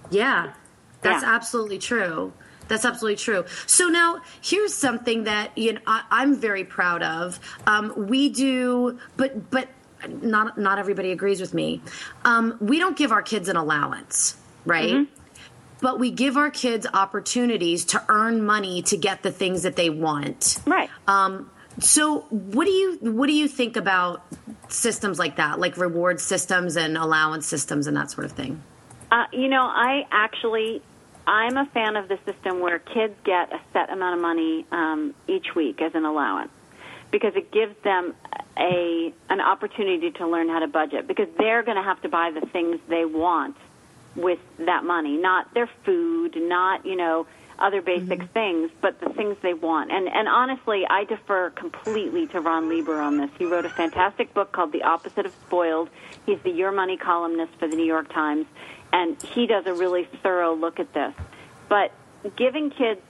Yeah, 0.10 0.54
that's 1.02 1.24
Yeah. 1.24 1.36
absolutely 1.36 1.80
true. 1.80 2.32
That's 2.70 2.86
absolutely 2.86 3.18
true. 3.18 3.44
So 3.66 3.88
now 3.88 4.22
here's 4.42 4.74
something 4.74 5.26
that 5.26 5.58
you 5.58 5.74
know 5.74 5.82
I, 5.86 6.04
I'm 6.10 6.36
very 6.36 6.64
proud 6.64 7.04
of. 7.04 7.40
Um, 7.68 8.08
we 8.08 8.30
do, 8.30 9.00
but 9.18 9.52
but 9.52 9.68
not 10.22 10.58
not 10.58 10.80
everybody 10.80 11.12
agrees 11.12 11.42
with 11.42 11.54
me. 11.54 11.82
Um, 12.24 12.58
we 12.62 12.80
don't 12.80 12.96
give 12.96 13.12
our 13.12 13.22
kids 13.22 13.50
an 13.50 13.58
allowance, 13.58 14.38
right? 14.66 15.08
But 15.82 15.98
we 15.98 16.12
give 16.12 16.36
our 16.36 16.52
kids 16.52 16.86
opportunities 16.94 17.86
to 17.86 18.04
earn 18.10 18.46
money 18.46 18.82
to 18.84 18.98
get 18.98 19.24
the 19.24 19.32
things 19.32 19.64
that 19.64 19.78
they 19.78 19.90
want. 19.90 20.60
Right. 20.66 20.90
Um, 21.08 21.50
so 21.80 22.22
what 22.30 22.66
do 22.66 22.72
you 22.72 22.98
what 23.02 23.28
do 23.28 23.34
you 23.34 23.48
think 23.48 23.78
about 23.78 24.26
systems 24.68 25.20
like 25.20 25.38
that, 25.38 25.60
like 25.60 25.78
reward 25.78 26.20
systems 26.20 26.76
and 26.76 26.98
allowance 26.98 27.48
systems 27.48 27.88
and 27.88 27.96
that 27.96 28.12
sort 28.12 28.26
of 28.26 28.34
thing? 28.34 28.62
Uh, 29.12 29.26
you 29.34 29.48
know, 29.48 29.64
I 29.64 30.06
actually, 30.12 30.84
I'm 31.30 31.58
a 31.58 31.66
fan 31.68 31.96
of 31.96 32.08
the 32.08 32.18
system 32.26 32.60
where 32.60 32.80
kids 32.80 33.14
get 33.24 33.54
a 33.54 33.60
set 33.72 33.92
amount 33.92 34.16
of 34.16 34.22
money 34.22 34.66
um, 34.72 35.14
each 35.28 35.54
week 35.56 35.80
as 35.80 35.94
an 35.94 36.04
allowance 36.04 36.50
because 37.12 37.36
it 37.36 37.52
gives 37.52 37.76
them 37.84 38.16
a 38.58 39.14
an 39.30 39.40
opportunity 39.40 40.10
to 40.10 40.28
learn 40.28 40.50
how 40.50 40.58
to 40.58 40.68
budget 40.68 41.08
because 41.08 41.28
they're 41.38 41.62
going 41.62 41.78
to 41.78 41.84
have 41.84 42.02
to 42.02 42.10
buy 42.10 42.32
the 42.32 42.42
things 42.48 42.80
they 42.90 43.06
want 43.06 43.56
with 44.16 44.40
that 44.58 44.84
money, 44.84 45.18
not 45.18 45.54
their 45.54 45.70
food, 45.86 46.36
not 46.36 46.84
you 46.84 46.96
know 46.96 47.28
other 47.60 47.82
basic 47.82 48.24
things, 48.32 48.72
but 48.82 49.00
the 49.00 49.10
things 49.10 49.38
they 49.44 49.54
want. 49.54 49.92
And 49.92 50.08
and 50.08 50.28
honestly, 50.28 50.84
I 50.90 51.04
defer 51.04 51.52
completely 51.52 52.26
to 52.28 52.42
Ron 52.42 52.70
Lieber 52.70 53.00
on 53.00 53.18
this. 53.18 53.30
He 53.38 53.46
wrote 53.46 53.66
a 53.66 53.70
fantastic 53.70 54.34
book 54.34 54.52
called 54.52 54.72
The 54.72 54.82
Opposite 54.82 55.28
of 55.28 55.34
Spoiled. 55.46 55.92
He's 56.26 56.40
the 56.40 56.50
Your 56.50 56.72
Money 56.72 56.98
columnist 56.98 57.54
for 57.60 57.68
the 57.68 57.76
New 57.76 57.86
York 57.86 58.12
Times, 58.12 58.48
and 58.92 59.22
he 59.22 59.48
does 59.48 59.66
a 59.66 59.74
really 59.74 60.08
thorough 60.24 60.56
look 60.56 60.80
at 60.80 60.94
this. 60.94 61.14
But 61.68 61.92
giving 62.36 62.70
kids 62.70 63.02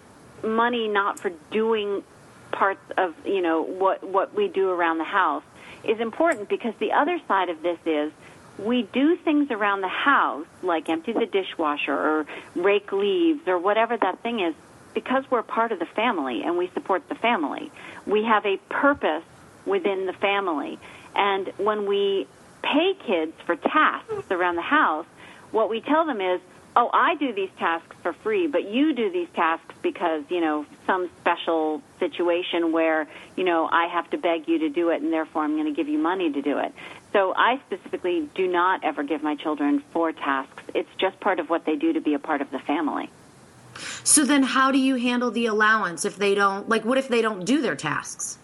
money 0.43 0.87
not 0.87 1.19
for 1.19 1.31
doing 1.51 2.03
parts 2.51 2.81
of 2.97 3.13
you 3.25 3.41
know 3.41 3.61
what 3.61 4.03
what 4.03 4.33
we 4.33 4.47
do 4.47 4.69
around 4.69 4.97
the 4.97 5.03
house 5.03 5.43
is 5.83 5.99
important 5.99 6.49
because 6.49 6.73
the 6.79 6.91
other 6.91 7.19
side 7.27 7.49
of 7.49 7.61
this 7.61 7.77
is 7.85 8.11
we 8.57 8.83
do 8.83 9.15
things 9.17 9.51
around 9.51 9.81
the 9.81 9.87
house 9.87 10.45
like 10.63 10.89
empty 10.89 11.13
the 11.13 11.25
dishwasher 11.25 11.93
or 11.93 12.25
rake 12.55 12.91
leaves 12.91 13.47
or 13.47 13.57
whatever 13.57 13.97
that 13.97 14.21
thing 14.21 14.39
is 14.39 14.55
because 14.93 15.23
we're 15.29 15.43
part 15.43 15.71
of 15.71 15.79
the 15.79 15.85
family 15.85 16.43
and 16.43 16.57
we 16.57 16.69
support 16.73 17.07
the 17.09 17.15
family. 17.15 17.71
We 18.05 18.23
have 18.23 18.45
a 18.45 18.57
purpose 18.69 19.23
within 19.65 20.05
the 20.05 20.13
family. 20.13 20.79
And 21.15 21.47
when 21.57 21.87
we 21.87 22.27
pay 22.61 22.95
kids 23.05 23.33
for 23.45 23.55
tasks 23.55 24.31
around 24.31 24.55
the 24.55 24.61
house, 24.61 25.05
what 25.51 25.69
we 25.69 25.81
tell 25.81 26.05
them 26.05 26.21
is, 26.21 26.41
oh, 26.75 26.89
I 26.93 27.15
do 27.15 27.33
these 27.33 27.49
tasks 27.57 27.95
for 28.01 28.13
free, 28.13 28.47
but 28.47 28.69
you 28.69 28.93
do 28.93 29.11
these 29.11 29.27
tasks 29.35 29.75
because, 29.81 30.23
you 30.29 30.39
know, 30.39 30.65
some 30.85 31.09
special 31.21 31.81
situation 31.99 32.71
where, 32.71 33.07
you 33.35 33.43
know, 33.43 33.67
I 33.71 33.87
have 33.87 34.09
to 34.11 34.17
beg 34.17 34.47
you 34.47 34.59
to 34.59 34.69
do 34.69 34.89
it 34.89 35.01
and 35.01 35.11
therefore 35.11 35.43
I'm 35.43 35.55
going 35.55 35.65
to 35.65 35.73
give 35.73 35.87
you 35.87 35.97
money 35.97 36.31
to 36.31 36.41
do 36.41 36.57
it. 36.59 36.73
So 37.11 37.33
I 37.35 37.59
specifically 37.65 38.29
do 38.35 38.47
not 38.47 38.83
ever 38.83 39.03
give 39.03 39.23
my 39.23 39.35
children 39.35 39.83
four 39.91 40.11
tasks. 40.11 40.63
It's 40.75 40.89
just 40.97 41.19
part 41.19 41.39
of 41.39 41.49
what 41.49 41.65
they 41.65 41.75
do 41.75 41.93
to 41.93 42.01
be 42.01 42.13
a 42.13 42.19
part 42.19 42.41
of 42.41 42.51
the 42.51 42.59
family. 42.59 43.09
So 44.03 44.25
then 44.25 44.43
how 44.43 44.71
do 44.71 44.77
you 44.77 44.95
handle 44.95 45.31
the 45.31 45.47
allowance 45.47 46.05
if 46.05 46.17
they 46.17 46.35
don't 46.35 46.67
like 46.67 46.83
what 46.85 46.97
if 46.97 47.07
they 47.07 47.21
don't 47.21 47.45
do 47.45 47.61
their 47.61 47.75
tasks? 47.75 48.37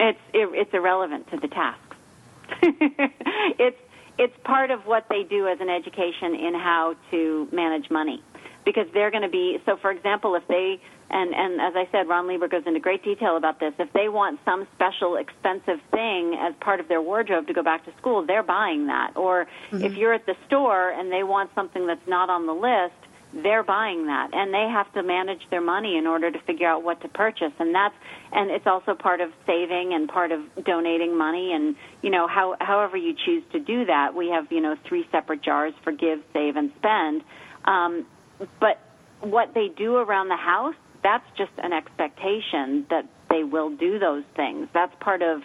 It's 0.00 0.18
it, 0.32 0.48
it's 0.52 0.72
irrelevant 0.72 1.30
to 1.30 1.36
the 1.36 1.48
tasks. 1.48 1.96
it's 2.62 3.78
it's 4.18 4.34
part 4.44 4.70
of 4.70 4.80
what 4.86 5.06
they 5.08 5.22
do 5.22 5.48
as 5.48 5.58
an 5.60 5.68
education 5.68 6.34
in 6.34 6.54
how 6.54 6.94
to 7.10 7.48
manage 7.52 7.90
money 7.90 8.22
because 8.64 8.86
they're 8.94 9.10
going 9.10 9.22
to 9.22 9.28
be 9.28 9.58
so 9.66 9.76
for 9.80 9.90
example 9.90 10.34
if 10.34 10.46
they 10.48 10.80
and 11.10 11.34
and 11.34 11.60
as 11.60 11.74
I 11.74 11.88
said 11.90 12.08
Ron 12.08 12.28
Lieber 12.28 12.48
goes 12.48 12.62
into 12.66 12.80
great 12.80 13.02
detail 13.02 13.36
about 13.36 13.58
this 13.58 13.72
if 13.78 13.92
they 13.92 14.08
want 14.08 14.38
some 14.44 14.66
special 14.74 15.16
expensive 15.16 15.80
thing 15.90 16.36
as 16.38 16.54
part 16.60 16.80
of 16.80 16.88
their 16.88 17.02
wardrobe 17.02 17.46
to 17.48 17.54
go 17.54 17.62
back 17.62 17.84
to 17.86 17.92
school 17.98 18.24
they're 18.26 18.42
buying 18.42 18.86
that 18.86 19.16
or 19.16 19.46
mm-hmm. 19.70 19.84
if 19.84 19.94
you're 19.94 20.14
at 20.14 20.26
the 20.26 20.36
store 20.46 20.90
and 20.90 21.10
they 21.10 21.22
want 21.22 21.50
something 21.54 21.86
that's 21.86 22.06
not 22.06 22.30
on 22.30 22.46
the 22.46 22.52
list 22.52 23.01
they're 23.34 23.62
buying 23.62 24.06
that 24.06 24.30
and 24.32 24.52
they 24.52 24.68
have 24.70 24.92
to 24.92 25.02
manage 25.02 25.42
their 25.50 25.60
money 25.60 25.96
in 25.96 26.06
order 26.06 26.30
to 26.30 26.38
figure 26.40 26.68
out 26.68 26.82
what 26.82 27.00
to 27.02 27.08
purchase. 27.08 27.52
And 27.58 27.74
that's 27.74 27.94
and 28.32 28.50
it's 28.50 28.66
also 28.66 28.94
part 28.94 29.20
of 29.20 29.30
saving 29.46 29.92
and 29.94 30.08
part 30.08 30.32
of 30.32 30.40
donating 30.64 31.16
money. 31.16 31.52
And 31.52 31.76
you 32.02 32.10
know 32.10 32.26
how 32.26 32.56
however 32.60 32.96
you 32.96 33.14
choose 33.24 33.42
to 33.52 33.60
do 33.60 33.86
that 33.86 34.14
we 34.14 34.28
have 34.28 34.50
you 34.50 34.60
know 34.60 34.76
three 34.86 35.06
separate 35.10 35.42
jars 35.42 35.74
for 35.82 35.92
give 35.92 36.20
save 36.32 36.56
and 36.56 36.72
spend. 36.78 37.22
Um, 37.64 38.06
but 38.60 38.80
what 39.20 39.54
they 39.54 39.68
do 39.68 39.96
around 39.96 40.28
the 40.28 40.36
house 40.36 40.74
that's 41.02 41.24
just 41.36 41.52
an 41.58 41.72
expectation 41.72 42.86
that 42.90 43.06
they 43.28 43.42
will 43.42 43.70
do 43.70 43.98
those 43.98 44.24
things. 44.36 44.68
That's 44.72 44.94
part 45.00 45.22
of 45.22 45.42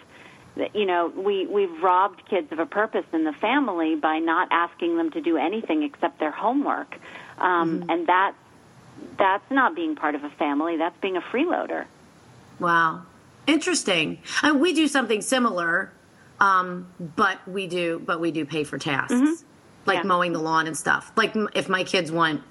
you 0.74 0.86
know 0.86 1.12
we 1.16 1.46
we've 1.46 1.82
robbed 1.82 2.22
kids 2.28 2.48
of 2.50 2.58
a 2.58 2.66
purpose 2.66 3.04
in 3.12 3.24
the 3.24 3.32
family 3.40 3.94
by 3.94 4.18
not 4.18 4.48
asking 4.50 4.96
them 4.96 5.10
to 5.12 5.20
do 5.20 5.36
anything 5.36 5.82
except 5.82 6.18
their 6.18 6.32
homework 6.32 6.96
um, 7.40 7.80
mm-hmm. 7.80 7.90
and 7.90 8.06
that 8.08 8.34
that's 9.16 9.50
not 9.50 9.74
being 9.74 9.96
part 9.96 10.14
of 10.14 10.24
a 10.24 10.30
family. 10.30 10.76
That's 10.76 10.98
being 11.00 11.16
a 11.16 11.20
freeloader. 11.20 11.86
Wow, 12.58 13.02
interesting. 13.46 14.18
And 14.42 14.60
we 14.60 14.72
do 14.72 14.88
something 14.88 15.22
similar, 15.22 15.92
um, 16.40 16.92
but 17.16 17.46
we 17.48 17.66
do 17.66 18.02
but 18.04 18.20
we 18.20 18.30
do 18.30 18.44
pay 18.44 18.64
for 18.64 18.78
tasks 18.78 19.14
mm-hmm. 19.14 19.32
like 19.86 19.98
yeah. 19.98 20.02
mowing 20.04 20.32
the 20.32 20.40
lawn 20.40 20.66
and 20.66 20.76
stuff. 20.76 21.12
Like 21.16 21.34
if 21.54 21.68
my 21.68 21.84
kids 21.84 22.10
want 22.10 22.42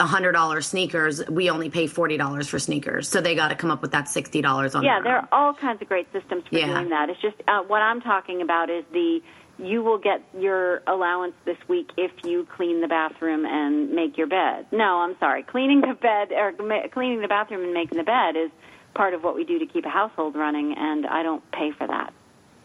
hundred 0.00 0.32
dollars 0.32 0.66
sneakers, 0.66 1.26
we 1.28 1.50
only 1.50 1.70
pay 1.70 1.86
forty 1.86 2.16
dollars 2.16 2.48
for 2.48 2.58
sneakers. 2.58 3.08
So 3.08 3.20
they 3.20 3.34
got 3.34 3.48
to 3.48 3.54
come 3.54 3.70
up 3.70 3.82
with 3.82 3.92
that 3.92 4.08
sixty 4.08 4.40
dollars 4.42 4.74
on. 4.74 4.82
Yeah, 4.82 5.00
there 5.00 5.18
own. 5.18 5.24
are 5.24 5.28
all 5.32 5.54
kinds 5.54 5.80
of 5.82 5.88
great 5.88 6.10
systems 6.12 6.44
for 6.48 6.58
yeah. 6.58 6.66
doing 6.66 6.90
that. 6.90 7.10
It's 7.10 7.20
just 7.20 7.36
uh, 7.46 7.62
what 7.62 7.82
I'm 7.82 8.00
talking 8.00 8.42
about 8.42 8.70
is 8.70 8.84
the 8.92 9.22
you 9.58 9.82
will 9.82 9.98
get 9.98 10.22
your 10.38 10.82
allowance 10.86 11.34
this 11.44 11.56
week 11.68 11.90
if 11.96 12.10
you 12.24 12.46
clean 12.56 12.80
the 12.80 12.88
bathroom 12.88 13.46
and 13.46 13.90
make 13.92 14.18
your 14.18 14.26
bed. 14.26 14.66
No, 14.72 14.98
I'm 14.98 15.16
sorry. 15.18 15.42
Cleaning 15.42 15.80
the 15.80 15.94
bed 15.94 16.32
or 16.32 16.52
cleaning 16.88 17.20
the 17.20 17.28
bathroom 17.28 17.62
and 17.62 17.72
making 17.74 17.98
the 17.98 18.04
bed 18.04 18.36
is 18.36 18.50
part 18.94 19.14
of 19.14 19.22
what 19.22 19.34
we 19.34 19.44
do 19.44 19.58
to 19.58 19.66
keep 19.66 19.84
a 19.84 19.90
household 19.90 20.36
running, 20.36 20.74
and 20.76 21.06
I 21.06 21.22
don't 21.22 21.48
pay 21.52 21.72
for 21.72 21.86
that. 21.86 22.12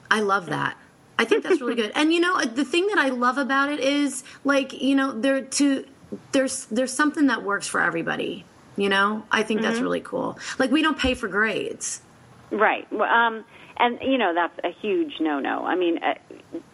I 0.10 0.22
love 0.22 0.48
that. 0.48 0.78
I 1.18 1.26
think 1.26 1.44
that's 1.44 1.60
really 1.60 1.76
good. 1.76 1.92
And 1.96 2.14
you 2.14 2.22
know, 2.22 2.40
the 2.46 2.66
thing 2.66 2.88
that 2.88 2.98
I 2.98 3.10
love 3.10 3.38
about 3.38 3.70
it 3.70 3.80
is 3.80 4.24
like, 4.44 4.74
you 4.82 4.96
know, 4.96 5.12
there 5.12 5.42
to 5.42 5.86
there's 6.32 6.66
there's 6.68 6.94
something 6.94 7.28
that 7.28 7.44
works 7.44 7.68
for 7.68 7.82
everybody. 7.82 8.46
You 8.78 8.88
know, 8.88 9.24
I 9.30 9.44
think 9.44 9.60
mm-hmm. 9.60 9.70
that's 9.70 9.82
really 9.82 10.00
cool. 10.00 10.40
Like 10.58 10.72
we 10.72 10.82
don't 10.82 10.98
pay 10.98 11.14
for 11.14 11.28
grades. 11.28 12.02
Right. 12.52 12.88
Um, 12.94 13.44
and 13.80 14.00
you 14.02 14.18
know 14.18 14.34
that's 14.34 14.58
a 14.64 14.72
huge 14.82 15.14
no-no. 15.20 15.66
I 15.66 15.76
mean, 15.76 16.00
uh, 16.00 16.14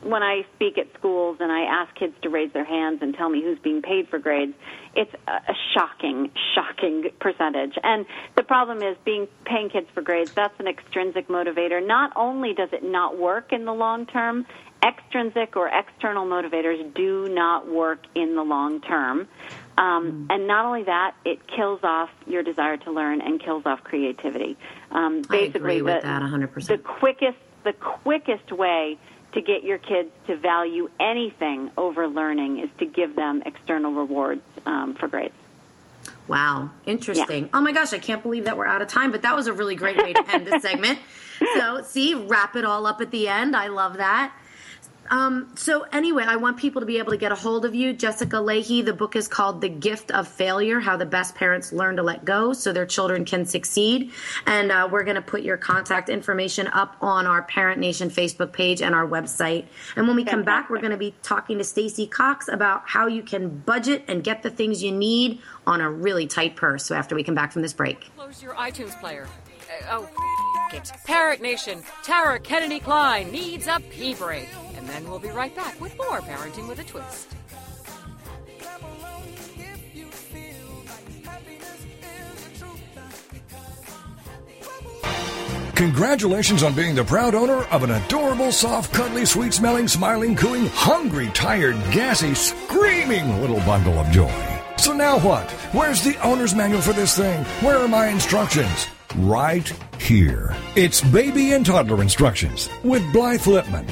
when 0.01 0.23
I 0.23 0.45
speak 0.55 0.77
at 0.77 0.87
schools 0.97 1.37
and 1.39 1.51
I 1.51 1.61
ask 1.61 1.95
kids 1.95 2.13
to 2.23 2.29
raise 2.29 2.51
their 2.53 2.65
hands 2.65 2.99
and 3.01 3.13
tell 3.13 3.29
me 3.29 3.41
who's 3.41 3.59
being 3.59 3.81
paid 3.81 4.07
for 4.09 4.19
grades, 4.19 4.53
it's 4.95 5.11
a 5.27 5.53
shocking, 5.73 6.31
shocking 6.55 7.09
percentage. 7.19 7.73
And 7.83 8.05
the 8.35 8.43
problem 8.43 8.81
is 8.81 8.97
being 9.03 9.27
paying 9.45 9.69
kids 9.69 9.87
for 9.93 10.01
grades, 10.01 10.31
that's 10.35 10.57
an 10.59 10.67
extrinsic 10.67 11.27
motivator. 11.27 11.85
Not 11.85 12.11
only 12.15 12.53
does 12.53 12.69
it 12.71 12.83
not 12.83 13.17
work 13.17 13.51
in 13.51 13.65
the 13.65 13.73
long 13.73 14.05
term, 14.05 14.45
extrinsic 14.85 15.55
or 15.55 15.67
external 15.67 16.25
motivators 16.25 16.93
do 16.93 17.27
not 17.29 17.67
work 17.67 17.99
in 18.15 18.35
the 18.35 18.43
long 18.43 18.81
term. 18.81 19.27
Um. 19.77 20.27
And 20.29 20.47
not 20.47 20.65
only 20.65 20.83
that, 20.83 21.15
it 21.25 21.45
kills 21.47 21.81
off 21.83 22.09
your 22.27 22.43
desire 22.43 22.77
to 22.77 22.91
learn 22.91 23.21
and 23.21 23.39
kills 23.39 23.65
off 23.65 23.83
creativity. 23.83 24.57
Um, 24.91 25.21
basically, 25.21 25.39
I 25.39 25.45
agree 25.45 25.81
with 25.81 26.01
the, 26.01 26.07
that 26.07 26.21
100%. 26.21 26.67
The 26.67 26.77
quickest, 26.77 27.37
the 27.63 27.73
quickest 27.73 28.51
way 28.51 28.97
to 29.33 29.41
get 29.41 29.63
your 29.63 29.77
kids 29.77 30.09
to 30.27 30.37
value 30.37 30.89
anything 30.99 31.69
over 31.77 32.07
learning 32.07 32.59
is 32.59 32.69
to 32.79 32.85
give 32.85 33.15
them 33.15 33.43
external 33.45 33.93
rewards 33.93 34.41
um, 34.65 34.95
for 34.95 35.07
grades. 35.07 35.33
Wow, 36.27 36.71
interesting. 36.85 37.43
Yeah. 37.43 37.49
Oh 37.53 37.61
my 37.61 37.71
gosh, 37.71 37.93
I 37.93 37.99
can't 37.99 38.23
believe 38.23 38.45
that 38.45 38.57
we're 38.57 38.65
out 38.65 38.81
of 38.81 38.87
time, 38.87 39.11
but 39.11 39.21
that 39.21 39.35
was 39.35 39.47
a 39.47 39.53
really 39.53 39.75
great 39.75 39.97
way 39.97 40.13
to 40.13 40.31
end 40.33 40.47
this 40.47 40.61
segment. 40.61 40.99
So, 41.57 41.81
see, 41.81 42.13
wrap 42.13 42.55
it 42.55 42.63
all 42.63 42.85
up 42.85 43.01
at 43.01 43.11
the 43.11 43.27
end. 43.27 43.57
I 43.57 43.67
love 43.67 43.97
that. 43.97 44.33
Um, 45.09 45.51
so 45.55 45.83
anyway, 45.91 46.23
I 46.25 46.37
want 46.37 46.57
people 46.57 46.81
to 46.81 46.85
be 46.85 46.97
able 46.97 47.11
to 47.11 47.17
get 47.17 47.31
a 47.31 47.35
hold 47.35 47.65
of 47.65 47.75
you, 47.75 47.93
Jessica 47.93 48.37
Lahey, 48.37 48.83
The 48.83 48.93
book 48.93 49.15
is 49.15 49.27
called 49.27 49.61
"The 49.61 49.69
Gift 49.69 50.11
of 50.11 50.27
Failure: 50.27 50.79
How 50.79 50.97
the 50.97 51.05
Best 51.05 51.35
Parents 51.35 51.71
Learn 51.71 51.97
to 51.97 52.03
Let 52.03 52.25
Go 52.25 52.53
So 52.53 52.73
Their 52.73 52.85
Children 52.85 53.25
Can 53.25 53.45
Succeed." 53.45 54.11
And 54.45 54.71
uh, 54.71 54.89
we're 54.91 55.03
going 55.03 55.15
to 55.15 55.21
put 55.21 55.43
your 55.43 55.57
contact 55.57 56.09
information 56.09 56.67
up 56.67 56.95
on 57.01 57.27
our 57.27 57.43
Parent 57.43 57.79
Nation 57.79 58.09
Facebook 58.09 58.51
page 58.51 58.81
and 58.81 58.95
our 58.95 59.07
website. 59.07 59.65
And 59.95 60.07
when 60.07 60.15
we 60.15 60.25
come 60.25 60.43
back, 60.43 60.69
we're 60.69 60.81
going 60.81 60.91
to 60.91 60.97
be 60.97 61.13
talking 61.21 61.57
to 61.59 61.63
Stacy 61.63 62.07
Cox 62.07 62.47
about 62.47 62.83
how 62.85 63.07
you 63.07 63.21
can 63.21 63.49
budget 63.49 64.05
and 64.07 64.23
get 64.23 64.41
the 64.41 64.49
things 64.49 64.81
you 64.81 64.91
need 64.91 65.39
on 65.67 65.81
a 65.81 65.89
really 65.89 66.25
tight 66.25 66.55
purse. 66.55 66.85
So 66.85 66.95
after 66.95 67.15
we 67.15 67.23
come 67.23 67.35
back 67.35 67.51
from 67.51 67.61
this 67.61 67.73
break, 67.73 68.11
close 68.15 68.41
your 68.41 68.55
iTunes 68.55 68.99
player. 68.99 69.27
Uh, 69.89 69.99
oh, 69.99 70.09
it. 70.73 70.91
Parent 71.05 71.41
Nation, 71.41 71.83
Tara 72.03 72.39
Kennedy 72.39 72.79
Kline 72.79 73.31
needs 73.31 73.67
a 73.67 73.79
pee 73.89 74.13
break. 74.13 74.47
And 74.85 74.93
then 74.93 75.09
we'll 75.09 75.17
be 75.17 75.29
right 75.29 75.55
back 75.55 75.81
with 75.81 75.97
more 75.97 76.21
Parenting 76.21 76.67
with 76.67 76.79
a 76.79 76.83
Twist. 76.83 77.33
Congratulations 85.73 86.61
on 86.61 86.75
being 86.75 86.93
the 86.93 87.03
proud 87.03 87.33
owner 87.33 87.63
of 87.63 87.81
an 87.81 87.89
adorable, 87.89 88.51
soft, 88.51 88.93
cuddly, 88.93 89.25
sweet 89.25 89.55
smelling, 89.55 89.87
smiling, 89.87 90.35
cooing, 90.35 90.67
hungry, 90.67 91.31
tired, 91.33 91.75
gassy, 91.91 92.35
screaming 92.35 93.41
little 93.41 93.59
bundle 93.61 93.97
of 93.97 94.07
joy. 94.11 94.31
So 94.77 94.93
now 94.93 95.17
what? 95.17 95.49
Where's 95.73 96.03
the 96.03 96.15
owner's 96.19 96.53
manual 96.53 96.81
for 96.81 96.93
this 96.93 97.17
thing? 97.17 97.43
Where 97.61 97.79
are 97.79 97.87
my 97.87 98.09
instructions? 98.09 98.87
Right 99.15 99.67
here. 99.99 100.55
It's 100.75 101.01
baby 101.01 101.53
and 101.53 101.65
toddler 101.65 102.03
instructions 102.03 102.69
with 102.83 103.01
Blythe 103.11 103.41
Lipman 103.41 103.91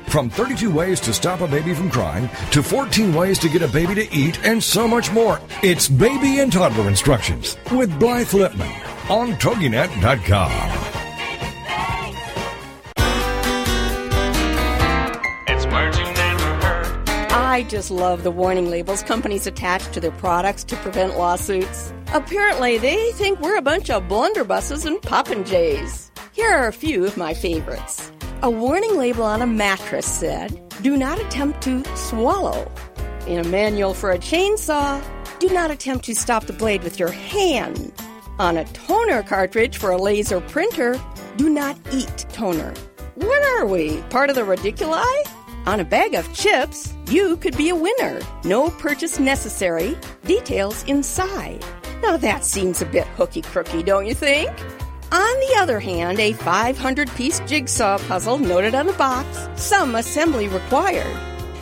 From 0.11 0.29
32 0.29 0.69
ways 0.69 0.99
to 1.01 1.13
stop 1.13 1.39
a 1.39 1.47
baby 1.47 1.73
from 1.73 1.89
crying 1.89 2.29
to 2.51 2.61
14 2.61 3.13
ways 3.13 3.39
to 3.39 3.47
get 3.47 3.61
a 3.61 3.67
baby 3.69 3.95
to 3.95 4.13
eat 4.13 4.45
and 4.45 4.61
so 4.61 4.85
much 4.85 5.09
more. 5.13 5.39
It's 5.63 5.87
Baby 5.87 6.39
and 6.39 6.51
Toddler 6.51 6.89
Instructions 6.89 7.55
with 7.71 7.97
Blythe 7.97 8.27
Lipman 8.27 9.09
on 9.09 9.31
TogiNet.com. 9.35 10.51
It's 15.47 15.65
merging. 15.67 16.11
I 17.33 17.63
just 17.69 17.89
love 17.89 18.23
the 18.23 18.31
warning 18.31 18.69
labels 18.69 19.03
companies 19.03 19.47
attach 19.47 19.93
to 19.93 20.01
their 20.01 20.11
products 20.11 20.65
to 20.65 20.75
prevent 20.77 21.17
lawsuits. 21.17 21.93
Apparently, 22.13 22.77
they 22.77 23.11
think 23.13 23.39
we're 23.39 23.57
a 23.57 23.61
bunch 23.61 23.89
of 23.89 24.03
blunderbusses 24.09 24.85
and 24.85 24.97
popinjays. 25.01 26.11
Here 26.33 26.51
are 26.51 26.67
a 26.67 26.73
few 26.73 27.05
of 27.05 27.15
my 27.15 27.33
favorites. 27.33 28.11
A 28.43 28.49
warning 28.49 28.97
label 28.97 29.21
on 29.21 29.43
a 29.43 29.45
mattress 29.45 30.07
said, 30.07 30.59
Do 30.81 30.97
not 30.97 31.19
attempt 31.19 31.61
to 31.61 31.83
swallow. 31.95 32.71
In 33.27 33.37
a 33.37 33.47
manual 33.47 33.93
for 33.93 34.09
a 34.09 34.17
chainsaw, 34.17 34.99
do 35.37 35.47
not 35.49 35.69
attempt 35.69 36.05
to 36.05 36.15
stop 36.15 36.45
the 36.45 36.53
blade 36.53 36.81
with 36.83 36.97
your 36.97 37.11
hand. 37.11 37.93
On 38.39 38.57
a 38.57 38.65
toner 38.65 39.21
cartridge 39.21 39.77
for 39.77 39.91
a 39.91 40.01
laser 40.01 40.41
printer, 40.41 40.99
do 41.37 41.51
not 41.51 41.77
eat 41.91 42.25
toner. 42.33 42.73
What 43.13 43.43
are 43.59 43.67
we? 43.67 44.01
Part 44.09 44.31
of 44.31 44.35
the 44.35 44.41
ridiculi? 44.41 45.05
On 45.67 45.79
a 45.79 45.85
bag 45.85 46.15
of 46.15 46.33
chips, 46.33 46.95
you 47.09 47.37
could 47.37 47.55
be 47.55 47.69
a 47.69 47.75
winner. 47.75 48.21
No 48.43 48.71
purchase 48.71 49.19
necessary. 49.19 49.95
Details 50.25 50.83
inside. 50.85 51.63
Now 52.01 52.17
that 52.17 52.43
seems 52.43 52.81
a 52.81 52.87
bit 52.87 53.05
hooky 53.05 53.43
crooky, 53.43 53.83
don't 53.83 54.07
you 54.07 54.15
think? 54.15 54.49
On 55.13 55.39
the 55.41 55.55
other 55.57 55.81
hand, 55.81 56.21
a 56.21 56.31
500 56.31 57.09
piece 57.15 57.41
jigsaw 57.41 57.97
puzzle 57.97 58.37
noted 58.37 58.73
on 58.73 58.87
the 58.87 58.93
box, 58.93 59.49
some 59.61 59.95
assembly 59.95 60.47
required. 60.47 61.17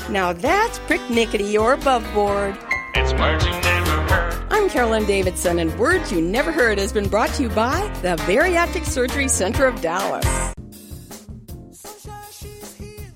Now 0.08 0.34
that's 0.34 0.78
pricknickety 0.80 1.60
or 1.60 1.74
above 1.74 2.06
board. 2.14 2.56
It's 2.94 3.12
words 3.14 3.44
you 3.46 3.52
never 3.52 4.02
heard. 4.14 4.44
I'm 4.52 4.70
Carolyn 4.70 5.06
Davidson, 5.08 5.58
and 5.58 5.76
Words 5.80 6.12
You 6.12 6.22
Never 6.22 6.52
Heard 6.52 6.78
has 6.78 6.94
been 6.94 7.10
brought 7.10 7.30
to 7.34 7.44
you 7.44 7.50
by 7.50 7.88
the 8.04 8.18
Bariatric 8.28 8.86
Surgery 8.86 9.28
Center 9.28 9.66
of 9.66 9.82
Dallas. 9.82 10.54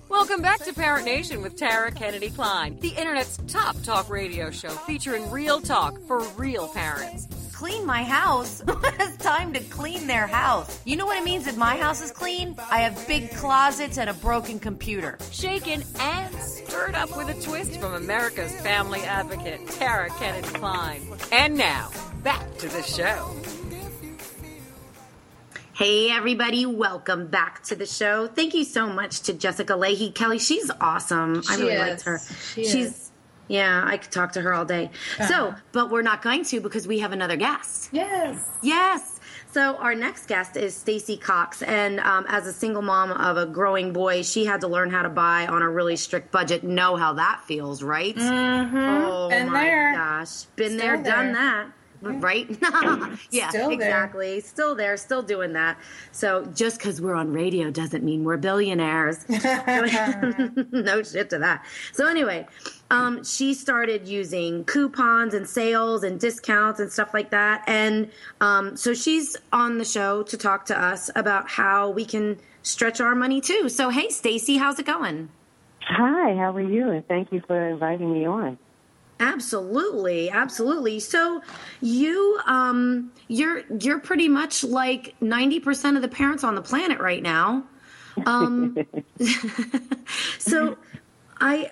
Welcome 0.09 0.41
back 0.41 0.63
to 0.63 0.73
Parent 0.73 1.05
Nation 1.05 1.43
with 1.43 1.57
Tara 1.57 1.91
Kennedy 1.91 2.31
Kline, 2.31 2.79
the 2.79 2.89
internet's 2.89 3.37
top 3.47 3.79
talk 3.83 4.09
radio 4.09 4.49
show 4.49 4.69
featuring 4.69 5.29
real 5.29 5.61
talk 5.61 5.99
for 6.07 6.23
real 6.37 6.69
parents. 6.69 7.27
Clean 7.63 7.85
my 7.85 8.03
house? 8.03 8.61
it's 8.67 9.15
time 9.23 9.53
to 9.53 9.61
clean 9.61 10.05
their 10.05 10.27
house. 10.27 10.81
You 10.83 10.97
know 10.97 11.05
what 11.05 11.17
it 11.17 11.23
means 11.23 11.47
if 11.47 11.55
my 11.55 11.77
house 11.77 12.01
is 12.01 12.11
clean? 12.11 12.57
I 12.69 12.79
have 12.79 13.07
big 13.07 13.31
closets 13.31 13.97
and 13.97 14.09
a 14.09 14.13
broken 14.15 14.59
computer. 14.59 15.17
Shaken 15.31 15.81
and 15.97 16.35
stirred 16.35 16.93
up 16.93 17.15
with 17.15 17.29
a 17.29 17.41
twist 17.41 17.79
from 17.79 17.93
America's 17.93 18.51
family 18.59 18.99
advocate, 19.03 19.65
Tara 19.69 20.09
Kennedy 20.09 20.49
Kline. 20.49 21.03
And 21.31 21.55
now, 21.55 21.89
back 22.21 22.57
to 22.57 22.67
the 22.67 22.83
show. 22.83 23.33
Hey, 25.71 26.11
everybody, 26.11 26.65
welcome 26.65 27.27
back 27.27 27.63
to 27.63 27.77
the 27.77 27.85
show. 27.85 28.27
Thank 28.27 28.55
you 28.55 28.65
so 28.65 28.87
much 28.87 29.21
to 29.21 29.33
Jessica 29.33 29.71
Lahey. 29.71 30.13
Kelly, 30.13 30.39
she's 30.39 30.69
awesome. 30.81 31.41
I 31.49 31.55
really 31.55 31.71
is. 31.71 31.79
liked 31.79 32.01
her. 32.01 32.19
She 32.55 32.65
she's, 32.65 32.75
is. 32.87 33.02
Yeah, 33.47 33.83
I 33.85 33.97
could 33.97 34.11
talk 34.11 34.31
to 34.33 34.41
her 34.41 34.53
all 34.53 34.65
day. 34.65 34.85
Uh-huh. 35.19 35.27
So, 35.27 35.55
but 35.71 35.89
we're 35.91 36.01
not 36.01 36.21
going 36.21 36.43
to 36.45 36.61
because 36.61 36.87
we 36.87 36.99
have 36.99 37.11
another 37.11 37.35
guest. 37.35 37.89
Yes. 37.91 38.39
Yes. 38.61 39.19
So 39.51 39.75
our 39.75 39.93
next 39.93 40.25
guest 40.27 40.57
is 40.57 40.75
Stacy 40.75 41.15
Cox, 41.15 41.61
and 41.61 41.99
um, 41.99 42.25
as 42.27 42.47
a 42.47 42.53
single 42.53 42.81
mom 42.81 43.11
of 43.11 43.37
a 43.37 43.45
growing 43.45 43.93
boy, 43.93 44.23
she 44.23 44.45
had 44.45 44.61
to 44.61 44.67
learn 44.67 44.89
how 44.89 45.03
to 45.03 45.09
buy 45.09 45.45
on 45.45 45.61
a 45.61 45.69
really 45.69 45.95
strict 45.95 46.31
budget. 46.31 46.63
Know 46.63 46.95
how 46.95 47.13
that 47.13 47.43
feels, 47.45 47.83
right? 47.83 48.15
Mm-hmm. 48.15 48.75
Oh 48.77 49.29
Been 49.29 49.51
my 49.51 49.61
there. 49.63 49.93
gosh, 49.93 50.43
been 50.55 50.69
Still 50.71 50.79
there, 50.79 50.95
done 50.97 51.25
there. 51.27 51.33
that. 51.33 51.67
Right? 52.03 52.49
yeah, 53.31 53.49
Still 53.49 53.69
exactly. 53.71 54.39
Still 54.41 54.75
there, 54.75 54.97
still 54.97 55.21
doing 55.21 55.53
that. 55.53 55.77
So 56.11 56.45
just 56.53 56.77
because 56.77 56.99
we're 56.99 57.15
on 57.15 57.31
radio 57.31 57.71
doesn't 57.71 58.03
mean 58.03 58.23
we're 58.23 58.37
billionaires. 58.37 59.25
no 59.29 61.03
shit 61.03 61.29
to 61.29 61.39
that. 61.39 61.65
So 61.93 62.07
anyway, 62.07 62.45
um, 62.91 63.23
she 63.23 63.53
started 63.53 64.07
using 64.07 64.65
coupons 64.65 65.33
and 65.33 65.47
sales 65.47 66.03
and 66.03 66.19
discounts 66.19 66.79
and 66.79 66.91
stuff 66.91 67.13
like 67.13 67.31
that. 67.31 67.63
And 67.67 68.11
um, 68.41 68.75
so 68.75 68.93
she's 68.93 69.37
on 69.51 69.77
the 69.77 69.85
show 69.85 70.23
to 70.23 70.37
talk 70.37 70.65
to 70.65 70.79
us 70.79 71.09
about 71.15 71.49
how 71.49 71.89
we 71.89 72.05
can 72.05 72.37
stretch 72.63 72.99
our 72.99 73.15
money 73.15 73.39
too. 73.39 73.69
So 73.69 73.89
hey, 73.89 74.09
Stacy, 74.09 74.57
how's 74.57 74.79
it 74.79 74.85
going? 74.85 75.29
Hi, 75.81 76.35
how 76.35 76.55
are 76.55 76.61
you? 76.61 76.89
And 76.89 77.07
thank 77.07 77.31
you 77.31 77.41
for 77.45 77.59
inviting 77.69 78.13
me 78.13 78.25
on. 78.25 78.57
Absolutely, 79.23 80.29
absolutely. 80.29 80.99
So 80.99 81.41
you 81.81 82.39
um 82.45 83.11
you're 83.27 83.63
you're 83.79 83.99
pretty 83.99 84.27
much 84.27 84.63
like 84.63 85.15
90% 85.21 85.95
of 85.95 86.01
the 86.01 86.07
parents 86.07 86.43
on 86.43 86.55
the 86.55 86.61
planet 86.61 86.99
right 86.99 87.23
now. 87.23 87.63
Um 88.25 88.77
so 90.39 90.77
I 91.39 91.71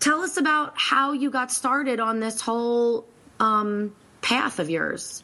tell 0.00 0.20
us 0.22 0.38
about 0.38 0.72
how 0.76 1.12
you 1.12 1.30
got 1.30 1.52
started 1.52 2.00
on 2.00 2.18
this 2.20 2.40
whole 2.40 3.06
um 3.40 3.94
path 4.22 4.58
of 4.58 4.70
yours. 4.70 5.22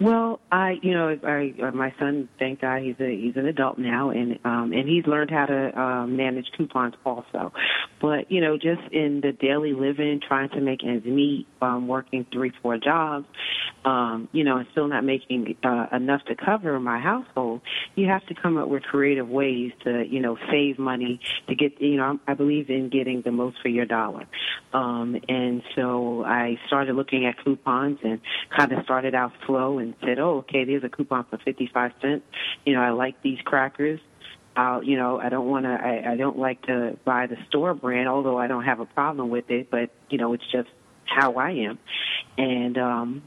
Well, 0.00 0.40
I, 0.50 0.78
you 0.82 0.94
know, 0.94 1.16
I, 1.22 1.54
uh, 1.62 1.70
my 1.70 1.94
son, 1.98 2.28
thank 2.38 2.60
God, 2.60 2.82
he's 2.82 2.96
a 2.98 3.08
he's 3.08 3.36
an 3.36 3.46
adult 3.46 3.78
now, 3.78 4.10
and 4.10 4.38
um, 4.44 4.72
and 4.72 4.88
he's 4.88 5.06
learned 5.06 5.30
how 5.30 5.46
to 5.46 5.80
um, 5.80 6.16
manage 6.16 6.46
coupons 6.56 6.94
also. 7.04 7.52
But 8.00 8.30
you 8.30 8.40
know, 8.40 8.56
just 8.56 8.82
in 8.90 9.20
the 9.20 9.32
daily 9.32 9.74
living, 9.74 10.20
trying 10.26 10.48
to 10.50 10.60
make 10.60 10.82
ends 10.84 11.06
meet, 11.06 11.46
um, 11.60 11.86
working 11.86 12.26
three, 12.32 12.52
four 12.62 12.78
jobs, 12.78 13.26
um, 13.84 14.28
you 14.32 14.44
know, 14.44 14.58
and 14.58 14.66
still 14.72 14.88
not 14.88 15.04
making 15.04 15.56
uh, 15.62 15.86
enough 15.92 16.24
to 16.26 16.34
cover 16.34 16.78
my 16.80 16.98
household, 16.98 17.60
you 17.94 18.06
have 18.08 18.24
to 18.26 18.34
come 18.34 18.56
up 18.56 18.68
with 18.68 18.82
creative 18.84 19.28
ways 19.28 19.72
to, 19.84 20.04
you 20.08 20.20
know, 20.20 20.36
save 20.50 20.78
money 20.78 21.20
to 21.48 21.54
get, 21.54 21.80
you 21.80 21.96
know, 21.96 22.18
I 22.26 22.34
believe 22.34 22.70
in 22.70 22.88
getting 22.90 23.22
the 23.22 23.32
most 23.32 23.56
for 23.60 23.68
your 23.68 23.86
dollar. 23.86 24.26
Um, 24.72 25.16
and 25.28 25.62
so 25.74 26.24
I 26.24 26.58
started 26.66 26.94
looking 26.94 27.26
at 27.26 27.42
coupons 27.42 27.98
and 28.02 28.20
kind 28.56 28.72
of 28.72 28.84
started 28.84 29.14
out 29.14 29.31
slow 29.46 29.78
and 29.78 29.94
said, 30.00 30.18
oh, 30.18 30.38
okay, 30.38 30.64
there's 30.64 30.84
a 30.84 30.88
coupon 30.88 31.24
for 31.30 31.38
55 31.38 31.92
cents. 32.00 32.24
You 32.64 32.74
know, 32.74 32.80
I 32.80 32.90
like 32.90 33.20
these 33.22 33.38
crackers. 33.44 34.00
I'll, 34.54 34.82
you 34.82 34.96
know, 34.96 35.18
I 35.18 35.28
don't 35.28 35.48
want 35.48 35.64
to, 35.64 35.70
I, 35.70 36.12
I 36.12 36.16
don't 36.16 36.38
like 36.38 36.62
to 36.66 36.96
buy 37.04 37.26
the 37.26 37.36
store 37.48 37.74
brand, 37.74 38.08
although 38.08 38.38
I 38.38 38.48
don't 38.48 38.64
have 38.64 38.80
a 38.80 38.86
problem 38.86 39.30
with 39.30 39.50
it, 39.50 39.70
but, 39.70 39.90
you 40.10 40.18
know, 40.18 40.34
it's 40.34 40.44
just 40.52 40.68
how 41.04 41.34
I 41.34 41.50
am. 41.50 41.78
And, 42.36 42.76
um, 42.76 43.22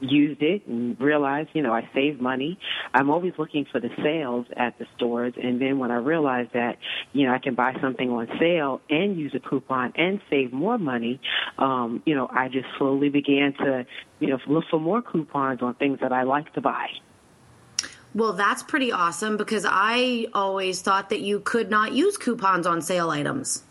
used 0.00 0.42
it 0.42 0.66
and 0.66 1.00
realized, 1.00 1.50
you 1.52 1.62
know, 1.62 1.72
I 1.72 1.88
save 1.94 2.20
money. 2.20 2.58
I'm 2.94 3.10
always 3.10 3.32
looking 3.38 3.66
for 3.70 3.80
the 3.80 3.90
sales 4.02 4.46
at 4.56 4.78
the 4.78 4.86
stores. 4.96 5.34
And 5.42 5.60
then 5.60 5.78
when 5.78 5.90
I 5.90 5.96
realized 5.96 6.52
that, 6.54 6.78
you 7.12 7.26
know, 7.26 7.34
I 7.34 7.38
can 7.38 7.54
buy 7.54 7.76
something 7.80 8.10
on 8.10 8.28
sale 8.38 8.80
and 8.88 9.18
use 9.18 9.34
a 9.34 9.40
coupon 9.40 9.92
and 9.96 10.20
save 10.30 10.52
more 10.52 10.78
money, 10.78 11.20
um, 11.58 12.02
you 12.06 12.14
know, 12.14 12.28
I 12.30 12.48
just 12.48 12.66
slowly 12.78 13.08
began 13.08 13.52
to, 13.54 13.86
you 14.18 14.28
know, 14.28 14.38
look 14.46 14.64
for 14.70 14.80
more 14.80 15.02
coupons 15.02 15.62
on 15.62 15.74
things 15.74 15.98
that 16.00 16.12
I 16.12 16.22
like 16.22 16.52
to 16.54 16.60
buy. 16.60 16.88
Well, 18.12 18.32
that's 18.32 18.64
pretty 18.64 18.90
awesome 18.90 19.36
because 19.36 19.64
I 19.68 20.26
always 20.34 20.82
thought 20.82 21.10
that 21.10 21.20
you 21.20 21.38
could 21.40 21.70
not 21.70 21.92
use 21.92 22.16
coupons 22.16 22.66
on 22.66 22.82
sale 22.82 23.10
items. 23.10 23.62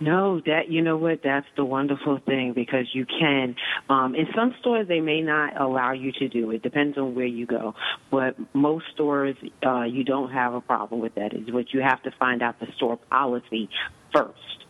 No, 0.00 0.40
that 0.46 0.70
you 0.70 0.82
know 0.82 0.96
what? 0.96 1.20
That's 1.22 1.46
the 1.56 1.64
wonderful 1.64 2.18
thing 2.26 2.52
because 2.54 2.86
you 2.92 3.06
can. 3.06 3.56
Um, 3.88 4.14
in 4.14 4.26
some 4.34 4.54
stores, 4.60 4.88
they 4.88 5.00
may 5.00 5.20
not 5.20 5.60
allow 5.60 5.92
you 5.92 6.12
to 6.12 6.28
do 6.28 6.50
it. 6.50 6.62
Depends 6.62 6.96
on 6.96 7.14
where 7.14 7.26
you 7.26 7.46
go, 7.46 7.74
but 8.10 8.36
most 8.54 8.86
stores, 8.94 9.36
uh, 9.64 9.82
you 9.82 10.04
don't 10.04 10.30
have 10.30 10.54
a 10.54 10.60
problem 10.60 11.00
with 11.00 11.14
that. 11.16 11.34
Is 11.34 11.52
what 11.52 11.72
you 11.72 11.80
have 11.80 12.02
to 12.04 12.10
find 12.12 12.42
out 12.42 12.58
the 12.60 12.68
store 12.76 12.96
policy 12.96 13.68
first. 14.12 14.64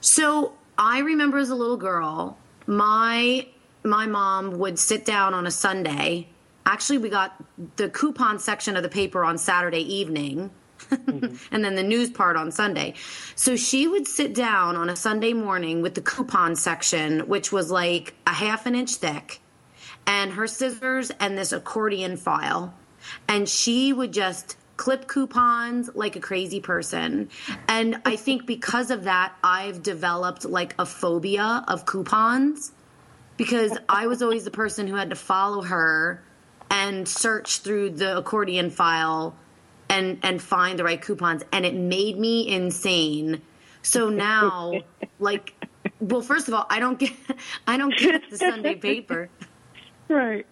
So 0.00 0.54
I 0.76 1.00
remember 1.00 1.38
as 1.38 1.50
a 1.50 1.54
little 1.54 1.76
girl, 1.76 2.38
my 2.66 3.46
my 3.84 4.06
mom 4.06 4.58
would 4.58 4.78
sit 4.78 5.04
down 5.04 5.34
on 5.34 5.46
a 5.46 5.50
Sunday. 5.50 6.28
Actually, 6.66 6.98
we 6.98 7.08
got 7.08 7.42
the 7.76 7.88
coupon 7.88 8.38
section 8.38 8.76
of 8.76 8.82
the 8.82 8.88
paper 8.88 9.24
on 9.24 9.38
Saturday 9.38 9.80
evening. 9.80 10.50
Mm-hmm. 10.90 11.36
and 11.54 11.64
then 11.64 11.74
the 11.74 11.82
news 11.82 12.10
part 12.10 12.36
on 12.36 12.50
Sunday. 12.50 12.94
So 13.34 13.56
she 13.56 13.86
would 13.86 14.06
sit 14.06 14.34
down 14.34 14.76
on 14.76 14.88
a 14.88 14.96
Sunday 14.96 15.32
morning 15.32 15.82
with 15.82 15.94
the 15.94 16.00
coupon 16.00 16.56
section, 16.56 17.20
which 17.28 17.52
was 17.52 17.70
like 17.70 18.14
a 18.26 18.32
half 18.32 18.66
an 18.66 18.74
inch 18.74 18.94
thick, 18.96 19.40
and 20.06 20.32
her 20.32 20.46
scissors 20.46 21.10
and 21.20 21.36
this 21.36 21.52
accordion 21.52 22.16
file. 22.16 22.74
And 23.28 23.48
she 23.48 23.92
would 23.92 24.12
just 24.12 24.56
clip 24.76 25.08
coupons 25.08 25.90
like 25.94 26.16
a 26.16 26.20
crazy 26.20 26.60
person. 26.60 27.28
And 27.68 28.00
I 28.06 28.16
think 28.16 28.46
because 28.46 28.90
of 28.90 29.04
that, 29.04 29.34
I've 29.42 29.82
developed 29.82 30.44
like 30.44 30.74
a 30.78 30.86
phobia 30.86 31.64
of 31.68 31.84
coupons 31.84 32.72
because 33.36 33.76
I 33.88 34.06
was 34.06 34.22
always 34.22 34.44
the 34.44 34.50
person 34.50 34.86
who 34.86 34.94
had 34.94 35.10
to 35.10 35.16
follow 35.16 35.62
her 35.62 36.22
and 36.70 37.08
search 37.08 37.58
through 37.58 37.90
the 37.90 38.18
accordion 38.18 38.70
file 38.70 39.34
and 39.88 40.18
and 40.22 40.40
find 40.40 40.78
the 40.78 40.84
right 40.84 41.00
coupons 41.00 41.42
and 41.52 41.64
it 41.64 41.74
made 41.74 42.18
me 42.18 42.48
insane. 42.48 43.42
So 43.82 44.08
now 44.08 44.80
like 45.18 45.54
well 46.00 46.22
first 46.22 46.48
of 46.48 46.54
all, 46.54 46.66
I 46.70 46.78
don't 46.78 46.98
get 46.98 47.12
I 47.66 47.76
don't 47.76 47.96
get 47.96 48.30
the 48.30 48.38
Sunday 48.38 48.74
paper. 48.74 49.30
Right. 50.10 50.46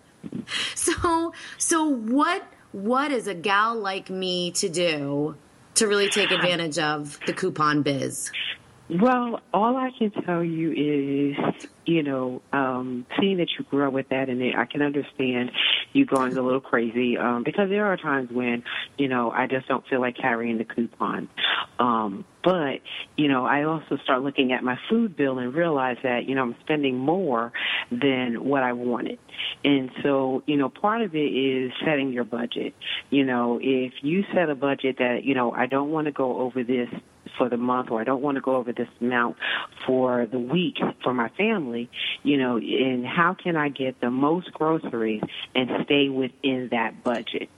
So 0.74 1.32
so 1.57 1.84
what 1.87 2.45
what 2.72 3.11
is 3.11 3.26
a 3.26 3.32
gal 3.32 3.74
like 3.74 4.11
me 4.11 4.51
to 4.51 4.68
do 4.68 5.34
to 5.76 5.87
really 5.87 6.11
take 6.11 6.30
advantage 6.30 6.78
of 6.78 7.18
the 7.26 7.32
coupon 7.32 7.80
biz? 7.80 8.30
Well, 8.89 9.41
all 9.55 9.76
I 9.76 9.91
can 9.99 10.11
tell 10.11 10.45
you 10.45 10.72
is, 10.72 11.66
you 11.87 12.03
know, 12.03 12.43
um, 12.53 13.07
seeing 13.18 13.39
that 13.39 13.49
you 13.59 13.64
grew 13.64 13.87
up 13.87 13.93
with 13.93 14.09
that, 14.11 14.28
and 14.28 14.57
I 14.57 14.66
can 14.66 14.82
understand 14.82 15.53
you 15.93 16.05
going 16.05 16.37
a 16.37 16.43
little 16.43 16.61
crazy 16.61 17.16
um, 17.16 17.43
because 17.45 17.70
there 17.70 17.87
are 17.87 17.97
times 17.97 18.30
when, 18.30 18.64
you 18.99 19.09
know, 19.09 19.30
I 19.30 19.47
just 19.47 19.68
don't 19.68 19.87
feel 19.89 20.01
like 20.01 20.16
carrying 20.16 20.59
the 20.59 20.64
coupon. 20.64 21.28
Um, 21.78 22.24
but, 22.43 22.80
you 23.16 23.28
know, 23.28 23.45
I 23.45 23.64
also 23.64 23.99
start 24.05 24.22
looking 24.22 24.53
at 24.53 24.62
my 24.62 24.78
food 24.89 25.16
bill 25.16 25.39
and 25.39 25.53
realize 25.55 25.97
that, 26.03 26.28
you 26.28 26.34
know, 26.34 26.43
I'm 26.43 26.57
spending 26.61 26.97
more 26.97 27.53
than 27.91 28.45
what 28.45 28.62
I 28.62 28.72
wanted. 28.72 29.18
And 29.64 29.91
so, 30.03 30.43
you 30.47 30.57
know, 30.57 30.68
part 30.68 31.03
of 31.03 31.14
it 31.14 31.18
is 31.18 31.72
setting 31.84 32.12
your 32.12 32.24
budget. 32.24 32.74
You 33.11 33.24
know, 33.24 33.59
if 33.61 33.93
you 34.03 34.24
set 34.32 34.49
a 34.49 34.55
budget 34.55 34.99
that, 34.99 35.24
you 35.24 35.34
know, 35.34 35.51
I 35.53 35.66
don't 35.66 35.91
want 35.91 36.07
to 36.07 36.12
go 36.12 36.39
over 36.39 36.62
this 36.62 36.89
for 37.37 37.49
the 37.49 37.57
month 37.57 37.91
or 37.91 38.01
I 38.01 38.05
don't 38.05 38.22
want 38.22 38.37
to 38.37 38.41
go 38.41 38.57
over 38.57 38.72
this 38.72 38.89
amount 39.01 39.37
for 39.87 40.26
the 40.26 40.39
week 40.39 40.76
for 41.03 41.12
my 41.12 41.28
family, 41.30 41.75
you 42.22 42.36
know, 42.36 42.56
and 42.56 43.06
how 43.06 43.34
can 43.34 43.56
I 43.56 43.68
get 43.68 44.00
the 44.00 44.10
most 44.10 44.52
groceries 44.52 45.22
and 45.54 45.70
stay 45.84 46.08
within 46.08 46.68
that 46.72 47.02
budget? 47.04 47.48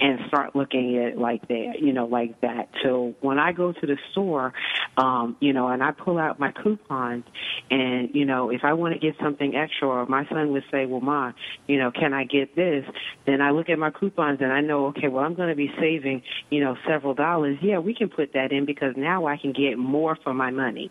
and 0.00 0.20
start 0.28 0.56
looking 0.56 0.96
at 0.98 1.12
it 1.12 1.18
like 1.18 1.46
that, 1.48 1.80
you 1.80 1.92
know, 1.92 2.06
like 2.06 2.40
that. 2.40 2.68
So 2.82 3.14
when 3.20 3.38
I 3.38 3.52
go 3.52 3.72
to 3.72 3.86
the 3.86 3.96
store, 4.12 4.52
um, 4.96 5.36
you 5.40 5.52
know, 5.52 5.68
and 5.68 5.82
I 5.82 5.92
pull 5.92 6.18
out 6.18 6.38
my 6.38 6.52
coupons 6.52 7.24
and, 7.70 8.10
you 8.14 8.24
know, 8.24 8.50
if 8.50 8.64
I 8.64 8.72
want 8.72 8.94
to 8.94 9.00
get 9.00 9.16
something 9.22 9.54
extra 9.54 9.88
or 9.88 10.06
my 10.06 10.26
son 10.28 10.52
would 10.52 10.64
say, 10.70 10.86
well, 10.86 11.00
ma, 11.00 11.32
you 11.66 11.78
know, 11.78 11.90
can 11.90 12.12
I 12.12 12.24
get 12.24 12.54
this? 12.56 12.84
Then 13.26 13.40
I 13.40 13.50
look 13.50 13.68
at 13.68 13.78
my 13.78 13.90
coupons 13.90 14.40
and 14.40 14.52
I 14.52 14.60
know, 14.60 14.86
okay, 14.86 15.08
well, 15.08 15.24
I'm 15.24 15.34
going 15.34 15.48
to 15.48 15.56
be 15.56 15.70
saving, 15.78 16.22
you 16.50 16.62
know, 16.62 16.76
several 16.86 17.14
dollars. 17.14 17.58
Yeah, 17.62 17.78
we 17.78 17.94
can 17.94 18.08
put 18.08 18.32
that 18.34 18.52
in 18.52 18.66
because 18.66 18.94
now 18.96 19.26
I 19.26 19.36
can 19.36 19.52
get 19.52 19.78
more 19.78 20.16
for 20.22 20.34
my 20.34 20.50
money. 20.50 20.90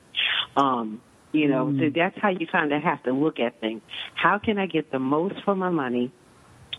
Um, 0.56 1.02
you 1.34 1.48
know, 1.48 1.66
mm. 1.66 1.80
so 1.80 1.92
that's 1.94 2.18
how 2.22 2.30
you 2.30 2.48
kind 2.48 2.72
of 2.72 2.82
have 2.82 3.04
to 3.04 3.12
look 3.12 3.40
at 3.40 3.60
things. 3.60 3.82
How 4.16 4.38
can 4.38 4.58
I 4.58 4.68
get 4.68 4.92
the 4.92 5.00
most 5.00 5.36
for 5.44 5.56
my 5.56 5.70
money? 5.70 6.12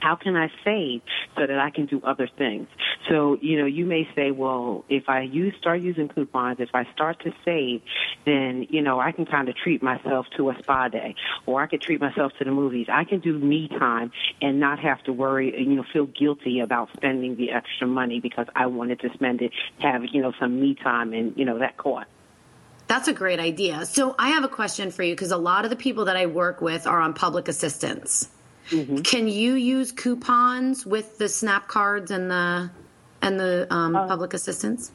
How 0.01 0.17
can 0.17 0.37
I 0.37 0.51
save 0.63 1.01
so 1.35 1.47
that 1.47 1.59
I 1.59 1.71
can 1.71 1.87
do 1.87 2.01
other 2.05 2.29
things? 2.37 2.69
So, 3.09 3.39
you 3.41 3.59
know, 3.59 3.65
you 3.65 3.87
may 3.87 4.07
say, 4.15 4.33
well, 4.33 4.85
if 4.91 5.09
I 5.09 5.23
use, 5.23 5.55
start 5.59 5.81
using 5.81 6.09
coupons, 6.09 6.61
if 6.61 6.75
I 6.75 6.85
start 6.93 7.21
to 7.25 7.33
save, 7.43 7.81
then, 8.27 8.67
you 8.69 8.83
know, 8.83 9.01
I 9.01 9.13
can 9.13 9.25
kind 9.25 9.49
of 9.49 9.57
treat 9.57 9.83
myself 9.83 10.27
to 10.37 10.51
a 10.51 10.59
spa 10.59 10.89
day 10.89 11.15
or 11.47 11.63
I 11.63 11.67
can 11.67 11.81
treat 11.81 12.03
myself 12.03 12.33
to 12.39 12.45
the 12.45 12.51
movies. 12.51 12.87
I 12.91 13.05
can 13.05 13.21
do 13.21 13.39
me 13.39 13.69
time 13.69 14.13
and 14.43 14.61
not 14.61 14.79
have 14.81 15.03
to 15.05 15.13
worry, 15.13 15.57
and, 15.57 15.67
you 15.71 15.77
know, 15.77 15.85
feel 15.91 16.07
guilty 16.07 16.61
about 16.61 16.91
spending 16.95 17.37
the 17.37 17.53
extra 17.53 17.87
money 17.87 18.21
because 18.21 18.47
I 18.55 18.67
wanted 18.67 19.01
to 19.01 19.13
spend 19.15 19.41
it, 19.41 19.53
have, 19.81 20.03
you 20.13 20.21
know, 20.21 20.33
some 20.39 20.61
me 20.61 20.75
time 20.75 21.15
and, 21.15 21.35
you 21.37 21.47
know, 21.47 21.59
that 21.61 21.79
cost. 21.79 22.09
That's 22.87 23.09
a 23.09 23.13
great 23.13 23.41
idea. 23.41 23.87
So 23.87 24.15
I 24.19 24.29
have 24.31 24.45
a 24.45 24.49
question 24.49 24.91
for 24.91 25.03
you 25.03 25.15
because 25.15 25.31
a 25.31 25.37
lot 25.37 25.65
of 25.65 25.71
the 25.71 25.77
people 25.77 26.05
that 26.07 26.17
I 26.17 26.27
work 26.27 26.61
with 26.61 26.87
are 26.87 27.01
on 27.01 27.15
public 27.15 27.49
assistance. 27.49 28.29
Mm-hmm. 28.71 28.99
Can 28.99 29.29
you 29.29 29.55
use 29.55 29.93
coupons 29.93 30.87
with 30.87 31.19
the 31.19 31.29
SNAP 31.29 31.69
cards 31.69 32.11
and 32.11 32.31
the 32.31 32.71
and 33.23 33.41
the 33.41 33.67
um, 33.71 33.97
uh, 33.97 34.07
public 34.07 34.35
assistance? 34.35 34.93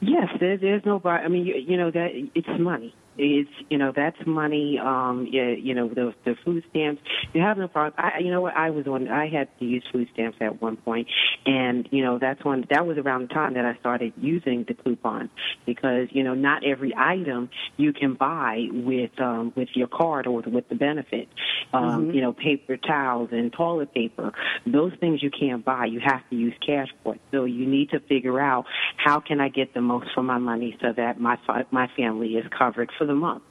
Yes, 0.00 0.28
there, 0.40 0.56
there's 0.56 0.84
no. 0.84 0.98
Bar. 0.98 1.20
I 1.20 1.28
mean, 1.28 1.46
you, 1.46 1.54
you 1.54 1.76
know 1.76 1.90
that 1.90 2.10
it's 2.34 2.48
money. 2.58 2.94
It's 3.16 3.50
you 3.70 3.78
know 3.78 3.92
that's 3.94 4.16
money. 4.26 4.78
Um, 4.82 5.28
yeah, 5.30 5.50
you 5.50 5.74
know 5.74 5.88
the 5.88 6.14
the 6.24 6.34
food 6.44 6.64
stamps. 6.70 7.02
You 7.32 7.42
have 7.42 7.58
no 7.58 7.68
problem. 7.68 7.94
I, 7.96 8.18
you 8.18 8.30
know 8.30 8.40
what? 8.40 8.56
I 8.56 8.70
was 8.70 8.86
on. 8.86 9.08
I 9.08 9.28
had 9.28 9.48
to 9.58 9.64
use 9.64 9.84
food 9.92 10.08
stamps 10.12 10.38
at 10.40 10.60
one 10.60 10.76
point, 10.76 11.08
and 11.46 11.88
you 11.92 12.02
know 12.02 12.18
that's 12.18 12.44
when 12.44 12.64
that 12.70 12.86
was 12.86 12.98
around 12.98 13.28
the 13.28 13.34
time 13.34 13.54
that 13.54 13.64
I 13.64 13.76
started 13.78 14.12
using 14.16 14.64
the 14.66 14.74
coupons 14.74 15.30
because 15.66 16.08
you 16.10 16.24
know 16.24 16.34
not 16.34 16.64
every 16.64 16.94
item 16.96 17.50
you 17.76 17.92
can 17.92 18.14
buy 18.14 18.66
with 18.70 19.12
um, 19.20 19.52
with 19.56 19.68
your 19.74 19.88
card 19.88 20.26
or 20.26 20.40
with 20.40 20.68
the 20.68 20.74
benefit. 20.74 21.28
Um, 21.72 21.82
mm-hmm. 21.82 22.10
You 22.12 22.20
know, 22.20 22.32
paper 22.32 22.76
towels 22.76 23.30
and 23.32 23.52
toilet 23.52 23.94
paper. 23.94 24.32
Those 24.66 24.92
things 25.00 25.22
you 25.22 25.30
can't 25.30 25.64
buy. 25.64 25.86
You 25.86 26.00
have 26.04 26.28
to 26.30 26.36
use 26.36 26.54
cash 26.64 26.88
for 27.02 27.14
it. 27.14 27.20
So 27.30 27.44
you 27.44 27.66
need 27.66 27.90
to 27.90 28.00
figure 28.00 28.40
out 28.40 28.66
how 28.96 29.20
can 29.20 29.40
I 29.40 29.48
get 29.48 29.74
the 29.74 29.80
most 29.80 30.08
for 30.14 30.22
my 30.22 30.38
money 30.38 30.76
so 30.80 30.92
that 30.96 31.20
my 31.20 31.38
my 31.70 31.88
family 31.96 32.34
is 32.34 32.44
covered 32.56 32.90
for 32.98 33.03
for 33.04 33.12
the 33.12 33.14
month. 33.14 33.42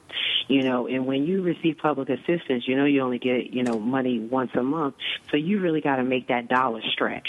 You 0.48 0.62
know, 0.62 0.86
and 0.86 1.06
when 1.06 1.24
you 1.24 1.42
receive 1.42 1.78
public 1.78 2.10
assistance, 2.10 2.68
you 2.68 2.76
know 2.76 2.84
you 2.84 3.00
only 3.00 3.18
get, 3.18 3.52
you 3.52 3.62
know, 3.62 3.78
money 3.78 4.18
once 4.18 4.50
a 4.54 4.62
month. 4.62 4.96
So 5.30 5.36
you 5.36 5.60
really 5.60 5.80
got 5.80 5.96
to 5.96 6.04
make 6.04 6.28
that 6.28 6.48
dollar 6.48 6.82
stretch. 6.92 7.28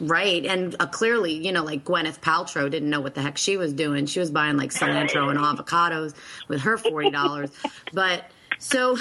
Right. 0.00 0.44
And 0.44 0.74
uh, 0.80 0.86
clearly, 0.86 1.34
you 1.34 1.52
know, 1.52 1.62
like 1.62 1.84
Gwyneth 1.84 2.20
Paltrow 2.20 2.70
didn't 2.70 2.90
know 2.90 3.00
what 3.00 3.14
the 3.14 3.22
heck 3.22 3.36
she 3.36 3.56
was 3.56 3.72
doing. 3.72 4.06
She 4.06 4.18
was 4.18 4.30
buying 4.30 4.56
like 4.56 4.70
cilantro 4.70 5.30
and 5.30 5.38
avocados 5.38 6.14
with 6.48 6.62
her 6.62 6.78
$40. 6.78 7.50
but 7.92 8.24
so, 8.58 8.96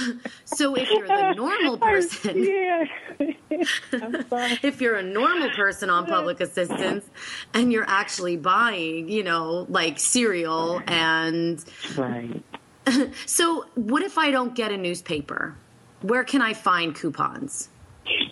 so 0.45 0.75
if 0.75 0.89
you're 0.89 1.07
the 1.07 1.33
normal 1.35 1.77
person, 1.89 2.33
if 4.63 4.81
you're 4.81 4.97
a 4.97 5.03
normal 5.03 5.49
person 5.51 5.89
on 5.89 6.05
public 6.05 6.39
assistance 6.39 7.05
and 7.53 7.71
you're 7.71 7.87
actually 7.87 8.37
buying, 8.37 9.09
you 9.09 9.23
know, 9.23 9.65
like 9.69 9.99
cereal 9.99 10.81
and 10.87 11.63
right. 11.97 12.43
So, 13.25 13.65
what 13.75 14.03
if 14.03 14.17
I 14.17 14.31
don't 14.31 14.55
get 14.55 14.71
a 14.71 14.77
newspaper? 14.77 15.55
Where 16.01 16.23
can 16.23 16.41
I 16.41 16.53
find 16.53 16.93
coupons? 16.93 17.69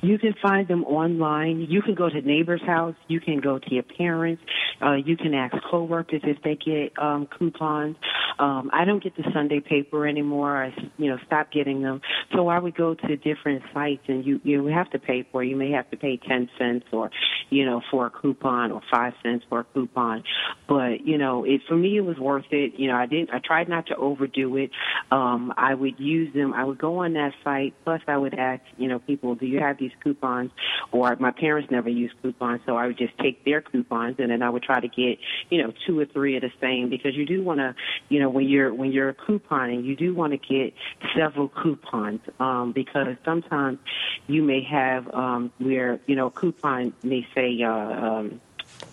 You 0.02 0.20
can 0.20 0.34
find 0.42 0.68
them 0.68 0.84
online. 0.84 1.62
You 1.70 1.82
can 1.82 1.96
go 1.96 2.10
to 2.10 2.22
neighbor's 2.22 2.62
house. 2.64 2.96
You 3.08 3.22
can 3.22 3.40
go 3.40 3.60
to 3.60 3.74
your 3.74 3.84
parents. 3.84 4.44
Uh, 4.84 4.94
you 4.94 5.18
can 5.18 5.34
ask 5.34 5.56
coworkers 5.70 6.22
if 6.24 6.42
they 6.44 6.56
get 6.56 6.98
um, 7.02 7.28
coupons. 7.28 7.96
Um, 8.40 8.70
I 8.74 8.86
don't 8.86 9.04
get 9.04 9.16
the 9.16 9.24
Sunday 9.34 9.60
paper 9.60 10.08
anymore. 10.08 10.66
I, 10.66 10.74
you 10.98 11.10
know, 11.10 11.18
stopped 11.26 11.54
getting 11.54 11.82
them. 11.82 12.02
So 12.34 12.48
I 12.48 12.60
would 12.60 12.76
go 12.76 12.96
to 12.96 13.18
different 13.18 13.62
sites, 13.74 14.04
and 14.08 14.26
you 14.26 14.40
you 14.44 14.66
have 14.68 14.90
to 14.92 15.00
pay 15.00 15.26
for. 15.32 15.44
It. 15.44 15.50
You 15.50 15.56
may 15.56 15.72
have 15.72 15.90
to 15.92 15.98
pay 15.98 16.18
ten 16.18 16.50
cents, 16.58 16.86
or 16.92 17.12
you 17.50 17.66
know, 17.66 17.82
for 17.92 18.08
a 18.08 18.10
coupon, 18.10 18.72
or 18.72 18.82
five 18.92 19.14
cents 19.22 19.46
for 19.50 19.60
a 19.60 19.64
coupon. 19.64 20.24
But 20.68 21.06
you 21.06 21.18
know, 21.18 21.44
it 21.44 21.62
for 21.68 21.76
me 21.76 21.98
it 21.98 22.02
was 22.02 22.18
worth 22.18 22.46
it. 22.52 22.74
You 22.78 22.88
know, 22.88 22.96
I 22.96 23.06
didn't. 23.06 23.32
I 23.32 23.40
tried 23.44 23.70
not 23.70 23.88
to 23.88 23.96
overdo 23.96 24.58
it. 24.58 24.72
Um, 25.12 25.54
I 25.58 25.74
would 25.74 26.00
use 26.00 26.34
them. 26.34 26.54
I 26.54 26.64
would 26.64 26.80
go 26.80 26.98
on 26.98 27.14
that 27.14 27.34
site. 27.44 27.74
Plus, 27.84 28.02
I 28.08 28.18
would 28.18 28.34
ask, 28.34 28.62
you 28.78 28.88
know, 28.88 29.00
people, 29.00 29.36
do 29.36 29.46
you 29.46 29.60
have 29.60 29.78
these 29.78 29.92
coupons? 30.04 30.52
Or 30.92 31.16
my 31.18 31.32
parents 31.32 31.70
never 31.70 31.90
used 31.90 32.14
coupons, 32.22 32.62
so 32.66 32.78
I 32.78 32.88
would 32.88 32.98
just 32.98 33.18
take 33.20 33.44
their 33.46 33.62
coupons, 33.62 34.16
and 34.20 34.32
then 34.32 34.42
I 34.42 34.50
would 34.50 34.64
try 34.64 34.71
to 34.80 34.88
get, 34.88 35.20
you 35.50 35.62
know, 35.62 35.74
two 35.86 36.00
or 36.00 36.06
three 36.06 36.36
of 36.36 36.42
the 36.42 36.52
same 36.62 36.90
because 36.90 37.16
you 37.16 37.26
do 37.26 37.44
want 37.44 37.60
to, 37.60 37.76
you 38.10 38.20
know, 38.20 38.30
when 38.30 38.48
you're 38.48 38.74
when 38.74 38.92
you're 38.92 39.14
couponing, 39.14 39.84
you 39.84 39.96
do 39.96 40.14
want 40.14 40.32
to 40.34 40.38
get 40.38 40.74
several 41.16 41.50
coupons 41.50 42.22
um, 42.40 42.72
because 42.72 43.16
sometimes 43.26 43.80
you 44.28 44.44
may 44.44 44.64
have 44.64 45.14
um, 45.14 45.52
where 45.60 46.00
you 46.08 46.16
know 46.16 46.30
coupon 46.30 46.94
may 47.04 47.28
say. 47.36 47.62
Uh, 47.62 47.72
um, 47.72 48.42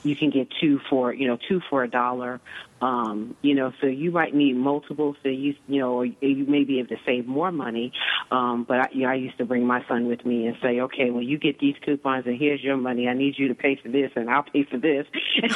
you 0.03 0.17
can 0.17 0.31
get 0.31 0.49
two 0.61 0.81
for 0.91 1.13
you 1.13 1.27
know 1.27 1.39
two 1.49 1.61
for 1.71 1.83
a 1.83 1.89
dollar 1.89 2.41
um, 2.81 3.37
you 3.43 3.55
know, 3.55 3.73
so 3.81 3.87
you 3.87 4.11
might 4.11 4.35
need 4.35 4.57
multiple. 4.57 5.17
So 5.23 5.29
you, 5.29 5.55
you 5.67 5.81
know, 5.81 6.03
you 6.03 6.45
may 6.47 6.65
be 6.65 6.79
able 6.79 6.89
to 6.89 6.97
save 7.05 7.27
more 7.27 7.51
money. 7.51 7.93
Um, 8.31 8.65
but 8.69 8.79
I, 8.79 8.89
you 8.93 9.03
know, 9.03 9.09
I 9.09 9.15
used 9.15 9.39
to 9.39 9.45
bring 9.45 9.67
my 9.67 9.85
son 9.89 10.07
with 10.07 10.25
me 10.25 10.47
and 10.47 10.57
say, 10.63 10.81
okay, 10.81 11.11
well, 11.11 11.23
you 11.23 11.39
get 11.39 11.59
these 11.59 11.75
coupons 11.85 12.27
and 12.27 12.39
here's 12.39 12.63
your 12.63 12.77
money. 12.77 13.09
I 13.09 13.15
need 13.15 13.39
you 13.39 13.49
to 13.49 13.55
pay 13.55 13.77
for 13.83 13.89
this 13.89 14.11
and 14.15 14.31
I'll 14.31 14.45
pay 14.45 14.65
for 14.65 14.79
this. 14.79 15.07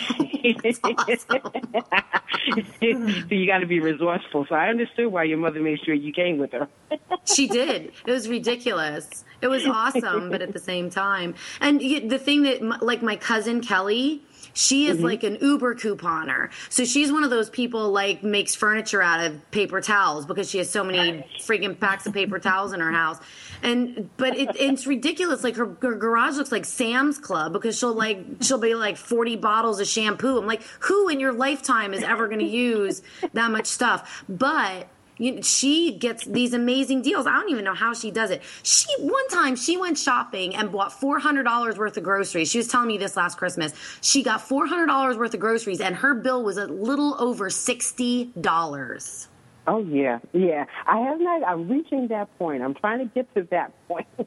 so 2.81 3.35
you 3.35 3.47
got 3.47 3.59
to 3.59 3.66
be 3.66 3.81
resourceful. 3.81 4.47
So 4.49 4.55
I 4.55 4.68
understood 4.68 5.12
why 5.12 5.25
your 5.25 5.39
mother 5.39 5.61
made 5.61 5.79
sure 5.85 5.95
you 5.95 6.12
came 6.12 6.39
with 6.39 6.53
her. 6.53 6.68
she 7.25 7.47
did. 7.47 7.93
It 8.07 8.11
was 8.11 8.29
ridiculous. 8.29 9.25
It 9.41 9.49
was 9.49 9.66
awesome, 9.66 10.31
but 10.31 10.43
at 10.43 10.53
the 10.53 10.59
same 10.59 10.89
time, 10.89 11.35
and 11.61 11.81
the 11.81 12.18
thing 12.18 12.45
that, 12.45 12.83
like 12.83 13.03
my 13.03 13.16
cousin 13.16 13.61
Kelly, 13.61 14.23
she 14.55 14.86
is 14.86 14.96
mm-hmm. 14.96 15.07
like 15.07 15.22
an 15.22 15.38
Uber 15.40 15.74
couponer. 15.74 16.50
So 16.68 16.84
she's 16.84 17.12
one 17.12 17.24
of 17.24 17.30
those 17.30 17.50
people 17.50 17.90
like 17.90 18.22
makes 18.22 18.55
furniture 18.55 19.03
out 19.03 19.24
of 19.24 19.50
paper 19.50 19.80
towels 19.80 20.26
because 20.26 20.48
she 20.50 20.59
has 20.59 20.68
so 20.68 20.84
many 20.84 21.24
freaking 21.38 21.78
packs 21.78 22.07
of 22.07 22.12
paper 22.12 22.38
towels 22.38 22.72
in 22.72 22.80
her 22.80 22.92
house. 23.03 23.18
And 23.62 24.11
but 24.16 24.36
it, 24.36 24.50
it's 24.57 24.86
ridiculous. 24.86 25.44
Like 25.44 25.57
her, 25.57 25.76
her 25.80 25.94
garage 25.94 26.36
looks 26.36 26.53
like 26.53 26.64
Sam's 26.64 27.18
Club 27.18 27.53
because 27.53 27.78
she'll 27.78 27.94
like 27.94 28.24
she'll 28.40 28.59
be 28.59 28.74
like 28.74 28.96
forty 28.96 29.36
bottles 29.36 29.80
of 29.80 29.86
shampoo. 29.86 30.38
I'm 30.38 30.46
like, 30.46 30.62
who 30.80 31.09
in 31.09 31.20
your 31.20 31.32
lifetime 31.32 31.94
is 31.94 32.03
ever 32.03 32.26
going 32.26 32.40
to 32.40 32.44
use 32.44 33.03
that 33.32 33.50
much 33.50 33.66
stuff? 33.66 34.24
But 34.28 34.88
you 35.19 35.43
she 35.43 35.97
gets 35.99 36.25
these 36.25 36.55
amazing 36.55 37.03
deals. 37.03 37.27
I 37.27 37.33
don't 37.33 37.51
even 37.51 37.65
know 37.65 37.75
how 37.75 37.95
she 37.95 38.11
does 38.11 38.31
it. 38.31 38.43
She 38.63 38.87
one 38.99 39.29
time 39.29 39.57
she 39.57 39.77
went 39.77 39.99
shopping 39.99 40.55
and 40.57 40.73
bought 40.73 40.93
four 40.93 41.19
hundred 41.19 41.45
dollars 41.45 41.77
worth 41.79 41.97
of 41.97 42.03
groceries. 42.03 42.51
She 42.51 42.59
was 42.59 42.69
telling 42.69 42.89
me 42.89 42.99
this 42.99 43.17
last 43.17 43.39
Christmas. 43.39 43.73
She 44.01 44.23
got 44.23 44.41
four 44.41 44.67
hundred 44.67 44.87
dollars 44.87 45.17
worth 45.17 45.35
of 45.35 45.41
groceries, 45.41 45.81
and 45.81 45.97
her 45.97 46.15
bill 46.15 46.43
was 46.43 46.57
a 46.57 46.67
little 46.67 47.21
over 47.21 47.51
sixty 47.51 48.33
dollars. 48.41 49.29
Oh 49.67 49.79
yeah, 49.79 50.19
yeah. 50.33 50.65
I 50.87 50.99
have 50.99 51.21
not. 51.21 51.47
I'm 51.47 51.69
reaching 51.69 52.09
that 52.09 52.37
point. 52.39 52.63
I'm 52.63 52.75
trying 52.75 52.99
to 52.99 53.05
get 53.05 53.33
to 53.35 53.47
that 53.51 53.73
point. 53.87 54.07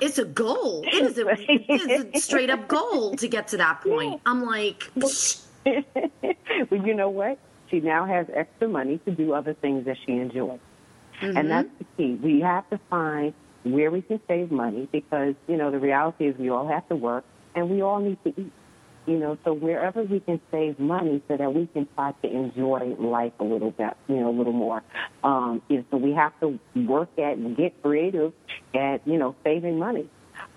it's 0.00 0.18
a 0.18 0.24
goal. 0.24 0.82
It 0.86 0.94
is 0.94 1.18
a, 1.18 1.28
it 1.30 1.80
is 1.80 2.06
a 2.14 2.18
straight 2.18 2.50
up 2.50 2.66
goal 2.66 3.14
to 3.16 3.28
get 3.28 3.48
to 3.48 3.58
that 3.58 3.82
point. 3.82 4.20
I'm 4.26 4.44
like. 4.44 4.90
well, 4.94 5.10
you 6.70 6.94
know 6.94 7.08
what? 7.08 7.38
She 7.72 7.80
now 7.80 8.04
has 8.04 8.26
extra 8.32 8.68
money 8.68 8.98
to 9.06 9.10
do 9.10 9.32
other 9.32 9.54
things 9.54 9.86
that 9.86 9.96
she 10.04 10.12
enjoys. 10.12 10.60
Mm-hmm. 11.20 11.36
And 11.36 11.50
that's 11.50 11.68
the 11.78 11.86
key. 11.96 12.14
We 12.22 12.40
have 12.40 12.68
to 12.70 12.78
find 12.90 13.32
where 13.64 13.90
we 13.90 14.02
can 14.02 14.20
save 14.28 14.50
money 14.50 14.88
because, 14.92 15.34
you 15.48 15.56
know, 15.56 15.70
the 15.70 15.78
reality 15.78 16.26
is 16.26 16.36
we 16.36 16.50
all 16.50 16.68
have 16.68 16.88
to 16.88 16.96
work 16.96 17.24
and 17.54 17.70
we 17.70 17.80
all 17.80 18.00
need 18.00 18.18
to 18.24 18.30
eat. 18.40 18.52
You 19.04 19.18
know, 19.18 19.36
so 19.44 19.52
wherever 19.52 20.04
we 20.04 20.20
can 20.20 20.40
save 20.52 20.78
money 20.78 21.20
so 21.26 21.36
that 21.36 21.52
we 21.52 21.66
can 21.66 21.88
try 21.96 22.12
to 22.22 22.30
enjoy 22.30 22.94
life 23.00 23.32
a 23.40 23.44
little 23.44 23.72
bit, 23.72 23.96
you 24.06 24.16
know, 24.16 24.30
a 24.30 24.36
little 24.36 24.52
more. 24.52 24.84
Um, 25.24 25.60
you 25.68 25.78
know, 25.78 25.84
so 25.90 25.96
we 25.96 26.12
have 26.12 26.38
to 26.38 26.60
work 26.76 27.08
at 27.18 27.36
and 27.36 27.56
get 27.56 27.82
creative 27.82 28.32
at, 28.76 29.04
you 29.04 29.18
know, 29.18 29.34
saving 29.42 29.80
money. 29.80 30.08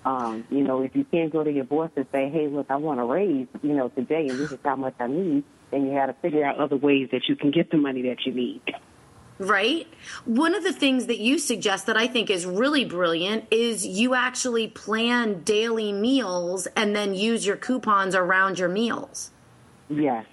Um, 0.06 0.46
you 0.52 0.62
know, 0.62 0.84
if 0.84 0.96
you 0.96 1.04
can't 1.06 1.34
go 1.34 1.44
to 1.44 1.52
your 1.52 1.64
boss 1.64 1.90
and 1.96 2.06
say, 2.12 2.30
hey, 2.30 2.48
look, 2.48 2.68
I 2.70 2.76
want 2.76 3.00
to 3.00 3.06
raise, 3.06 3.48
you 3.64 3.74
know, 3.74 3.90
today 3.90 4.28
and 4.28 4.38
this 4.38 4.52
is 4.52 4.60
how 4.64 4.76
much 4.76 4.94
I 5.00 5.08
need, 5.08 5.44
then 5.76 5.86
you 5.86 5.92
have 5.92 6.08
to 6.08 6.16
figure 6.22 6.46
out 6.46 6.58
other 6.58 6.78
ways 6.78 7.10
that 7.12 7.28
you 7.28 7.36
can 7.36 7.52
get 7.52 7.70
the 7.70 7.78
money 7.78 8.02
that 8.04 8.26
you 8.26 8.34
need. 8.34 8.62
right? 9.38 9.88
One 10.24 10.56
of 10.56 10.64
the 10.64 10.74
things 10.74 11.08
that 11.08 11.20
you 11.20 11.38
suggest 11.38 11.88
that 11.88 11.98
I 11.98 12.08
think 12.08 12.30
is 12.30 12.46
really 12.46 12.86
brilliant 12.86 13.46
is 13.52 13.86
you 13.86 14.16
actually 14.16 14.68
plan 14.68 15.44
daily 15.44 15.92
meals 15.92 16.68
and 16.76 16.96
then 16.96 17.14
use 17.14 17.46
your 17.46 17.58
coupons 17.58 18.16
around 18.16 18.60
your 18.60 18.70
meals. 18.70 19.32
Yes. 19.90 20.26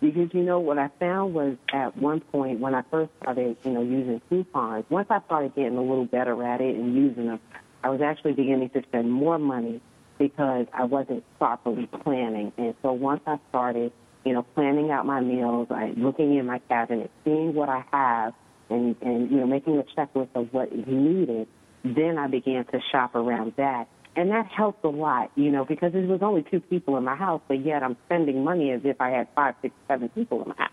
Because 0.00 0.32
you 0.32 0.42
know 0.42 0.60
what 0.60 0.78
I 0.78 0.90
found 1.00 1.34
was 1.34 1.56
at 1.72 1.96
one 1.96 2.20
point 2.20 2.60
when 2.60 2.74
I 2.74 2.82
first 2.90 3.10
started, 3.22 3.56
you 3.64 3.72
know, 3.72 3.82
using 3.82 4.20
coupons, 4.28 4.84
once 4.90 5.08
I 5.10 5.20
started 5.26 5.54
getting 5.54 5.76
a 5.76 5.82
little 5.82 6.04
better 6.04 6.40
at 6.44 6.60
it 6.60 6.76
and 6.76 6.94
using 6.94 7.26
them, 7.26 7.40
I 7.82 7.90
was 7.90 8.00
actually 8.00 8.32
beginning 8.32 8.70
to 8.70 8.82
spend 8.82 9.10
more 9.10 9.38
money 9.38 9.80
because 10.18 10.66
I 10.72 10.84
wasn't 10.84 11.24
properly 11.38 11.86
planning. 11.86 12.52
And 12.56 12.74
so 12.82 12.92
once 12.92 13.22
I 13.26 13.38
started, 13.48 13.92
you 14.26 14.32
know, 14.32 14.42
planning 14.42 14.90
out 14.90 15.06
my 15.06 15.20
meals, 15.20 15.68
I 15.70 15.94
looking 15.96 16.34
in 16.36 16.46
my 16.46 16.58
cabinet, 16.58 17.12
seeing 17.24 17.54
what 17.54 17.68
I 17.68 17.84
have 17.92 18.34
and, 18.68 18.96
and 19.00 19.30
you 19.30 19.36
know, 19.36 19.46
making 19.46 19.78
a 19.78 19.84
checklist 19.98 20.30
of 20.34 20.52
what 20.52 20.72
is 20.72 20.84
needed, 20.84 21.46
then 21.84 22.18
I 22.18 22.26
began 22.26 22.64
to 22.66 22.80
shop 22.90 23.14
around 23.14 23.52
that. 23.56 23.86
And 24.16 24.32
that 24.32 24.46
helped 24.46 24.84
a 24.84 24.88
lot, 24.88 25.30
you 25.36 25.52
know, 25.52 25.64
because 25.64 25.92
there 25.92 26.02
was 26.02 26.22
only 26.22 26.44
two 26.50 26.58
people 26.58 26.96
in 26.96 27.04
my 27.04 27.14
house, 27.14 27.40
but 27.46 27.64
yet 27.64 27.84
I'm 27.84 27.96
spending 28.06 28.42
money 28.42 28.72
as 28.72 28.80
if 28.82 29.00
I 29.00 29.10
had 29.10 29.28
five, 29.36 29.54
six, 29.62 29.72
seven 29.86 30.08
people 30.08 30.42
in 30.42 30.48
my 30.48 30.56
house. 30.56 30.72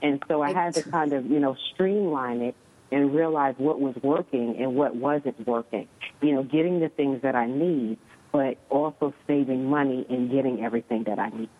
And 0.00 0.22
so 0.26 0.40
I 0.40 0.54
had 0.54 0.72
to 0.74 0.82
kind 0.82 1.12
of, 1.12 1.26
you 1.26 1.38
know, 1.38 1.54
streamline 1.74 2.40
it 2.40 2.54
and 2.90 3.14
realize 3.14 3.56
what 3.58 3.78
was 3.78 3.94
working 4.02 4.56
and 4.58 4.74
what 4.74 4.96
wasn't 4.96 5.46
working. 5.46 5.86
You 6.22 6.36
know, 6.36 6.44
getting 6.44 6.80
the 6.80 6.88
things 6.88 7.20
that 7.22 7.34
I 7.34 7.46
need, 7.46 7.98
but 8.32 8.56
also 8.70 9.12
saving 9.26 9.68
money 9.68 10.06
and 10.08 10.30
getting 10.30 10.64
everything 10.64 11.04
that 11.04 11.18
I 11.18 11.28
need. 11.28 11.50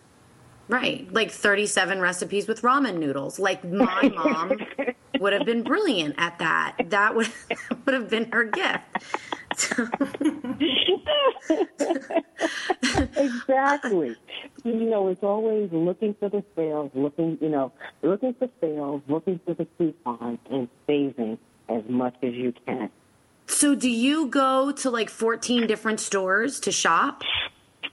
Right. 0.69 1.11
Like 1.13 1.31
37 1.31 2.01
recipes 2.01 2.47
with 2.47 2.61
ramen 2.61 2.97
noodles. 2.97 3.39
Like 3.39 3.63
my 3.63 4.09
mom 4.15 4.57
would 5.19 5.33
have 5.33 5.45
been 5.45 5.63
brilliant 5.63 6.15
at 6.17 6.39
that. 6.39 6.75
That 6.89 7.15
would 7.15 7.29
would 7.85 7.93
have 7.93 8.09
been 8.09 8.29
her 8.31 8.43
gift. 8.43 8.83
exactly. 13.17 14.15
You 14.63 14.73
know, 14.73 15.07
it's 15.07 15.23
always 15.23 15.71
looking 15.71 16.15
for 16.19 16.29
the 16.29 16.43
sales, 16.55 16.91
looking, 16.93 17.37
you 17.41 17.49
know, 17.49 17.71
looking 18.01 18.33
for 18.33 18.49
sales, 18.59 19.01
looking 19.07 19.39
for 19.45 19.53
the 19.53 19.65
coupons, 19.77 20.39
and 20.51 20.67
saving 20.85 21.37
as 21.69 21.83
much 21.87 22.15
as 22.21 22.33
you 22.33 22.53
can. 22.65 22.89
So, 23.47 23.73
do 23.73 23.89
you 23.89 24.27
go 24.27 24.73
to 24.73 24.89
like 24.89 25.09
14 25.09 25.65
different 25.67 26.01
stores 26.01 26.59
to 26.61 26.71
shop? 26.71 27.23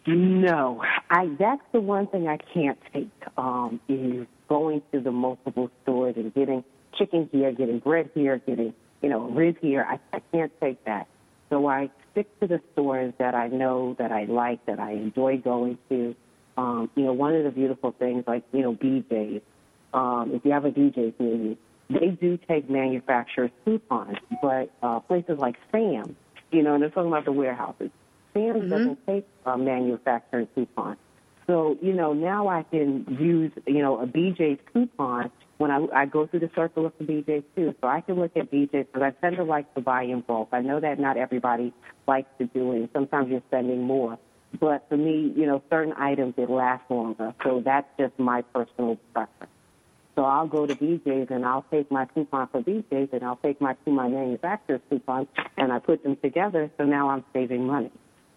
No, 0.07 0.83
I. 1.11 1.31
That's 1.39 1.63
the 1.73 1.81
one 1.81 2.07
thing 2.09 2.29
I 2.29 2.37
can't 2.37 2.79
take. 2.93 3.09
Um, 3.39 3.81
is 3.89 4.27
going 4.49 4.83
to 4.93 5.01
the 5.01 5.11
multiple 5.11 5.71
stores 5.83 6.15
and 6.17 6.33
getting 6.35 6.63
chicken 6.99 7.29
here, 7.33 7.53
getting 7.53 7.79
bread 7.79 8.11
here, 8.15 8.39
getting 8.39 8.75
you 9.03 9.09
know 9.09 9.31
rib 9.31 9.57
here. 9.61 9.87
I, 9.89 9.99
I 10.15 10.21
can't 10.31 10.53
take 10.61 10.85
that. 10.85 11.09
So 11.49 11.67
I 11.69 11.91
stick 12.13 12.29
to 12.41 12.47
the 12.47 12.61
stores 12.73 13.15
that 13.19 13.35
I 13.35 13.49
know 13.49 13.97
that 13.99 14.13
I 14.13 14.25
like, 14.25 14.65
that 14.67 14.79
I 14.79 14.93
enjoy 14.93 15.39
going 15.39 15.79
to. 15.89 16.15
Um, 16.57 16.91
you 16.95 17.05
know, 17.05 17.13
one 17.13 17.35
of 17.35 17.45
the 17.45 17.51
beautiful 17.51 17.93
things, 17.99 18.25
like 18.27 18.45
you 18.53 18.61
know, 18.61 18.75
BJ's. 18.75 19.43
Um, 19.95 20.33
if 20.35 20.45
you 20.45 20.53
have 20.53 20.65
a 20.65 20.71
BJ's 20.71 21.15
near 21.19 21.35
you, 21.35 21.57
they 21.89 22.09
do 22.09 22.39
take 22.49 22.69
manufacturers 22.69 23.51
coupons, 23.65 24.19
but 24.43 24.71
uh, 24.83 25.01
places 25.01 25.39
like 25.39 25.57
Sam's, 25.71 26.15
you 26.51 26.63
know, 26.63 26.75
and 26.75 26.83
they're 26.83 26.91
talking 26.91 27.09
about 27.09 27.25
the 27.25 27.33
warehouses. 27.33 27.91
Sam's 28.35 28.57
Mm-hmm. 28.57 28.71
doesn't 28.71 29.07
take 29.07 29.27
uh, 29.47 29.57
manufacturing 29.57 30.49
coupons. 30.55 30.99
So, 31.47 31.77
you 31.83 31.93
know, 31.93 32.13
now 32.13 32.49
I 32.49 32.63
can 32.63 33.05
use, 33.21 33.53
you 33.67 33.83
know, 33.83 34.01
a 34.01 34.07
BJ's 34.07 34.61
coupon 34.73 35.31
when 35.59 35.71
I, 35.71 35.87
I 35.95 36.07
go 36.07 36.27
through 36.27 36.41
the 36.41 36.51
circle 36.55 36.87
of 36.87 36.93
the 36.99 37.05
BJ's 37.05 37.45
too. 37.55 37.75
So 37.81 37.87
I 37.87 38.01
can 38.01 38.17
look 38.17 38.37
at 38.37 38.51
BJ's 38.51 38.87
because 38.87 39.03
I 39.03 39.11
tend 39.11 39.37
to 39.37 39.45
like 39.45 39.73
to 39.75 39.81
buy 39.81 40.03
in 40.05 40.21
bulk. 40.21 40.49
I 40.53 40.61
know 40.61 40.81
that 40.81 40.99
not 40.99 41.17
everybody 41.17 41.73
likes 42.09 42.29
to 42.39 42.47
do 42.47 42.73
it. 42.73 42.91
Sometimes 42.93 43.29
you're 43.31 43.43
spending 43.49 43.83
more. 43.83 44.19
But 44.59 44.87
for 44.89 44.97
me, 44.97 45.33
you 45.37 45.47
know, 45.47 45.63
certain 45.69 45.93
items, 45.95 46.35
it 46.37 46.49
lasts 46.49 46.87
longer. 46.89 47.35
So 47.43 47.61
that's 47.65 47.89
just 47.99 48.19
my 48.19 48.43
personal 48.43 48.99
preference. 49.13 49.53
So 50.15 50.25
I'll 50.25 50.47
go 50.47 50.65
to 50.65 50.75
BJ's 50.75 51.31
and 51.31 51.45
I'll 51.45 51.67
take 51.71 51.91
my 51.91 52.07
coupon 52.07 52.49
for 52.49 52.63
BJ's 52.63 53.11
and 53.13 53.25
I'll 53.25 53.37
take 53.37 53.61
my 53.61 53.75
two 53.85 53.91
my 53.91 54.09
manufacturer's 54.09 54.81
coupons 54.89 55.27
and 55.57 55.73
I 55.73 55.81
put 55.81 56.05
them 56.05 56.17
together. 56.23 56.71
So 56.79 56.85
now 56.85 57.11
I'm 57.11 57.25
saving 57.33 57.67
money. 57.67 57.91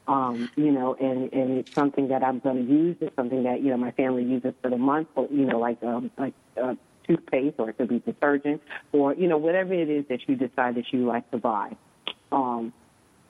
Um, 0.07 0.49
you 0.55 0.71
know, 0.71 0.95
and, 0.95 1.31
and 1.33 1.57
it's 1.57 1.73
something 1.73 2.07
that 2.07 2.23
I'm 2.23 2.39
going 2.39 2.65
to 2.65 2.71
use. 2.73 2.95
It's 3.01 3.15
something 3.17 3.43
that, 3.43 3.61
you 3.61 3.71
know, 3.71 3.77
my 3.77 3.91
family 3.91 4.23
uses 4.23 4.53
for 4.61 4.69
the 4.69 4.77
month, 4.77 5.09
or, 5.15 5.27
you 5.29 5.45
know, 5.45 5.59
like, 5.59 5.83
um, 5.83 6.09
like, 6.17 6.33
uh, 6.61 6.75
toothpaste 7.05 7.55
or 7.57 7.69
it 7.69 7.77
could 7.77 7.87
be 7.89 7.99
detergent 7.99 8.61
or, 8.91 9.13
you 9.13 9.27
know, 9.27 9.37
whatever 9.37 9.73
it 9.73 9.89
is 9.89 10.05
that 10.09 10.19
you 10.27 10.35
decide 10.35 10.75
that 10.75 10.91
you 10.91 11.05
like 11.05 11.29
to 11.31 11.37
buy. 11.37 11.75
Um, 12.31 12.73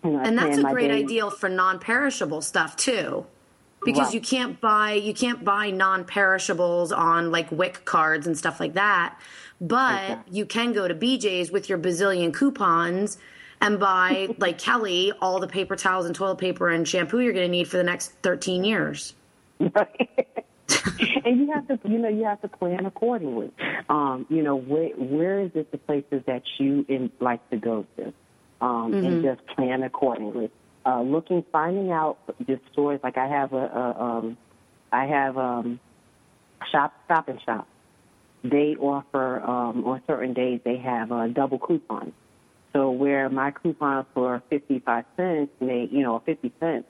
and, 0.03 0.17
I 0.17 0.23
And 0.23 0.38
that's 0.38 0.57
a 0.57 0.63
great 0.63 0.88
day- 0.89 0.99
ideal 1.03 1.30
for 1.32 1.49
non-perishable 1.49 2.41
stuff 2.41 2.75
too. 2.75 3.25
Because 3.86 4.07
Right. 4.07 4.15
you 4.15 4.21
can't 4.21 4.59
buy 4.59 4.93
you 4.93 5.13
can't 5.13 5.43
buy 5.43 5.69
non-perishables 5.69 6.91
on 6.91 7.32
like 7.32 7.51
WIC 7.51 7.86
cards 7.86 8.25
and 8.25 8.36
stuff 8.36 8.59
like 8.59 8.73
that. 8.73 9.15
But 9.61 10.19
you 10.32 10.45
can 10.45 10.73
go 10.73 10.88
to 10.88 10.95
BJ's 10.95 11.51
with 11.51 11.69
your 11.69 11.78
bazillion 11.78 12.34
coupons 12.34 13.19
and 13.62 13.80
buy 13.80 14.30
like 14.38 14.58
Kelly 14.58 15.12
all 15.22 15.39
the 15.39 15.47
paper 15.47 15.76
towels 15.76 16.05
and 16.05 16.16
toilet 16.16 16.38
paper 16.38 16.70
and 16.70 16.88
shampoo 16.88 17.20
you're 17.20 17.34
going 17.34 17.45
to 17.45 17.51
need 17.51 17.68
for 17.68 17.78
the 17.78 17.84
next 17.84 18.14
13 18.24 18.64
years. 18.64 19.16
and 19.60 19.72
you 21.39 21.51
have 21.53 21.68
to, 21.68 21.80
you 21.89 21.97
know, 21.97 22.10
you 22.10 22.24
have 22.26 22.41
to 22.41 22.47
plan 22.47 22.86
accordingly. 22.86 23.51
Um, 23.89 24.26
you 24.30 24.43
know, 24.43 24.55
where 24.55 24.89
where 24.89 25.39
is 25.41 25.51
it 25.55 25.72
the 25.72 25.78
places 25.78 26.22
that 26.28 26.43
you 26.60 26.86
in, 26.88 27.12
like 27.20 27.47
to 27.49 27.58
go 27.58 27.86
to, 27.97 28.14
um, 28.62 28.93
and 28.93 29.20
Mhm. 29.20 29.24
just 29.24 29.47
plan 29.47 29.84
accordingly. 29.84 30.51
Uh, 30.86 31.01
looking, 31.01 31.43
finding 31.51 31.91
out 31.91 32.18
the 32.45 32.60
stores. 32.72 32.99
Like 33.03 33.18
I 33.18 33.28
have 33.28 33.53
a, 33.53 33.66
a 33.66 34.01
um, 34.03 34.38
I 34.91 35.05
have 35.05 35.38
um, 35.38 35.80
shop, 36.72 36.93
stop 37.05 37.28
and 37.28 37.41
shop. 37.41 37.68
They 38.43 38.76
offer 38.80 39.41
um, 39.41 39.84
on 39.86 40.01
certain 40.08 40.34
days 40.34 40.62
they 40.64 40.78
have 40.78 41.12
uh, 41.12 41.28
double 41.28 41.60
coupons. 41.60 42.14
So 42.74 42.91
where 42.91 43.30
my 43.30 43.51
coupon 43.51 44.05
for 44.13 44.41
fifty 44.49 44.80
five 44.80 45.05
cents 45.15 45.51
may, 45.59 45.88
you 45.91 46.03
know, 46.03 46.22
fifty 46.26 46.51
cents 46.59 46.88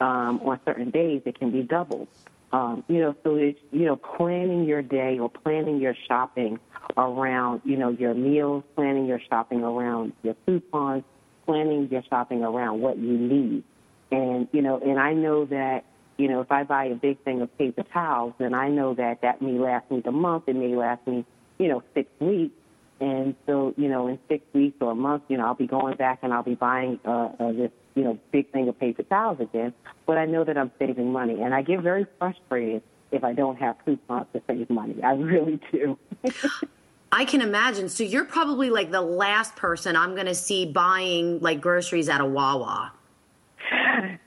um, 0.00 0.40
on 0.44 0.60
certain 0.64 0.90
days, 0.90 1.22
it 1.24 1.38
can 1.38 1.50
be 1.50 1.62
doubled. 1.62 2.08
Um, 2.52 2.82
you 2.88 2.98
know, 2.98 3.14
so 3.22 3.36
it's 3.36 3.60
you 3.70 3.86
know 3.86 3.96
planning 3.96 4.64
your 4.64 4.82
day 4.82 5.18
or 5.18 5.30
planning 5.30 5.78
your 5.78 5.94
shopping 6.08 6.58
around 6.96 7.60
you 7.64 7.76
know 7.76 7.90
your 7.90 8.14
meals, 8.14 8.64
planning 8.74 9.06
your 9.06 9.20
shopping 9.28 9.62
around 9.62 10.12
your 10.22 10.34
coupons, 10.46 11.04
planning 11.46 11.88
your 11.90 12.02
shopping 12.08 12.42
around 12.42 12.80
what 12.80 12.98
you 12.98 13.16
need, 13.16 13.62
and 14.10 14.48
you 14.52 14.62
know, 14.62 14.78
and 14.78 14.98
I 14.98 15.12
know 15.12 15.44
that 15.44 15.84
you 16.16 16.26
know 16.26 16.40
if 16.40 16.50
I 16.50 16.64
buy 16.64 16.86
a 16.86 16.94
big 16.96 17.22
thing 17.22 17.40
of 17.40 17.56
paper 17.56 17.84
towels, 17.84 18.34
then 18.38 18.52
I 18.52 18.68
know 18.68 18.94
that 18.94 19.20
that 19.22 19.40
may 19.40 19.52
last 19.52 19.88
me 19.88 20.00
the 20.00 20.10
month, 20.10 20.44
it 20.48 20.56
may 20.56 20.74
last 20.74 21.06
me 21.06 21.24
you 21.58 21.68
know 21.68 21.84
six 21.94 22.10
weeks, 22.18 22.54
and 23.00 23.34
so, 23.46 23.74
you 23.78 23.88
know, 23.88 24.08
in 24.08 24.18
six 24.28 24.44
weeks 24.52 24.76
or 24.80 24.92
a 24.92 24.94
month, 24.94 25.22
you 25.28 25.38
know, 25.38 25.46
I'll 25.46 25.54
be 25.54 25.66
going 25.66 25.96
back 25.96 26.18
and 26.22 26.34
I'll 26.34 26.42
be 26.42 26.54
buying 26.54 27.00
uh, 27.04 27.30
uh, 27.38 27.52
this, 27.52 27.70
you 27.94 28.04
know, 28.04 28.18
big 28.30 28.52
thing 28.52 28.68
of 28.68 28.78
paper 28.78 29.02
towels 29.04 29.40
again. 29.40 29.72
But 30.06 30.18
I 30.18 30.26
know 30.26 30.44
that 30.44 30.58
I'm 30.58 30.70
saving 30.78 31.10
money, 31.10 31.40
and 31.40 31.54
I 31.54 31.62
get 31.62 31.80
very 31.80 32.06
frustrated 32.18 32.82
if 33.10 33.24
I 33.24 33.32
don't 33.32 33.56
have 33.56 33.76
coupons 33.84 34.26
to 34.34 34.42
save 34.46 34.68
money. 34.68 35.02
I 35.02 35.12
really 35.12 35.60
do. 35.72 35.98
I 37.12 37.24
can 37.24 37.40
imagine. 37.40 37.88
So 37.88 38.04
you're 38.04 38.24
probably 38.24 38.70
like 38.70 38.90
the 38.90 39.00
last 39.00 39.56
person 39.56 39.96
I'm 39.96 40.14
going 40.14 40.26
to 40.26 40.34
see 40.34 40.66
buying 40.66 41.40
like 41.40 41.60
groceries 41.60 42.08
at 42.08 42.20
a 42.20 42.26
Wawa. 42.26 42.92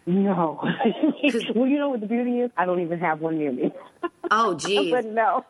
No. 0.05 0.59
well, 1.55 1.67
you 1.67 1.79
know 1.79 1.89
what 1.89 2.01
the 2.01 2.07
beauty 2.07 2.39
is? 2.41 2.51
I 2.57 2.65
don't 2.65 2.81
even 2.81 2.99
have 2.99 3.21
one 3.21 3.37
near 3.37 3.51
me. 3.51 3.71
Oh, 4.29 4.53
geez. 4.57 4.91
but 4.91 5.05
no. 5.05 5.45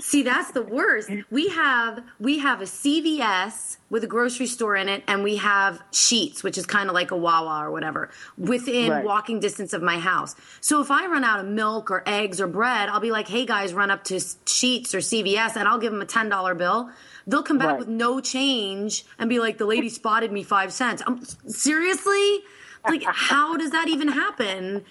See, 0.00 0.22
that's 0.22 0.50
the 0.52 0.62
worst. 0.62 1.10
We 1.30 1.48
have 1.50 2.02
we 2.18 2.38
have 2.38 2.60
a 2.60 2.64
CVS 2.66 3.76
with 3.90 4.02
a 4.04 4.06
grocery 4.06 4.46
store 4.46 4.76
in 4.76 4.88
it, 4.88 5.02
and 5.06 5.22
we 5.22 5.36
have 5.36 5.82
Sheetz, 5.92 6.42
which 6.42 6.56
is 6.56 6.64
kind 6.66 6.88
of 6.88 6.94
like 6.94 7.10
a 7.10 7.16
Wawa 7.16 7.64
or 7.66 7.70
whatever, 7.70 8.10
within 8.38 8.90
Right. 8.90 9.04
walking 9.04 9.40
distance 9.40 9.72
of 9.72 9.82
my 9.82 9.98
house. 9.98 10.34
So 10.60 10.80
if 10.80 10.90
I 10.90 11.06
run 11.06 11.24
out 11.24 11.40
of 11.40 11.46
milk 11.46 11.90
or 11.90 12.02
eggs 12.06 12.40
or 12.40 12.46
bread, 12.46 12.88
I'll 12.88 13.00
be 13.00 13.10
like, 13.10 13.28
"Hey 13.28 13.44
guys, 13.46 13.74
run 13.74 13.90
up 13.90 14.04
to 14.04 14.14
Sheetz 14.16 14.94
or 14.94 15.00
CVS," 15.00 15.56
and 15.56 15.68
I'll 15.68 15.78
give 15.78 15.92
them 15.92 16.00
a 16.02 16.06
ten 16.06 16.28
dollar 16.28 16.54
bill. 16.54 16.90
They'll 17.26 17.42
come 17.42 17.58
back 17.58 17.68
Right. 17.70 17.78
with 17.80 17.88
no 17.88 18.20
change 18.20 19.04
and 19.18 19.28
be 19.28 19.38
like, 19.38 19.58
"The 19.58 19.66
lady 19.66 19.88
spotted 19.88 20.32
me 20.32 20.42
five 20.42 20.72
cents." 20.72 21.02
I'm 21.06 21.22
seriously 21.46 22.40
like, 22.88 23.02
how 23.04 23.56
does 23.58 23.70
that 23.72 23.88
even 23.88 24.08
happen? 24.08 24.84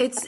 It's 0.00 0.26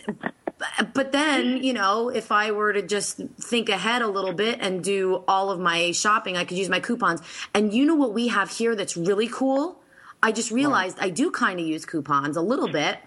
but 0.92 1.12
then 1.12 1.62
you 1.62 1.72
know 1.72 2.08
if 2.08 2.32
i 2.32 2.50
were 2.50 2.72
to 2.72 2.82
just 2.82 3.20
think 3.40 3.68
ahead 3.68 4.02
a 4.02 4.08
little 4.08 4.32
bit 4.32 4.58
and 4.60 4.82
do 4.82 5.22
all 5.28 5.50
of 5.50 5.60
my 5.60 5.92
shopping 5.92 6.36
i 6.36 6.44
could 6.44 6.58
use 6.58 6.68
my 6.68 6.80
coupons 6.80 7.20
and 7.54 7.72
you 7.72 7.84
know 7.84 7.94
what 7.94 8.12
we 8.12 8.28
have 8.28 8.50
here 8.50 8.74
that's 8.74 8.96
really 8.96 9.28
cool 9.28 9.80
i 10.22 10.32
just 10.32 10.50
realized 10.50 10.98
i 11.00 11.10
do 11.10 11.30
kind 11.30 11.60
of 11.60 11.66
use 11.66 11.84
coupons 11.84 12.36
a 12.36 12.42
little 12.42 12.68
bit 12.68 12.98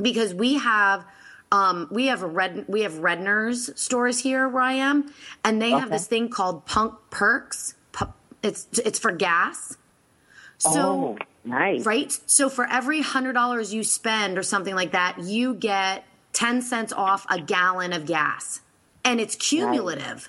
because 0.00 0.34
we 0.34 0.54
have 0.54 1.04
um, 1.50 1.86
we 1.90 2.06
have 2.06 2.22
a 2.22 2.26
red 2.26 2.64
we 2.66 2.80
have 2.80 2.94
redner's 2.94 3.78
stores 3.78 4.20
here 4.20 4.48
where 4.48 4.62
i 4.62 4.72
am 4.72 5.12
and 5.44 5.60
they 5.60 5.70
have 5.70 5.90
this 5.90 6.06
thing 6.06 6.30
called 6.30 6.64
Pump 6.64 6.98
Perks 7.10 7.74
It's 8.42 8.66
it's 8.78 8.98
for 8.98 9.12
gas. 9.12 9.76
So 10.58 10.80
oh, 10.80 11.18
nice. 11.44 11.86
right? 11.86 12.12
So 12.26 12.48
for 12.48 12.66
every 12.66 13.00
hundred 13.00 13.34
dollars 13.34 13.72
you 13.72 13.84
spend 13.84 14.36
or 14.38 14.42
something 14.42 14.74
like 14.74 14.92
that, 14.92 15.18
you 15.20 15.54
get 15.54 16.04
ten 16.32 16.62
cents 16.62 16.92
off 16.92 17.26
a 17.30 17.40
gallon 17.40 17.92
of 17.92 18.06
gas, 18.06 18.60
and 19.04 19.20
it's 19.20 19.34
cumulative. 19.36 20.28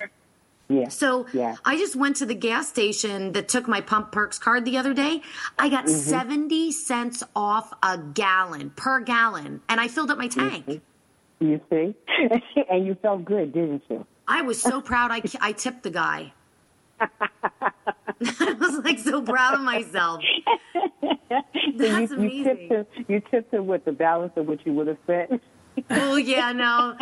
Yeah. 0.68 0.88
So 0.88 1.26
yeah. 1.34 1.56
I 1.64 1.76
just 1.76 1.94
went 1.94 2.16
to 2.16 2.26
the 2.26 2.34
gas 2.34 2.68
station 2.68 3.32
that 3.32 3.48
took 3.48 3.68
my 3.68 3.82
Pump 3.82 4.12
Perks 4.12 4.38
card 4.38 4.64
the 4.64 4.78
other 4.78 4.94
day. 4.94 5.20
I 5.58 5.68
got 5.68 5.84
Mm-hmm. 5.84 5.94
70 6.10 6.72
cents 6.72 7.22
off 7.36 7.72
a 7.82 7.98
gallon 7.98 8.70
per 8.70 9.00
gallon, 9.00 9.60
and 9.68 9.78
I 9.78 9.88
filled 9.88 10.10
up 10.10 10.16
my 10.16 10.28
tank. 10.28 10.80
You 11.38 11.60
see, 11.68 11.94
and 12.70 12.86
you 12.86 12.96
felt 13.02 13.24
good, 13.26 13.52
didn't 13.52 13.82
you? 13.90 14.06
I 14.26 14.40
was 14.40 14.60
so 14.60 14.80
proud. 14.90 15.10
I, 15.10 15.20
I 15.40 15.52
tipped 15.52 15.82
the 15.82 15.90
guy. 15.90 16.32
I 17.00 18.52
was 18.58 18.78
like 18.84 18.98
so 19.00 19.20
proud 19.20 19.54
of 19.54 19.60
myself. 19.60 20.22
That's 21.76 22.10
you, 22.12 22.22
you 22.22 22.44
tipped 22.44 22.72
him. 22.72 22.86
You 23.08 23.20
tipped 23.30 23.52
him 23.52 23.66
with 23.66 23.84
the 23.84 23.92
balance 23.92 24.32
of 24.36 24.46
what 24.46 24.64
you 24.64 24.72
would 24.72 24.86
have 24.86 24.96
spent. 25.04 25.42
Oh 25.90 26.16
yeah, 26.16 26.52
no. 26.52 26.96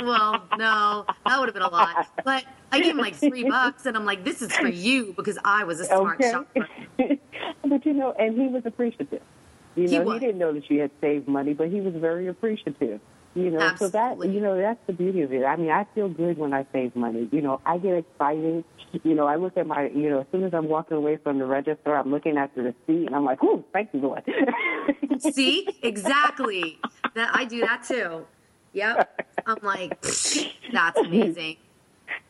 Well, 0.00 0.48
no, 0.54 1.06
that 1.26 1.38
would 1.38 1.46
have 1.48 1.54
been 1.54 1.62
a 1.62 1.68
lot. 1.68 1.96
But 2.24 2.44
I 2.70 2.80
gave 2.80 2.92
him 2.92 2.98
like 2.98 3.14
three 3.14 3.44
bucks, 3.44 3.86
and 3.86 3.96
I'm 3.96 4.04
like, 4.04 4.24
"This 4.24 4.42
is 4.42 4.52
for 4.56 4.68
you 4.68 5.12
because 5.16 5.38
I 5.44 5.64
was 5.64 5.80
a 5.80 5.84
smart 5.86 6.22
Okay. 6.22 6.30
shopper." 6.30 6.68
but 7.68 7.86
you 7.86 7.92
know, 7.94 8.12
and 8.18 8.40
he 8.40 8.48
was 8.48 8.62
appreciative. 8.66 9.22
You 9.76 9.88
He 9.88 9.98
know, 9.98 10.04
was. 10.04 10.14
he 10.14 10.26
didn't 10.26 10.38
know 10.38 10.52
that 10.52 10.68
you 10.70 10.80
had 10.80 10.90
saved 11.00 11.26
money, 11.28 11.54
but 11.54 11.68
he 11.68 11.80
was 11.80 11.94
very 11.94 12.26
appreciative. 12.28 13.00
You 13.34 13.50
know, 13.50 13.60
so 13.78 13.88
that 13.88 14.12
Absolutely. 14.12 14.34
you 14.34 14.40
know 14.40 14.56
that's 14.60 14.80
the 14.86 14.92
beauty 14.92 15.22
of 15.22 15.32
it. 15.32 15.42
I 15.44 15.56
mean, 15.56 15.70
I 15.70 15.86
feel 15.94 16.08
good 16.10 16.36
when 16.36 16.52
I 16.52 16.66
save 16.70 16.94
money. 16.94 17.28
You 17.32 17.40
know, 17.40 17.62
I 17.64 17.78
get 17.78 17.94
excited. 17.96 18.64
You 19.04 19.14
know, 19.14 19.26
I 19.26 19.36
look 19.36 19.56
at 19.56 19.66
my, 19.66 19.88
you 19.88 20.10
know, 20.10 20.20
as 20.20 20.26
soon 20.30 20.44
as 20.44 20.52
I'm 20.52 20.68
walking 20.68 20.98
away 20.98 21.16
from 21.16 21.38
the 21.38 21.46
register, 21.46 21.96
I'm 21.96 22.10
looking 22.10 22.36
at 22.36 22.54
the 22.54 22.62
receipt, 22.62 23.06
and 23.06 23.14
I'm 23.14 23.24
like, 23.24 23.42
"Ooh, 23.42 23.64
thank 23.72 23.88
you, 23.94 24.00
Lord." 24.00 24.22
See, 25.18 25.66
exactly. 25.82 26.78
That 27.14 27.30
I 27.34 27.44
do 27.44 27.60
that 27.60 27.84
too. 27.84 28.26
Yep. 28.72 29.26
I'm 29.46 29.58
like, 29.62 30.00
that's 30.72 30.98
amazing. 30.98 31.56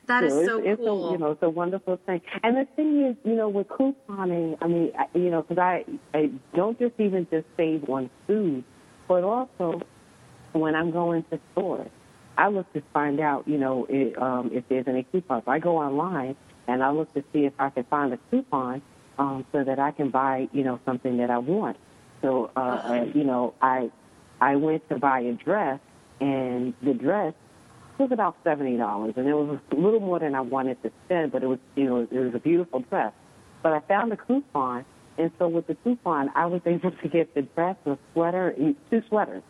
That 0.06 0.24
is 0.24 0.32
So 0.32 0.46
so 0.46 0.58
it's, 0.58 0.66
it's 0.66 0.80
cool. 0.80 1.08
a, 1.08 1.12
you 1.12 1.18
know, 1.18 1.30
it's 1.32 1.42
a 1.42 1.50
wonderful 1.50 1.98
thing. 2.06 2.20
And 2.42 2.56
the 2.56 2.66
thing 2.76 3.06
is, 3.06 3.16
you 3.24 3.34
know, 3.34 3.48
with 3.48 3.68
couponing, 3.68 4.58
I 4.60 4.66
mean, 4.66 4.92
I, 4.98 5.06
you 5.14 5.30
know, 5.30 5.42
because 5.42 5.58
I, 5.58 5.84
I 6.14 6.30
don't 6.54 6.78
just 6.78 6.94
even 6.98 7.26
just 7.30 7.46
save 7.56 7.88
on 7.88 8.10
food, 8.26 8.64
but 9.06 9.22
also 9.22 9.80
when 10.52 10.74
I'm 10.74 10.90
going 10.90 11.24
to 11.30 11.38
stores, 11.52 11.90
I 12.36 12.48
look 12.48 12.72
to 12.72 12.82
find 12.92 13.20
out, 13.20 13.46
you 13.46 13.58
know, 13.58 13.86
it, 13.88 14.20
um, 14.20 14.50
if 14.52 14.64
there's 14.68 14.88
any 14.88 15.04
coupons. 15.04 15.44
I 15.46 15.58
go 15.58 15.78
online 15.78 16.34
and 16.66 16.82
I 16.82 16.90
look 16.90 17.12
to 17.14 17.22
see 17.32 17.44
if 17.44 17.52
I 17.58 17.70
can 17.70 17.84
find 17.84 18.12
a 18.12 18.18
coupon 18.30 18.82
um, 19.18 19.44
so 19.52 19.62
that 19.62 19.78
I 19.78 19.92
can 19.92 20.10
buy, 20.10 20.48
you 20.52 20.64
know, 20.64 20.80
something 20.84 21.18
that 21.18 21.30
I 21.30 21.38
want. 21.38 21.76
So, 22.22 22.50
uh, 22.56 22.58
uh, 22.60 23.06
you 23.14 23.24
know, 23.24 23.54
I 23.60 23.90
I 24.42 24.56
went 24.56 24.88
to 24.88 24.98
buy 24.98 25.20
a 25.20 25.32
dress, 25.34 25.78
and 26.20 26.74
the 26.82 26.94
dress 26.94 27.32
was 27.98 28.10
about 28.10 28.36
seventy 28.42 28.76
dollars, 28.76 29.14
and 29.16 29.28
it 29.28 29.34
was 29.34 29.60
a 29.70 29.74
little 29.76 30.00
more 30.00 30.18
than 30.18 30.34
I 30.34 30.40
wanted 30.40 30.82
to 30.82 30.90
spend, 31.06 31.30
but 31.30 31.44
it 31.44 31.46
was, 31.46 31.60
you 31.76 31.84
know, 31.84 32.00
it 32.00 32.12
was 32.12 32.34
a 32.34 32.40
beautiful 32.40 32.80
dress. 32.80 33.12
But 33.62 33.72
I 33.72 33.80
found 33.86 34.12
a 34.12 34.16
coupon, 34.16 34.84
and 35.16 35.30
so 35.38 35.46
with 35.46 35.68
the 35.68 35.76
coupon, 35.76 36.30
I 36.34 36.46
was 36.46 36.60
able 36.66 36.90
to 36.90 37.08
get 37.08 37.32
the 37.36 37.42
dress, 37.42 37.76
a 37.86 37.96
sweater, 38.12 38.48
and 38.48 38.74
two 38.90 39.02
sweaters. 39.08 39.44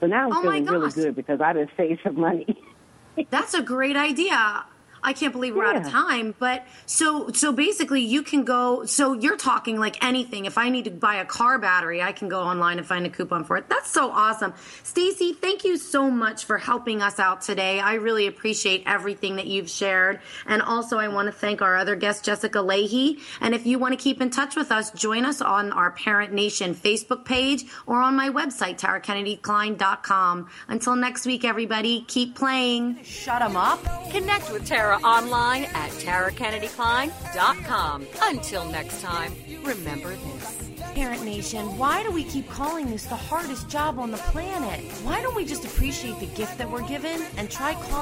So 0.00 0.06
now 0.06 0.28
I'm 0.30 0.36
Oh, 0.36 0.40
feeling 0.42 0.64
really 0.64 0.90
good 0.92 1.14
because 1.14 1.42
I 1.42 1.52
didn't 1.52 1.70
save 1.76 1.98
some 2.02 2.18
money. 2.18 2.46
That's 3.30 3.52
a 3.52 3.62
great 3.62 3.96
idea. 3.98 4.64
I 5.04 5.12
can't 5.12 5.32
believe 5.32 5.56
we're 5.56 5.64
out 5.64 5.76
of 5.76 5.88
time, 5.88 6.34
but 6.38 6.64
so 6.86 7.30
so 7.32 7.52
basically 7.52 8.02
you 8.02 8.22
can 8.22 8.44
go 8.44 8.84
so 8.84 9.14
you're 9.14 9.36
talking 9.36 9.78
like 9.78 10.02
anything. 10.04 10.44
If 10.44 10.58
I 10.58 10.68
need 10.68 10.84
to 10.84 10.90
buy 10.90 11.16
a 11.16 11.24
car 11.24 11.58
battery, 11.58 12.00
I 12.00 12.12
can 12.12 12.28
go 12.28 12.40
online 12.40 12.78
and 12.78 12.86
find 12.86 13.04
a 13.04 13.10
coupon 13.10 13.44
for 13.44 13.56
it. 13.56 13.68
That's 13.68 13.90
so 13.90 14.10
awesome. 14.10 14.54
Stacy, 14.84 15.32
thank 15.32 15.64
you 15.64 15.76
so 15.76 16.08
much 16.08 16.44
for 16.44 16.56
helping 16.56 17.02
us 17.02 17.18
out 17.18 17.42
today. 17.42 17.80
I 17.80 17.94
really 17.94 18.28
appreciate 18.28 18.84
everything 18.86 19.36
that 19.36 19.46
you've 19.48 19.68
shared. 19.68 20.20
And 20.46 20.62
also 20.62 20.98
I 20.98 21.08
want 21.08 21.26
to 21.26 21.32
thank 21.32 21.62
our 21.62 21.76
other 21.76 21.96
guest 21.96 22.24
Jessica 22.24 22.58
Lahey. 22.58 23.18
And 23.40 23.54
if 23.54 23.66
you 23.66 23.80
want 23.80 23.98
to 23.98 24.02
keep 24.02 24.20
in 24.20 24.30
touch 24.30 24.54
with 24.54 24.70
us, 24.70 24.92
join 24.92 25.24
us 25.24 25.40
on 25.40 25.72
our 25.72 25.90
Parent 25.90 26.32
Nation 26.32 26.74
Facebook 26.76 27.24
page 27.24 27.64
or 27.86 28.00
on 28.00 28.14
my 28.14 28.30
website 28.30 28.78
tarakennedykline.com. 28.78 30.48
Until 30.68 30.94
next 30.94 31.26
week 31.26 31.44
everybody, 31.44 32.02
keep 32.06 32.36
playing. 32.36 33.02
Shut 33.02 33.40
them 33.40 33.56
up. 33.56 33.82
Connect 34.10 34.52
with 34.52 34.64
Tara 34.64 34.91
online 34.96 35.64
at 35.64 35.90
tarakennedykline.com. 35.90 38.06
Until 38.22 38.64
next 38.66 39.00
time, 39.00 39.34
remember 39.62 40.16
this. 40.16 40.58
Parent 40.94 41.24
Nation, 41.24 41.78
why 41.78 42.02
do 42.02 42.10
we 42.10 42.24
keep 42.24 42.46
calling 42.50 42.90
this 42.90 43.06
the 43.06 43.16
hardest 43.16 43.66
job 43.68 43.98
on 43.98 44.10
the 44.10 44.18
planet? 44.18 44.80
Why 45.04 45.22
don't 45.22 45.34
we 45.34 45.46
just 45.46 45.64
appreciate 45.64 46.20
the 46.20 46.26
gift 46.26 46.58
that 46.58 46.70
we're 46.70 46.86
given 46.86 47.22
and 47.38 47.50
try 47.50 47.72
calling 47.74 47.92